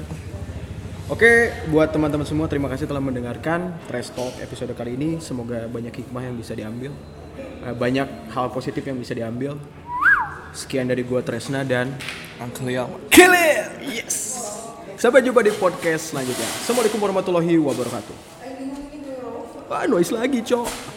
[1.10, 5.18] Oke, buat teman-teman semua terima kasih telah mendengarkan Trash Talk episode kali ini.
[5.18, 6.94] Semoga banyak hikmah yang bisa diambil,
[7.60, 9.60] Eh, banyak hal positif yang bisa diambil.
[10.50, 11.94] Sekian dari gua Tresna dan
[12.42, 13.66] Uncle Yama Kill it!
[13.84, 14.16] Yes!
[15.00, 16.44] Sampai jumpa di podcast selanjutnya.
[16.60, 18.16] Assalamualaikum warahmatullahi wabarakatuh.
[19.72, 20.89] Ah, noise lagi, cok.